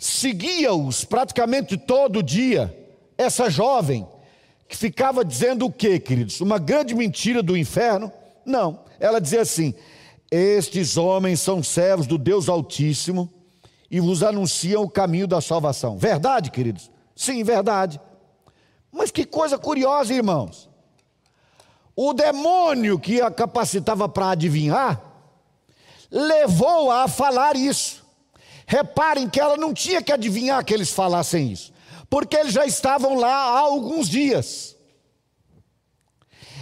seguia-os 0.00 1.04
praticamente 1.04 1.76
todo 1.76 2.22
dia. 2.22 2.74
Essa 3.18 3.50
jovem 3.50 4.08
que 4.70 4.76
ficava 4.76 5.24
dizendo 5.24 5.66
o 5.66 5.72
que, 5.72 5.98
queridos? 5.98 6.40
Uma 6.40 6.56
grande 6.56 6.94
mentira 6.94 7.42
do 7.42 7.56
inferno? 7.56 8.12
Não, 8.46 8.84
ela 9.00 9.20
dizia 9.20 9.40
assim: 9.40 9.74
Estes 10.30 10.96
homens 10.96 11.40
são 11.40 11.60
servos 11.60 12.06
do 12.06 12.16
Deus 12.16 12.48
Altíssimo 12.48 13.28
e 13.90 13.98
vos 13.98 14.22
anunciam 14.22 14.84
o 14.84 14.88
caminho 14.88 15.26
da 15.26 15.40
salvação. 15.40 15.98
Verdade, 15.98 16.52
queridos? 16.52 16.88
Sim, 17.16 17.42
verdade. 17.42 18.00
Mas 18.92 19.10
que 19.10 19.24
coisa 19.24 19.58
curiosa, 19.58 20.14
irmãos. 20.14 20.70
O 21.96 22.12
demônio 22.12 22.96
que 22.96 23.20
a 23.20 23.28
capacitava 23.28 24.08
para 24.08 24.30
adivinhar 24.30 25.02
levou-a 26.08 27.02
a 27.02 27.08
falar 27.08 27.56
isso. 27.56 28.06
Reparem 28.64 29.28
que 29.28 29.40
ela 29.40 29.56
não 29.56 29.74
tinha 29.74 30.00
que 30.00 30.12
adivinhar 30.12 30.64
que 30.64 30.72
eles 30.72 30.90
falassem 30.90 31.50
isso, 31.50 31.72
porque 32.10 32.36
eles 32.36 32.52
já 32.52 32.66
estavam 32.66 33.14
lá 33.14 33.32
há 33.32 33.60
alguns 33.60 34.08
dias. 34.08 34.76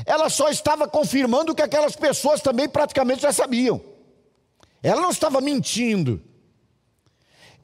Ela 0.04 0.28
só 0.28 0.50
estava 0.50 0.86
confirmando 0.86 1.54
que 1.54 1.62
aquelas 1.62 1.96
pessoas 1.96 2.42
também 2.42 2.68
praticamente 2.68 3.22
já 3.22 3.32
sabiam. 3.32 3.80
Ela 4.82 5.00
não 5.00 5.10
estava 5.10 5.40
mentindo. 5.40 6.22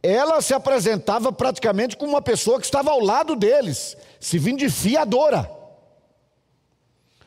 Ela 0.03 0.41
se 0.41 0.53
apresentava 0.53 1.31
praticamente 1.31 1.97
como 1.97 2.13
uma 2.13 2.23
pessoa 2.23 2.59
que 2.59 2.67
estava 2.67 2.91
ao 2.91 3.01
lado 3.01 3.37
deles, 3.37 3.97
se 4.19 4.39
vindo 4.39 4.69
fiadora. 4.71 5.51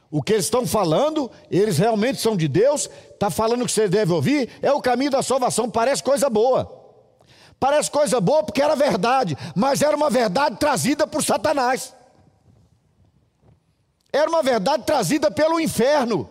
O 0.10 0.22
que 0.22 0.34
eles 0.34 0.45
estão 0.45 0.66
falando, 0.66 1.30
eles 1.51 1.78
realmente 1.78 2.20
são 2.20 2.36
de 2.36 2.47
Deus, 2.47 2.89
está 3.12 3.30
falando 3.30 3.64
o 3.64 3.66
que 3.66 3.72
vocês 3.72 3.89
devem 3.89 4.16
ouvir, 4.16 4.49
é 4.62 4.72
o 4.72 4.82
caminho 4.82 5.12
da 5.12 5.22
salvação, 5.22 5.70
parece 5.70 6.01
coisa 6.01 6.30
boa. 6.30 6.86
Parece 7.60 7.89
coisa 7.89 8.22
boa 8.22 8.43
porque 8.43 8.62
era 8.62 8.76
verdade, 8.76 9.38
mas 9.55 9.82
era 9.82 9.95
uma 9.95 10.10
verdade 10.10 10.58
trazida 10.58 11.08
por 11.08 11.24
Satanás. 11.24 11.93
Era 14.14 14.30
uma 14.30 14.43
verdade 14.43 14.84
trazida 14.84 15.32
pelo 15.32 15.60
inferno. 15.60 16.30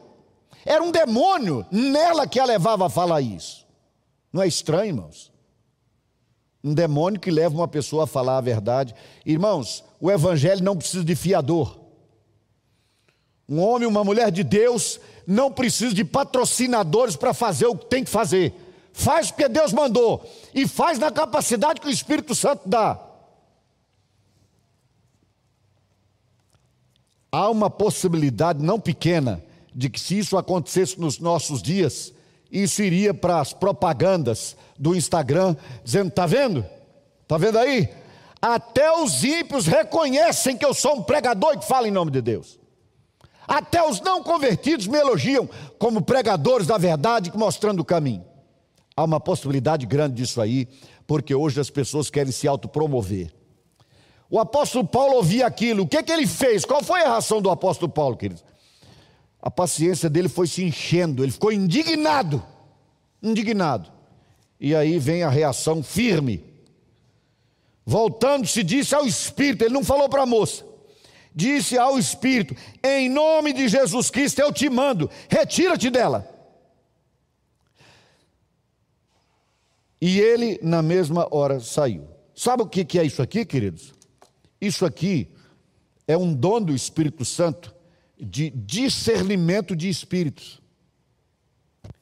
Era 0.64 0.82
um 0.82 0.90
demônio 0.90 1.66
nela 1.70 2.26
que 2.26 2.40
a 2.40 2.44
levava 2.44 2.86
a 2.86 2.90
falar 2.90 3.20
isso. 3.20 3.66
Não 4.32 4.42
é 4.42 4.48
estranho, 4.48 4.86
irmãos? 4.86 5.32
Um 6.62 6.74
demônio 6.74 7.20
que 7.20 7.30
leva 7.30 7.54
uma 7.54 7.68
pessoa 7.68 8.04
a 8.04 8.06
falar 8.08 8.38
a 8.38 8.40
verdade. 8.40 8.94
Irmãos, 9.24 9.84
o 10.00 10.10
evangelho 10.10 10.64
não 10.64 10.76
precisa 10.76 11.04
de 11.04 11.14
fiador. 11.14 11.78
Um 13.48 13.60
homem, 13.60 13.86
uma 13.86 14.02
mulher 14.02 14.32
de 14.32 14.42
Deus 14.42 14.98
não 15.26 15.52
precisa 15.52 15.94
de 15.94 16.04
patrocinadores 16.04 17.14
para 17.14 17.32
fazer 17.32 17.66
o 17.66 17.76
que 17.76 17.86
tem 17.86 18.02
que 18.02 18.10
fazer. 18.10 18.52
Faz 18.98 19.30
porque 19.30 19.46
Deus 19.46 19.74
mandou 19.74 20.26
e 20.54 20.66
faz 20.66 20.98
na 20.98 21.10
capacidade 21.10 21.82
que 21.82 21.86
o 21.86 21.90
Espírito 21.90 22.34
Santo 22.34 22.66
dá. 22.66 22.98
Há 27.30 27.50
uma 27.50 27.68
possibilidade 27.68 28.64
não 28.64 28.80
pequena 28.80 29.44
de 29.74 29.90
que 29.90 30.00
se 30.00 30.18
isso 30.18 30.38
acontecesse 30.38 30.98
nos 30.98 31.18
nossos 31.18 31.62
dias, 31.62 32.10
isso 32.50 32.82
iria 32.82 33.12
para 33.12 33.38
as 33.38 33.52
propagandas 33.52 34.56
do 34.78 34.96
Instagram, 34.96 35.54
dizendo: 35.84 36.08
está 36.08 36.24
vendo? 36.24 36.64
Está 37.22 37.36
vendo 37.36 37.58
aí? 37.58 37.90
Até 38.40 38.90
os 38.90 39.22
ímpios 39.22 39.66
reconhecem 39.66 40.56
que 40.56 40.64
eu 40.64 40.72
sou 40.72 40.96
um 40.96 41.02
pregador 41.02 41.52
e 41.52 41.58
que 41.58 41.68
fala 41.68 41.86
em 41.86 41.90
nome 41.90 42.10
de 42.10 42.22
Deus. 42.22 42.58
Até 43.46 43.86
os 43.86 44.00
não 44.00 44.22
convertidos 44.22 44.86
me 44.86 44.96
elogiam 44.96 45.46
como 45.78 46.00
pregadores 46.00 46.66
da 46.66 46.78
verdade, 46.78 47.30
mostrando 47.34 47.80
o 47.80 47.84
caminho. 47.84 48.24
Há 48.96 49.04
uma 49.04 49.20
possibilidade 49.20 49.84
grande 49.84 50.14
disso 50.14 50.40
aí, 50.40 50.66
porque 51.06 51.34
hoje 51.34 51.60
as 51.60 51.68
pessoas 51.68 52.08
querem 52.08 52.32
se 52.32 52.48
autopromover. 52.48 53.30
O 54.30 54.40
apóstolo 54.40 54.86
Paulo 54.86 55.16
ouvia 55.16 55.46
aquilo, 55.46 55.82
o 55.82 55.86
que, 55.86 56.02
que 56.02 56.10
ele 56.10 56.26
fez? 56.26 56.64
Qual 56.64 56.82
foi 56.82 57.02
a 57.02 57.10
reação 57.10 57.42
do 57.42 57.50
apóstolo 57.50 57.92
Paulo, 57.92 58.16
queridos? 58.16 58.42
A 59.40 59.50
paciência 59.50 60.08
dele 60.08 60.28
foi 60.28 60.46
se 60.46 60.64
enchendo, 60.64 61.22
ele 61.22 61.30
ficou 61.30 61.52
indignado. 61.52 62.42
Indignado. 63.22 63.92
E 64.58 64.74
aí 64.74 64.98
vem 64.98 65.22
a 65.22 65.28
reação 65.28 65.82
firme. 65.82 66.42
Voltando-se, 67.84 68.62
disse 68.62 68.94
ao 68.94 69.06
espírito, 69.06 69.62
ele 69.62 69.74
não 69.74 69.84
falou 69.84 70.08
para 70.08 70.22
a 70.22 70.26
moça, 70.26 70.64
disse 71.32 71.78
ao 71.78 71.96
espírito: 71.98 72.56
Em 72.82 73.08
nome 73.08 73.52
de 73.52 73.68
Jesus 73.68 74.10
Cristo 74.10 74.40
eu 74.40 74.52
te 74.52 74.68
mando, 74.68 75.08
retira-te 75.28 75.88
dela. 75.90 76.35
E 80.00 80.18
ele, 80.20 80.58
na 80.62 80.82
mesma 80.82 81.26
hora, 81.30 81.60
saiu. 81.60 82.06
Sabe 82.34 82.62
o 82.62 82.66
que 82.66 82.98
é 82.98 83.04
isso 83.04 83.22
aqui, 83.22 83.44
queridos? 83.44 83.94
Isso 84.60 84.84
aqui 84.84 85.28
é 86.06 86.16
um 86.16 86.32
dom 86.34 86.60
do 86.60 86.74
Espírito 86.74 87.24
Santo 87.24 87.74
de 88.18 88.50
discernimento 88.50 89.76
de 89.76 89.88
espíritos. 89.88 90.60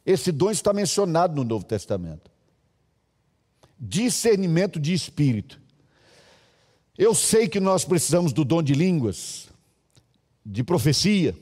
Esse 0.06 0.30
dom 0.30 0.50
está 0.50 0.72
mencionado 0.72 1.34
no 1.34 1.44
Novo 1.44 1.64
Testamento. 1.64 2.30
Discernimento 3.78 4.78
de 4.78 4.92
espírito. 4.92 5.60
Eu 6.96 7.14
sei 7.14 7.48
que 7.48 7.58
nós 7.58 7.84
precisamos 7.84 8.32
do 8.32 8.44
dom 8.44 8.62
de 8.62 8.74
línguas, 8.74 9.48
de 10.46 10.62
profecia, 10.62 11.34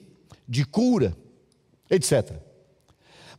de 0.49 0.65
cura, 0.65 1.17
etc. 1.91 2.41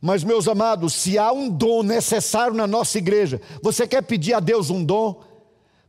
Mas, 0.06 0.22
meus 0.22 0.46
amados, 0.46 0.92
se 0.92 1.16
há 1.16 1.32
um 1.32 1.48
dom 1.48 1.82
necessário 1.82 2.52
na 2.52 2.66
nossa 2.66 2.98
igreja, 2.98 3.40
você 3.62 3.88
quer 3.88 4.02
pedir 4.02 4.34
a 4.34 4.38
Deus 4.38 4.68
um 4.68 4.84
dom? 4.84 5.24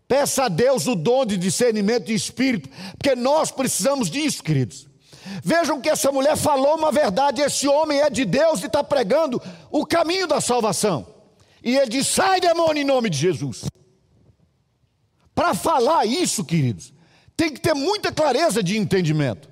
Peça 0.07 0.45
a 0.45 0.47
Deus 0.47 0.87
o 0.87 0.95
dom 0.95 1.25
de 1.25 1.35
discernimento 1.35 2.05
de 2.05 2.13
espírito, 2.13 2.69
porque 2.97 3.13
nós 3.13 3.51
precisamos 3.51 4.09
disso, 4.09 4.41
queridos. 4.41 4.87
Vejam 5.43 5.81
que 5.81 5.89
essa 5.89 6.13
mulher 6.13 6.37
falou 6.37 6.77
uma 6.77 6.93
verdade: 6.93 7.41
esse 7.41 7.67
homem 7.67 7.99
é 7.99 8.09
de 8.09 8.23
Deus 8.23 8.63
e 8.63 8.67
está 8.67 8.81
pregando 8.81 9.41
o 9.69 9.85
caminho 9.85 10.27
da 10.27 10.39
salvação. 10.39 11.05
E 11.61 11.75
ele 11.75 11.89
diz: 11.89 12.07
sai 12.07 12.39
demônio 12.39 12.83
em 12.83 12.85
nome 12.85 13.09
de 13.09 13.17
Jesus. 13.17 13.65
Para 15.33 15.53
falar 15.53 16.05
isso, 16.05 16.45
queridos, 16.45 16.93
tem 17.35 17.51
que 17.51 17.59
ter 17.59 17.73
muita 17.73 18.13
clareza 18.13 18.63
de 18.63 18.77
entendimento. 18.77 19.49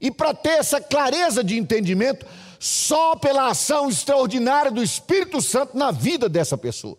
E 0.00 0.10
para 0.10 0.34
ter 0.34 0.58
essa 0.58 0.80
clareza 0.80 1.44
de 1.44 1.56
entendimento, 1.56 2.26
só 2.60 3.16
pela 3.16 3.48
ação 3.48 3.88
extraordinária 3.88 4.70
do 4.70 4.82
Espírito 4.82 5.40
Santo 5.40 5.78
na 5.78 5.90
vida 5.90 6.28
dessa 6.28 6.58
pessoa. 6.58 6.98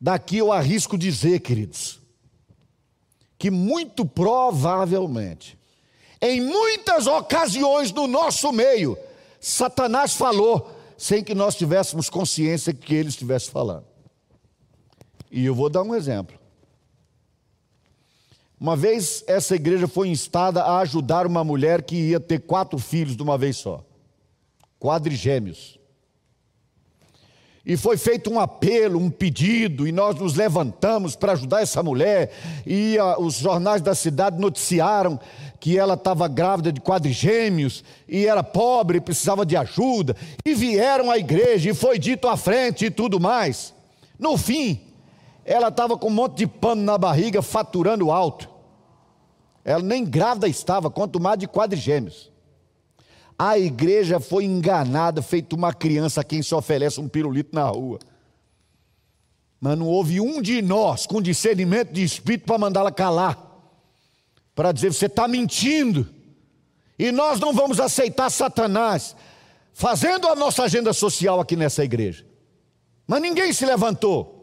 Daqui 0.00 0.38
eu 0.38 0.52
arrisco 0.52 0.98
dizer, 0.98 1.38
queridos, 1.38 2.00
que 3.38 3.48
muito 3.48 4.04
provavelmente, 4.04 5.56
em 6.20 6.40
muitas 6.40 7.06
ocasiões 7.06 7.92
no 7.92 8.08
nosso 8.08 8.52
meio, 8.52 8.98
Satanás 9.40 10.14
falou 10.14 10.76
sem 10.96 11.22
que 11.22 11.32
nós 11.32 11.54
tivéssemos 11.54 12.10
consciência 12.10 12.74
que 12.74 12.92
ele 12.92 13.08
estivesse 13.08 13.52
falando. 13.52 13.86
E 15.30 15.44
eu 15.44 15.54
vou 15.54 15.70
dar 15.70 15.84
um 15.84 15.94
exemplo. 15.94 16.37
Uma 18.60 18.76
vez 18.76 19.22
essa 19.26 19.54
igreja 19.54 19.86
foi 19.86 20.08
instada 20.08 20.62
a 20.62 20.78
ajudar 20.80 21.26
uma 21.26 21.44
mulher 21.44 21.82
que 21.82 21.94
ia 21.94 22.18
ter 22.18 22.40
quatro 22.40 22.78
filhos 22.78 23.16
de 23.16 23.22
uma 23.22 23.38
vez 23.38 23.56
só, 23.56 23.84
quadrigêmeos. 24.80 25.78
E 27.68 27.76
foi 27.76 27.98
feito 27.98 28.30
um 28.30 28.40
apelo, 28.40 28.98
um 28.98 29.10
pedido, 29.10 29.86
e 29.86 29.92
nós 29.92 30.16
nos 30.16 30.34
levantamos 30.34 31.14
para 31.14 31.32
ajudar 31.32 31.60
essa 31.60 31.82
mulher. 31.82 32.32
E 32.66 32.96
a, 32.98 33.20
os 33.20 33.34
jornais 33.34 33.82
da 33.82 33.94
cidade 33.94 34.40
noticiaram 34.40 35.20
que 35.60 35.76
ela 35.76 35.92
estava 35.92 36.26
grávida 36.28 36.72
de 36.72 36.80
quadrigêmeos 36.80 37.84
e 38.08 38.26
era 38.26 38.42
pobre, 38.42 39.02
precisava 39.02 39.44
de 39.44 39.54
ajuda. 39.54 40.16
E 40.46 40.54
vieram 40.54 41.10
à 41.10 41.18
igreja 41.18 41.70
e 41.70 41.74
foi 41.74 41.98
dito 41.98 42.26
à 42.26 42.38
frente 42.38 42.86
e 42.86 42.90
tudo 42.90 43.20
mais. 43.20 43.74
No 44.18 44.38
fim, 44.38 44.80
ela 45.48 45.68
estava 45.68 45.96
com 45.96 46.08
um 46.08 46.10
monte 46.10 46.36
de 46.36 46.46
pano 46.46 46.82
na 46.82 46.98
barriga, 46.98 47.40
faturando 47.40 48.10
alto. 48.10 48.50
Ela 49.64 49.82
nem 49.82 50.04
grávida 50.04 50.46
estava, 50.46 50.90
quanto 50.90 51.18
mais 51.18 51.38
de 51.38 51.48
quadrigêmeos. 51.48 52.30
A 53.38 53.58
igreja 53.58 54.20
foi 54.20 54.44
enganada, 54.44 55.22
feito 55.22 55.56
uma 55.56 55.72
criança 55.72 56.20
a 56.20 56.24
quem 56.24 56.42
se 56.42 56.54
oferece 56.54 57.00
um 57.00 57.08
pirulito 57.08 57.54
na 57.54 57.64
rua. 57.64 57.98
Mas 59.58 59.78
não 59.78 59.86
houve 59.86 60.20
um 60.20 60.42
de 60.42 60.60
nós 60.60 61.06
com 61.06 61.22
discernimento 61.22 61.94
de 61.94 62.02
espírito 62.02 62.44
para 62.44 62.58
mandá-la 62.58 62.92
calar, 62.92 63.42
para 64.54 64.70
dizer: 64.70 64.92
você 64.92 65.06
está 65.06 65.26
mentindo, 65.26 66.06
e 66.98 67.10
nós 67.10 67.40
não 67.40 67.54
vamos 67.54 67.80
aceitar 67.80 68.28
Satanás 68.28 69.16
fazendo 69.72 70.28
a 70.28 70.36
nossa 70.36 70.64
agenda 70.64 70.92
social 70.92 71.40
aqui 71.40 71.56
nessa 71.56 71.82
igreja. 71.82 72.26
Mas 73.06 73.22
ninguém 73.22 73.50
se 73.50 73.64
levantou. 73.64 74.37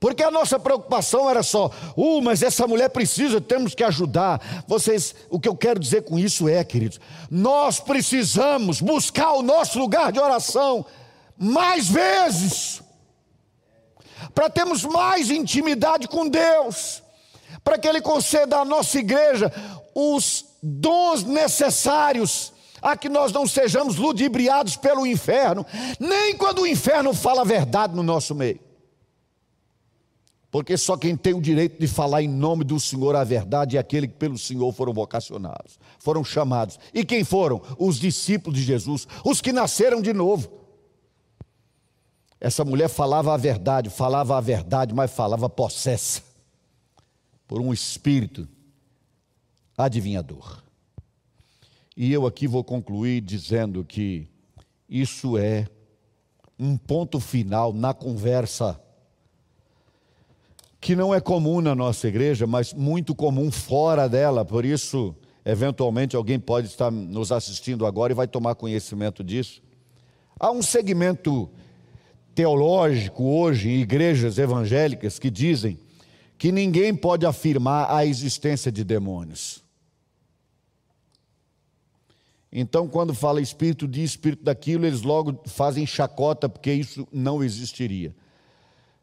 Porque 0.00 0.22
a 0.22 0.30
nossa 0.30 0.58
preocupação 0.58 1.28
era 1.28 1.42
só, 1.42 1.70
uh, 1.94 2.22
mas 2.22 2.42
essa 2.42 2.66
mulher 2.66 2.88
precisa, 2.88 3.38
temos 3.38 3.74
que 3.74 3.84
ajudar. 3.84 4.64
Vocês, 4.66 5.14
o 5.28 5.38
que 5.38 5.46
eu 5.46 5.54
quero 5.54 5.78
dizer 5.78 6.04
com 6.04 6.18
isso 6.18 6.48
é, 6.48 6.64
queridos, 6.64 6.98
nós 7.30 7.78
precisamos 7.78 8.80
buscar 8.80 9.32
o 9.32 9.42
nosso 9.42 9.78
lugar 9.78 10.10
de 10.10 10.18
oração 10.18 10.86
mais 11.36 11.86
vezes, 11.88 12.82
para 14.34 14.48
termos 14.48 14.84
mais 14.84 15.30
intimidade 15.30 16.08
com 16.08 16.26
Deus, 16.26 17.02
para 17.62 17.76
que 17.76 17.86
Ele 17.86 18.00
conceda 18.00 18.56
à 18.56 18.64
nossa 18.64 18.98
igreja 18.98 19.52
os 19.94 20.46
dons 20.62 21.24
necessários 21.24 22.54
a 22.80 22.96
que 22.96 23.10
nós 23.10 23.32
não 23.32 23.46
sejamos 23.46 23.96
ludibriados 23.96 24.76
pelo 24.76 25.06
inferno, 25.06 25.66
nem 25.98 26.34
quando 26.34 26.62
o 26.62 26.66
inferno 26.66 27.12
fala 27.12 27.42
a 27.42 27.44
verdade 27.44 27.94
no 27.94 28.02
nosso 28.02 28.34
meio. 28.34 28.69
Porque 30.50 30.76
só 30.76 30.96
quem 30.96 31.16
tem 31.16 31.32
o 31.32 31.40
direito 31.40 31.78
de 31.78 31.86
falar 31.86 32.22
em 32.22 32.28
nome 32.28 32.64
do 32.64 32.80
Senhor 32.80 33.14
a 33.14 33.22
verdade 33.22 33.76
é 33.76 33.80
aquele 33.80 34.08
que 34.08 34.14
pelo 34.14 34.36
Senhor 34.36 34.72
foram 34.72 34.92
vocacionados, 34.92 35.78
foram 36.00 36.24
chamados. 36.24 36.78
E 36.92 37.04
quem 37.04 37.22
foram? 37.22 37.62
Os 37.78 38.00
discípulos 38.00 38.58
de 38.58 38.64
Jesus, 38.64 39.06
os 39.24 39.40
que 39.40 39.52
nasceram 39.52 40.02
de 40.02 40.12
novo. 40.12 40.50
Essa 42.40 42.64
mulher 42.64 42.88
falava 42.88 43.32
a 43.32 43.36
verdade, 43.36 43.90
falava 43.90 44.36
a 44.36 44.40
verdade, 44.40 44.92
mas 44.92 45.12
falava 45.12 45.48
possessa 45.48 46.22
por 47.46 47.60
um 47.60 47.72
espírito 47.72 48.48
adivinhador. 49.76 50.62
E 51.96 52.12
eu 52.12 52.26
aqui 52.26 52.48
vou 52.48 52.64
concluir 52.64 53.20
dizendo 53.20 53.84
que 53.84 54.26
isso 54.88 55.38
é 55.38 55.68
um 56.58 56.76
ponto 56.76 57.20
final 57.20 57.72
na 57.72 57.94
conversa 57.94 58.80
que 60.80 60.96
não 60.96 61.14
é 61.14 61.20
comum 61.20 61.60
na 61.60 61.74
nossa 61.74 62.08
igreja, 62.08 62.46
mas 62.46 62.72
muito 62.72 63.14
comum 63.14 63.50
fora 63.50 64.08
dela, 64.08 64.44
por 64.44 64.64
isso, 64.64 65.14
eventualmente, 65.44 66.16
alguém 66.16 66.40
pode 66.40 66.68
estar 66.68 66.90
nos 66.90 67.30
assistindo 67.30 67.84
agora 67.84 68.12
e 68.12 68.16
vai 68.16 68.26
tomar 68.26 68.54
conhecimento 68.54 69.22
disso. 69.22 69.62
Há 70.38 70.50
um 70.50 70.62
segmento 70.62 71.50
teológico 72.34 73.24
hoje 73.24 73.68
em 73.68 73.80
igrejas 73.80 74.38
evangélicas 74.38 75.18
que 75.18 75.28
dizem 75.28 75.78
que 76.38 76.50
ninguém 76.50 76.94
pode 76.94 77.26
afirmar 77.26 77.94
a 77.94 78.06
existência 78.06 78.72
de 78.72 78.82
demônios. 78.82 79.62
Então, 82.50 82.88
quando 82.88 83.12
fala 83.12 83.42
espírito 83.42 83.86
de 83.86 84.02
espírito 84.02 84.42
daquilo, 84.42 84.86
eles 84.86 85.02
logo 85.02 85.42
fazem 85.44 85.86
chacota, 85.86 86.48
porque 86.48 86.72
isso 86.72 87.06
não 87.12 87.44
existiria. 87.44 88.14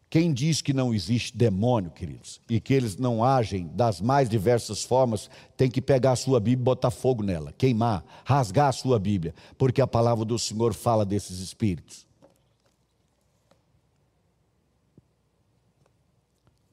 Quem 0.10 0.34
diz 0.34 0.62
que 0.62 0.72
não 0.72 0.94
existe 0.94 1.36
demônio, 1.36 1.92
queridos, 1.92 2.40
e 2.50 2.62
que 2.62 2.74
eles 2.74 2.96
não 2.96 3.24
agem 3.24 3.68
das 3.74 4.00
mais 4.00 4.30
diversas 4.30 4.84
formas, 4.84 5.30
tem 5.58 5.70
que 5.70 5.82
pegar 5.82 6.14
a 6.14 6.16
sua 6.16 6.40
Bíblia 6.40 6.62
e 6.62 6.66
botar 6.66 6.92
fogo 6.92 7.22
nela, 7.24 7.54
queimar, 7.58 8.06
rasgar 8.24 8.70
a 8.70 8.72
sua 8.72 8.98
Bíblia, 8.98 9.36
porque 9.58 9.82
a 9.82 9.88
palavra 9.88 10.24
do 10.24 10.40
Senhor 10.40 10.74
fala 10.74 11.06
desses 11.06 11.40
espíritos. 11.40 12.08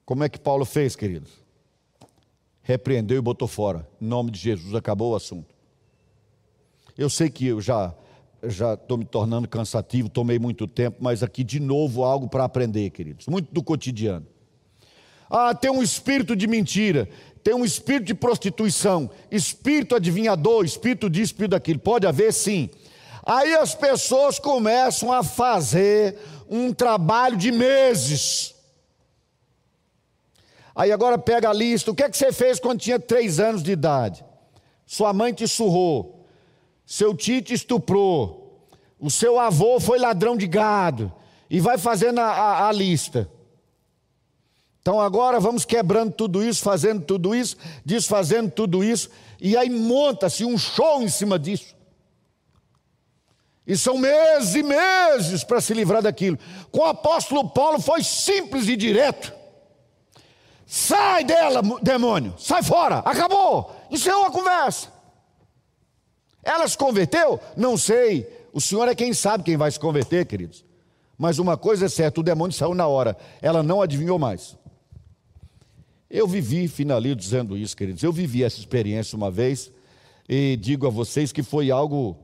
Como 0.05 0.23
é 0.23 0.29
que 0.29 0.39
Paulo 0.39 0.63
fez, 0.63 0.95
queridos? 0.95 1.31
Repreendeu 2.61 3.17
e 3.17 3.21
botou 3.21 3.47
fora. 3.47 3.87
Em 3.99 4.05
nome 4.05 4.31
de 4.31 4.39
Jesus, 4.39 4.73
acabou 4.75 5.11
o 5.11 5.15
assunto. 5.15 5.53
Eu 6.97 7.09
sei 7.09 7.29
que 7.29 7.47
eu 7.47 7.59
já 7.59 7.93
já 8.47 8.73
estou 8.73 8.97
me 8.97 9.05
tornando 9.05 9.47
cansativo, 9.47 10.09
tomei 10.09 10.39
muito 10.39 10.67
tempo, 10.67 10.97
mas 10.99 11.23
aqui 11.23 11.43
de 11.43 11.59
novo 11.59 12.03
algo 12.03 12.27
para 12.27 12.43
aprender, 12.43 12.89
queridos, 12.89 13.27
muito 13.27 13.53
do 13.53 13.63
cotidiano. 13.63 14.25
Ah, 15.29 15.53
tem 15.53 15.71
um 15.71 15.81
espírito 15.81 16.35
de 16.35 16.47
mentira, 16.47 17.09
tem 17.43 17.53
um 17.53 17.65
espírito 17.65 18.05
de 18.05 18.13
prostituição, 18.13 19.09
espírito 19.31 19.95
adivinhador, 19.95 20.65
espírito 20.65 21.09
disso, 21.09 21.33
espírito 21.33 21.51
daquilo. 21.51 21.79
Pode 21.79 22.07
haver 22.07 22.31
sim. 22.33 22.69
Aí 23.25 23.55
as 23.55 23.73
pessoas 23.73 24.37
começam 24.37 25.11
a 25.11 25.23
fazer 25.23 26.17
um 26.49 26.71
trabalho 26.71 27.35
de 27.35 27.51
meses. 27.51 28.53
Aí 30.75 30.91
agora 30.91 31.17
pega 31.17 31.49
a 31.49 31.53
lista, 31.53 31.89
o 31.89 31.95
que 31.95 32.03
é 32.03 32.09
que 32.09 32.17
você 32.17 32.31
fez 32.31 32.59
quando 32.59 32.79
tinha 32.79 32.99
três 32.99 33.39
anos 33.39 33.63
de 33.63 33.71
idade? 33.71 34.23
Sua 34.85 35.11
mãe 35.11 35.33
te 35.33 35.47
surrou, 35.47 36.14
seu 36.85 37.15
tio 37.15 37.41
te 37.41 37.53
estuprou, 37.53 38.67
o 38.99 39.09
seu 39.09 39.39
avô 39.39 39.79
foi 39.79 39.99
ladrão 39.99 40.37
de 40.37 40.47
gado, 40.47 41.11
e 41.49 41.59
vai 41.59 41.77
fazendo 41.77 42.19
a, 42.19 42.25
a, 42.25 42.67
a 42.69 42.71
lista. 42.71 43.29
Então 44.81 45.01
agora 45.01 45.39
vamos 45.39 45.65
quebrando 45.65 46.13
tudo 46.13 46.43
isso, 46.43 46.61
fazendo 46.61 47.03
tudo 47.03 47.33
isso, 47.33 47.57
desfazendo 47.83 48.51
tudo 48.51 48.83
isso, 48.83 49.09
e 49.41 49.57
aí 49.57 49.69
monta-se 49.69 50.45
um 50.45 50.57
show 50.57 51.01
em 51.01 51.09
cima 51.09 51.39
disso. 51.39 51.75
E 53.65 53.75
são 53.75 53.97
meses 53.97 54.53
e 54.53 54.61
meses 54.61 55.43
para 55.43 55.59
se 55.59 55.73
livrar 55.73 56.03
daquilo. 56.03 56.37
Com 56.71 56.81
o 56.81 56.85
apóstolo 56.85 57.49
Paulo 57.49 57.81
foi 57.81 58.03
simples 58.03 58.67
e 58.67 58.75
direto. 58.75 59.33
Sai 60.67 61.23
dela, 61.23 61.61
demônio, 61.81 62.35
sai 62.37 62.61
fora, 62.61 62.99
acabou, 62.99 63.75
encerrou 63.89 64.25
a 64.25 64.31
conversa. 64.31 64.94
Ela 66.45 66.67
se 66.67 66.77
converteu? 66.77 67.39
Não 67.57 67.75
sei. 67.75 68.29
O 68.53 68.61
Senhor 68.61 68.87
é 68.87 68.93
quem 68.93 69.13
sabe 69.13 69.43
quem 69.43 69.57
vai 69.57 69.71
se 69.71 69.79
converter, 69.79 70.25
queridos. 70.25 70.63
Mas 71.17 71.39
uma 71.39 71.57
coisa 71.57 71.87
é 71.87 71.89
certa: 71.89 72.19
o 72.21 72.23
demônio 72.23 72.55
saiu 72.55 72.75
na 72.75 72.87
hora. 72.87 73.17
Ela 73.41 73.63
não 73.63 73.81
adivinhou 73.81 74.19
mais. 74.19 74.55
Eu 76.09 76.27
vivi, 76.27 76.67
finalizo 76.67 77.15
dizendo 77.15 77.57
isso, 77.57 77.75
queridos. 77.75 78.03
Eu 78.03 78.13
vivi 78.13 78.43
essa 78.43 78.59
experiência 78.59 79.17
uma 79.17 79.31
vez 79.31 79.71
e 80.29 80.55
digo 80.55 80.85
a 80.85 80.89
vocês 80.89 81.31
que 81.31 81.41
foi 81.41 81.71
algo 81.71 82.15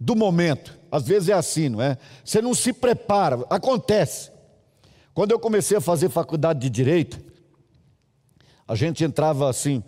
do 0.00 0.16
momento. 0.16 0.78
Às 0.90 1.06
vezes 1.06 1.28
é 1.28 1.34
assim, 1.34 1.68
não 1.68 1.82
é? 1.82 1.98
Você 2.24 2.40
não 2.40 2.54
se 2.54 2.72
prepara, 2.72 3.44
acontece. 3.50 4.30
Quando 5.12 5.32
eu 5.32 5.38
comecei 5.38 5.76
a 5.76 5.80
fazer 5.80 6.08
faculdade 6.08 6.60
de 6.60 6.70
direito, 6.70 7.20
a 8.66 8.74
gente 8.74 9.04
entrava 9.04 9.48
assim 9.48 9.82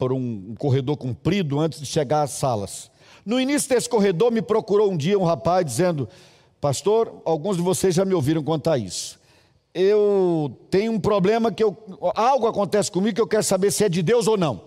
por 0.00 0.14
um 0.14 0.54
corredor 0.54 0.96
comprido 0.96 1.60
antes 1.60 1.78
de 1.78 1.84
chegar 1.84 2.22
às 2.22 2.30
salas. 2.30 2.90
No 3.22 3.38
início 3.38 3.68
desse 3.68 3.86
corredor, 3.86 4.32
me 4.32 4.40
procurou 4.40 4.90
um 4.90 4.96
dia 4.96 5.18
um 5.18 5.24
rapaz 5.24 5.62
dizendo: 5.62 6.08
Pastor, 6.58 7.20
alguns 7.22 7.58
de 7.58 7.62
vocês 7.62 7.94
já 7.94 8.02
me 8.02 8.14
ouviram 8.14 8.42
contar 8.42 8.78
isso. 8.78 9.20
Eu 9.74 10.56
tenho 10.70 10.90
um 10.90 10.98
problema 10.98 11.52
que 11.52 11.62
eu, 11.62 11.76
algo 12.14 12.46
acontece 12.46 12.90
comigo 12.90 13.14
que 13.14 13.20
eu 13.20 13.26
quero 13.26 13.44
saber 13.44 13.70
se 13.70 13.84
é 13.84 13.90
de 13.90 14.02
Deus 14.02 14.26
ou 14.26 14.38
não. 14.38 14.64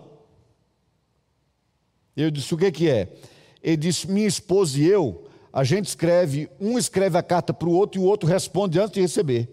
Eu 2.16 2.30
disse: 2.30 2.54
O 2.54 2.56
que, 2.56 2.70
que 2.70 2.88
é? 2.88 3.12
Ele 3.60 3.76
disse: 3.76 4.08
Minha 4.08 4.28
esposa 4.28 4.78
e 4.78 4.86
eu, 4.86 5.24
a 5.52 5.64
gente 5.64 5.88
escreve, 5.88 6.48
um 6.60 6.78
escreve 6.78 7.18
a 7.18 7.24
carta 7.24 7.52
para 7.52 7.68
o 7.68 7.72
outro 7.72 8.00
e 8.00 8.04
o 8.04 8.06
outro 8.06 8.28
responde 8.28 8.78
antes 8.78 8.94
de 8.94 9.00
receber. 9.00 9.52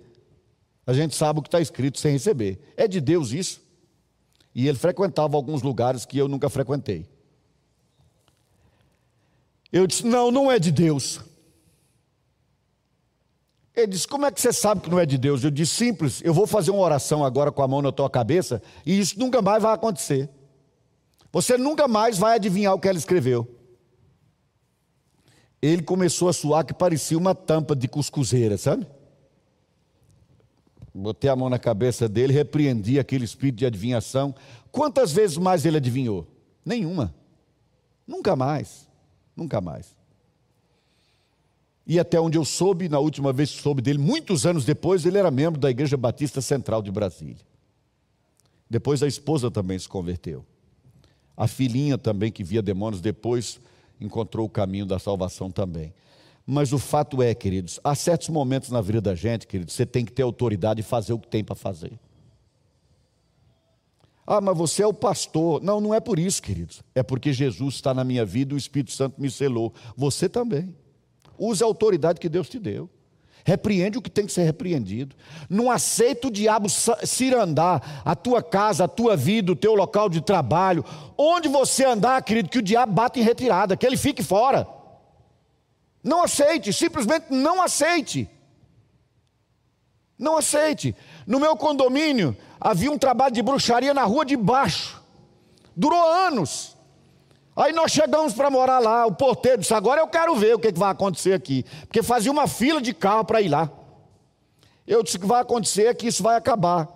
A 0.86 0.93
gente 0.93 1.15
sabe 1.15 1.39
o 1.39 1.41
que 1.41 1.47
está 1.47 1.59
escrito 1.59 1.99
sem 1.99 2.11
receber. 2.11 2.59
É 2.77 2.88
de 2.88 3.01
Deus 3.01 3.32
isso? 3.32 3.70
E 4.54 4.68
ele 4.68 4.78
frequentava 4.78 5.36
alguns 5.36 5.62
lugares 5.62 6.06
que 6.06 6.18
eu 6.18 6.28
nunca 6.28 6.49
frequentei. 6.49 7.06
Eu 9.72 9.88
disse: 9.88 10.06
Não, 10.06 10.30
não 10.30 10.52
é 10.52 10.60
de 10.60 10.72
Deus. 10.72 11.22
Ele 13.76 13.88
disse: 13.88 14.08
Como 14.08 14.26
é 14.26 14.32
que 14.32 14.41
você 14.41 14.52
sabe 14.52 14.82
que 14.82 14.89
não 14.89 14.99
é 14.99 15.06
de 15.06 15.18
Deus? 15.18 15.43
Eu 15.43 15.52
disse: 15.52 15.76
Simples, 15.76 16.22
eu 16.24 16.34
vou 16.34 16.45
fazer 16.45 16.72
uma 16.72 16.82
oração 16.82 17.24
agora 17.24 17.52
com 17.52 17.64
a 17.64 17.68
mão 17.68 17.82
na 17.82 17.91
tua 17.91 18.10
cabeça 18.10 18.62
e 18.86 18.99
isso 18.99 19.18
nunca 19.18 19.41
mais 19.41 19.64
vai 19.64 19.74
acontecer. 19.74 20.30
Você 21.32 21.58
nunca 21.58 21.88
mais 21.88 22.18
vai 22.18 22.36
adivinhar 22.36 22.74
o 22.74 22.80
que 22.80 22.89
ela 22.89 22.97
escreveu. 22.97 23.47
Ele 25.62 25.82
começou 25.82 26.28
a 26.28 26.34
suar 26.34 26.66
que 26.66 26.74
parecia 26.74 27.18
uma 27.18 27.34
tampa 27.34 27.76
de 27.76 27.88
cuscuzeira, 27.88 28.58
sabe? 28.58 28.86
Botei 30.94 31.30
a 31.30 31.36
mão 31.36 31.50
na 31.50 31.58
cabeça 31.58 32.10
dele, 32.10 32.34
repreendi 32.34 33.00
aquele 33.00 33.24
espírito 33.24 33.58
de 33.60 33.66
adivinhação. 33.66 34.36
Quantas 34.72 35.12
vezes 35.12 35.38
mais 35.38 35.66
ele 35.66 35.78
adivinhou? 35.78 36.28
Nenhuma. 36.66 37.14
Nunca 38.06 38.36
mais. 38.36 38.88
Nunca 39.36 39.62
mais. 39.62 39.96
E 41.88 42.00
até 42.00 42.20
onde 42.20 42.38
eu 42.38 42.46
soube, 42.46 42.88
na 42.88 43.00
última 43.00 43.34
vez 43.34 43.52
que 43.52 43.62
soube 43.62 43.82
dele, 43.82 44.00
muitos 44.00 44.46
anos 44.46 44.66
depois, 44.66 45.06
ele 45.06 45.18
era 45.18 45.32
membro 45.32 45.60
da 45.60 45.70
Igreja 45.70 45.98
Batista 45.98 46.42
Central 46.42 46.82
de 46.82 46.92
Brasília. 46.92 47.44
Depois 48.70 49.02
a 49.02 49.08
esposa 49.08 49.50
também 49.50 49.78
se 49.78 49.89
converteu. 49.89 50.46
A 51.36 51.48
filhinha 51.48 51.98
também, 51.98 52.32
que 52.32 52.44
via 52.44 52.62
demônios, 52.62 53.02
depois 53.02 53.60
encontrou 54.00 54.46
o 54.46 54.50
caminho 54.50 54.86
da 54.86 55.00
salvação 55.00 55.50
também. 55.50 55.94
Mas 56.54 56.74
o 56.74 56.78
fato 56.78 57.24
é, 57.24 57.34
queridos, 57.34 57.80
há 57.82 57.95
certos 57.95 58.28
momentos 58.28 58.72
na 58.72 58.82
vida 58.82 58.99
da 58.99 59.16
gente, 59.16 59.47
queridos, 59.47 59.74
você 59.74 59.86
tem 59.86 60.04
que 60.04 60.12
ter 60.12 60.24
autoridade 60.24 60.82
e 60.82 60.84
fazer 60.84 61.14
o 61.14 61.18
que 61.18 61.30
tem 61.30 61.45
para 61.45 61.56
fazer. 61.56 61.93
Ah, 64.28 64.41
mas 64.41 64.58
você 64.58 64.84
é 64.84 64.86
o 64.86 64.93
pastor. 64.93 65.64
Não, 65.64 65.80
não 65.80 65.93
é 65.93 66.02
por 66.02 66.20
isso, 66.20 66.41
queridos. 66.41 66.84
É 66.93 67.02
porque 67.02 67.32
Jesus 67.32 67.76
está 67.76 67.93
na 67.93 68.04
minha 68.04 68.26
vida 68.26 68.52
e 68.52 68.56
o 68.56 68.58
Espírito 68.58 68.91
Santo 68.91 69.22
me 69.22 69.32
selou. 69.32 69.74
Você 69.95 70.28
também. 70.28 70.76
Use 71.39 71.64
a 71.64 71.66
autoridade 71.66 72.20
que 72.20 72.28
Deus 72.28 72.49
te 72.49 72.60
deu. 72.60 72.89
Repreende 73.45 73.97
o 73.97 74.02
que 74.02 74.10
tem 74.10 74.26
que 74.26 74.34
ser 74.34 74.43
repreendido. 74.43 75.16
Não 75.49 75.72
aceita 75.72 76.28
o 76.28 76.32
diabo 76.32 76.68
cirandar 76.70 78.02
a 78.04 78.14
tua 78.14 78.43
casa, 78.43 78.84
a 78.84 78.89
tua 78.89 79.16
vida, 79.16 79.54
o 79.54 79.56
teu 79.56 79.74
local 79.74 80.10
de 80.10 80.20
trabalho. 80.20 80.84
Onde 81.18 81.47
você 81.47 81.86
andar, 81.86 82.22
querido, 82.24 82.49
que 82.49 82.60
o 82.60 82.62
diabo 82.62 82.91
bate 82.91 83.22
em 83.22 83.24
retirada, 83.24 83.78
que 83.78 83.86
ele 83.86 83.95
fique 83.95 84.22
fora. 84.22 84.80
Não 86.04 86.24
aceite, 86.24 86.74
simplesmente 86.74 87.26
não 87.30 87.62
aceite. 87.62 88.30
Não 90.18 90.38
aceite. 90.38 90.95
No 91.26 91.39
meu 91.39 91.56
condomínio 91.56 92.36
havia 92.60 92.91
um 92.91 92.97
trabalho 92.97 93.34
de 93.34 93.41
bruxaria 93.41 93.93
na 93.93 94.04
rua 94.04 94.26
de 94.26 94.36
baixo. 94.36 95.02
Durou 95.76 95.99
anos. 95.99 96.78
Aí 97.56 97.74
nós 97.74 97.91
chegamos 97.91 98.34
para 98.34 98.49
morar 98.49 98.80
lá. 98.80 99.06
O 99.06 99.14
porteiro 99.14 99.60
disse: 99.60 99.74
Agora 99.74 100.02
eu 100.02 100.08
quero 100.08 100.36
ver 100.36 100.56
o 100.56 100.60
que, 100.60 100.72
vai 100.72 100.91
acontecer 100.91 101.34
aqui. 101.34 101.66
Porque 101.82 102.02
fazia 102.02 102.32
uma 102.32 102.47
fila 102.47 102.82
de 102.82 102.93
carro 102.93 103.26
para 103.26 103.41
ir 103.41 103.49
lá. 103.49 103.70
Eu 104.88 105.04
disse: 105.04 105.18
O 105.18 105.20
que 105.20 105.28
vai 105.28 105.41
acontecer 105.41 105.86
é 105.86 105.93
que 105.93 106.08
isso 106.08 106.24
vai 106.24 106.36
acabar. 106.36 106.88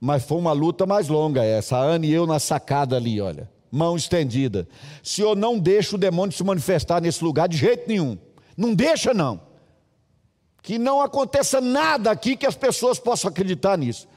Mas 0.00 0.24
foi 0.24 0.36
uma 0.36 0.52
luta 0.52 0.84
mais 0.84 1.08
longa 1.08 1.44
essa. 1.44 1.76
A 1.76 1.80
Ana 1.80 2.04
e 2.04 2.12
eu 2.12 2.26
na 2.26 2.38
sacada 2.38 2.96
ali, 2.96 3.20
olha. 3.20 3.53
Mão 3.74 3.96
estendida. 3.96 4.68
Senhor, 5.02 5.36
não 5.36 5.58
deixa 5.58 5.96
o 5.96 5.98
demônio 5.98 6.36
se 6.36 6.44
manifestar 6.44 7.00
nesse 7.00 7.24
lugar 7.24 7.48
de 7.48 7.56
jeito 7.56 7.88
nenhum. 7.88 8.16
Não 8.56 8.74
deixa, 8.74 9.12
não 9.12 9.54
que 10.64 10.78
não 10.78 11.02
aconteça 11.02 11.60
nada 11.60 12.10
aqui 12.10 12.34
que 12.38 12.46
as 12.46 12.56
pessoas 12.56 12.98
possam 12.98 13.28
acreditar 13.28 13.76
nisso. 13.76 14.08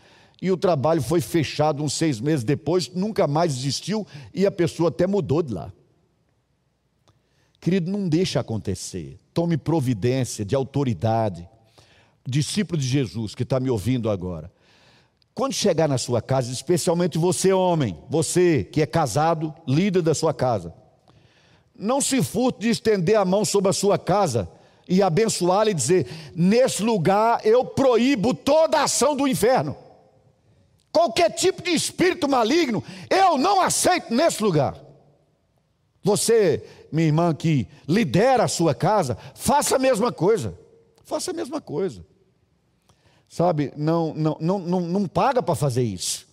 E 0.42 0.50
o 0.50 0.56
trabalho 0.56 1.02
foi 1.02 1.20
fechado 1.20 1.84
uns 1.84 1.92
seis 1.92 2.22
meses 2.22 2.46
depois, 2.46 2.90
nunca 2.90 3.28
mais 3.28 3.52
existiu 3.52 4.08
e 4.34 4.46
a 4.46 4.52
pessoa 4.52 4.88
até 4.88 5.06
mudou 5.06 5.44
de 5.44 5.54
lá. 5.54 5.74
Querido, 7.60 7.92
não 7.92 8.08
deixe 8.08 8.40
acontecer. 8.40 9.20
Tome 9.34 9.58
providência 9.58 10.46
de 10.46 10.56
autoridade. 10.56 11.46
Discípulo 12.26 12.80
de 12.80 12.88
Jesus 12.88 13.36
que 13.36 13.44
está 13.44 13.60
me 13.60 13.70
ouvindo 13.70 14.10
agora. 14.10 14.50
Quando 15.38 15.54
chegar 15.54 15.88
na 15.88 16.00
sua 16.00 16.20
casa, 16.20 16.52
especialmente 16.52 17.16
você, 17.20 17.54
homem, 17.54 17.96
você 18.10 18.64
que 18.64 18.82
é 18.82 18.88
casado, 18.88 19.54
líder 19.68 20.02
da 20.02 20.16
sua 20.16 20.34
casa, 20.34 20.74
não 21.76 22.02
se 22.02 22.24
furte 22.24 22.62
de 22.62 22.70
estender 22.70 23.16
a 23.16 23.24
mão 23.24 23.46
sobre 23.46 23.70
a 23.70 23.74
sua 23.74 24.00
casa 24.00 24.50
e 24.90 25.00
abençoá-la 25.00 25.70
e 25.70 25.76
dizer: 25.76 26.08
nesse 26.36 26.82
lugar 26.82 27.46
eu 27.46 27.64
proíbo 27.64 28.34
toda 28.34 28.82
ação 28.82 29.16
do 29.16 29.28
inferno. 29.28 29.78
Qualquer 30.92 31.30
tipo 31.30 31.62
de 31.62 31.70
espírito 31.70 32.28
maligno, 32.28 32.84
eu 33.08 33.38
não 33.38 33.62
aceito 33.62 34.12
nesse 34.12 34.42
lugar. 34.42 34.76
Você, 36.04 36.66
minha 36.92 37.06
irmã, 37.06 37.32
que 37.36 37.68
lidera 37.88 38.46
a 38.46 38.48
sua 38.48 38.74
casa, 38.74 39.16
faça 39.36 39.76
a 39.76 39.80
mesma 39.80 40.12
coisa. 40.12 40.58
Faça 41.04 41.30
a 41.30 41.34
mesma 41.36 41.62
coisa. 41.62 42.04
Sabe, 43.28 43.74
não, 43.76 44.14
não, 44.14 44.38
não, 44.40 44.60
não, 44.60 44.82
não 44.82 45.08
paga 45.08 45.44
para 45.44 45.56
fazer 45.56 45.84
isso. 45.84 46.28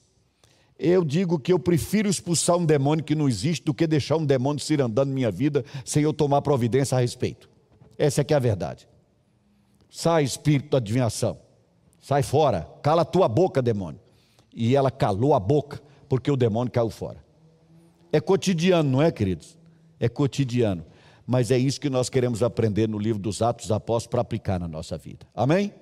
Eu 0.79 1.05
digo 1.05 1.39
que 1.39 1.53
eu 1.53 1.59
prefiro 1.59 2.09
expulsar 2.09 2.57
um 2.57 2.65
demônio 2.65 3.05
que 3.05 3.15
não 3.15 3.29
existe 3.29 3.65
do 3.65 3.75
que 3.75 3.87
deixar 3.87 4.17
um 4.17 4.27
demônio 4.27 4.63
se 4.63 4.81
andando 4.81 5.13
minha 5.13 5.31
vida 5.31 5.65
sem 5.85 6.03
eu 6.03 6.13
tomar 6.13 6.43
providência 6.43 6.97
a 6.97 7.01
respeito. 7.01 7.49
Essa 7.97 8.21
é 8.21 8.25
que 8.25 8.35
é 8.35 8.37
a 8.37 8.41
verdade. 8.41 8.89
Sai, 9.89 10.25
espírito 10.25 10.71
da 10.71 10.79
adivinhação. 10.79 11.39
Sai 12.01 12.23
fora. 12.23 12.69
Cala 12.83 13.03
a 13.03 13.05
tua 13.05 13.29
boca, 13.29 13.63
demônio. 13.63 14.01
E 14.53 14.75
ela 14.75 14.91
calou 14.91 15.35
a 15.35 15.41
boca, 15.41 15.81
porque 16.09 16.31
o 16.31 16.37
demônio 16.37 16.73
caiu 16.73 16.91
fora. 16.91 17.25
É 18.13 18.21
cotidiano, 18.21 18.91
não 18.91 19.03
é, 19.03 19.11
queridos? 19.11 19.57
É 19.99 20.09
cotidiano. 20.09 20.85
Mas 21.27 21.51
é 21.51 21.59
isso 21.59 21.81
que 21.81 21.89
nós 21.89 22.09
queremos 22.09 22.43
aprender 22.43 22.89
no 22.89 22.99
livro 22.99 23.23
dos 23.23 23.41
Atos 23.41 23.67
dos 23.67 23.73
Apóstolos 23.73 24.11
para 24.11 24.21
aplicar 24.21 24.61
na 24.61 24.69
nossa 24.69 24.99
vida. 24.99 25.27
Amém? 25.35 25.73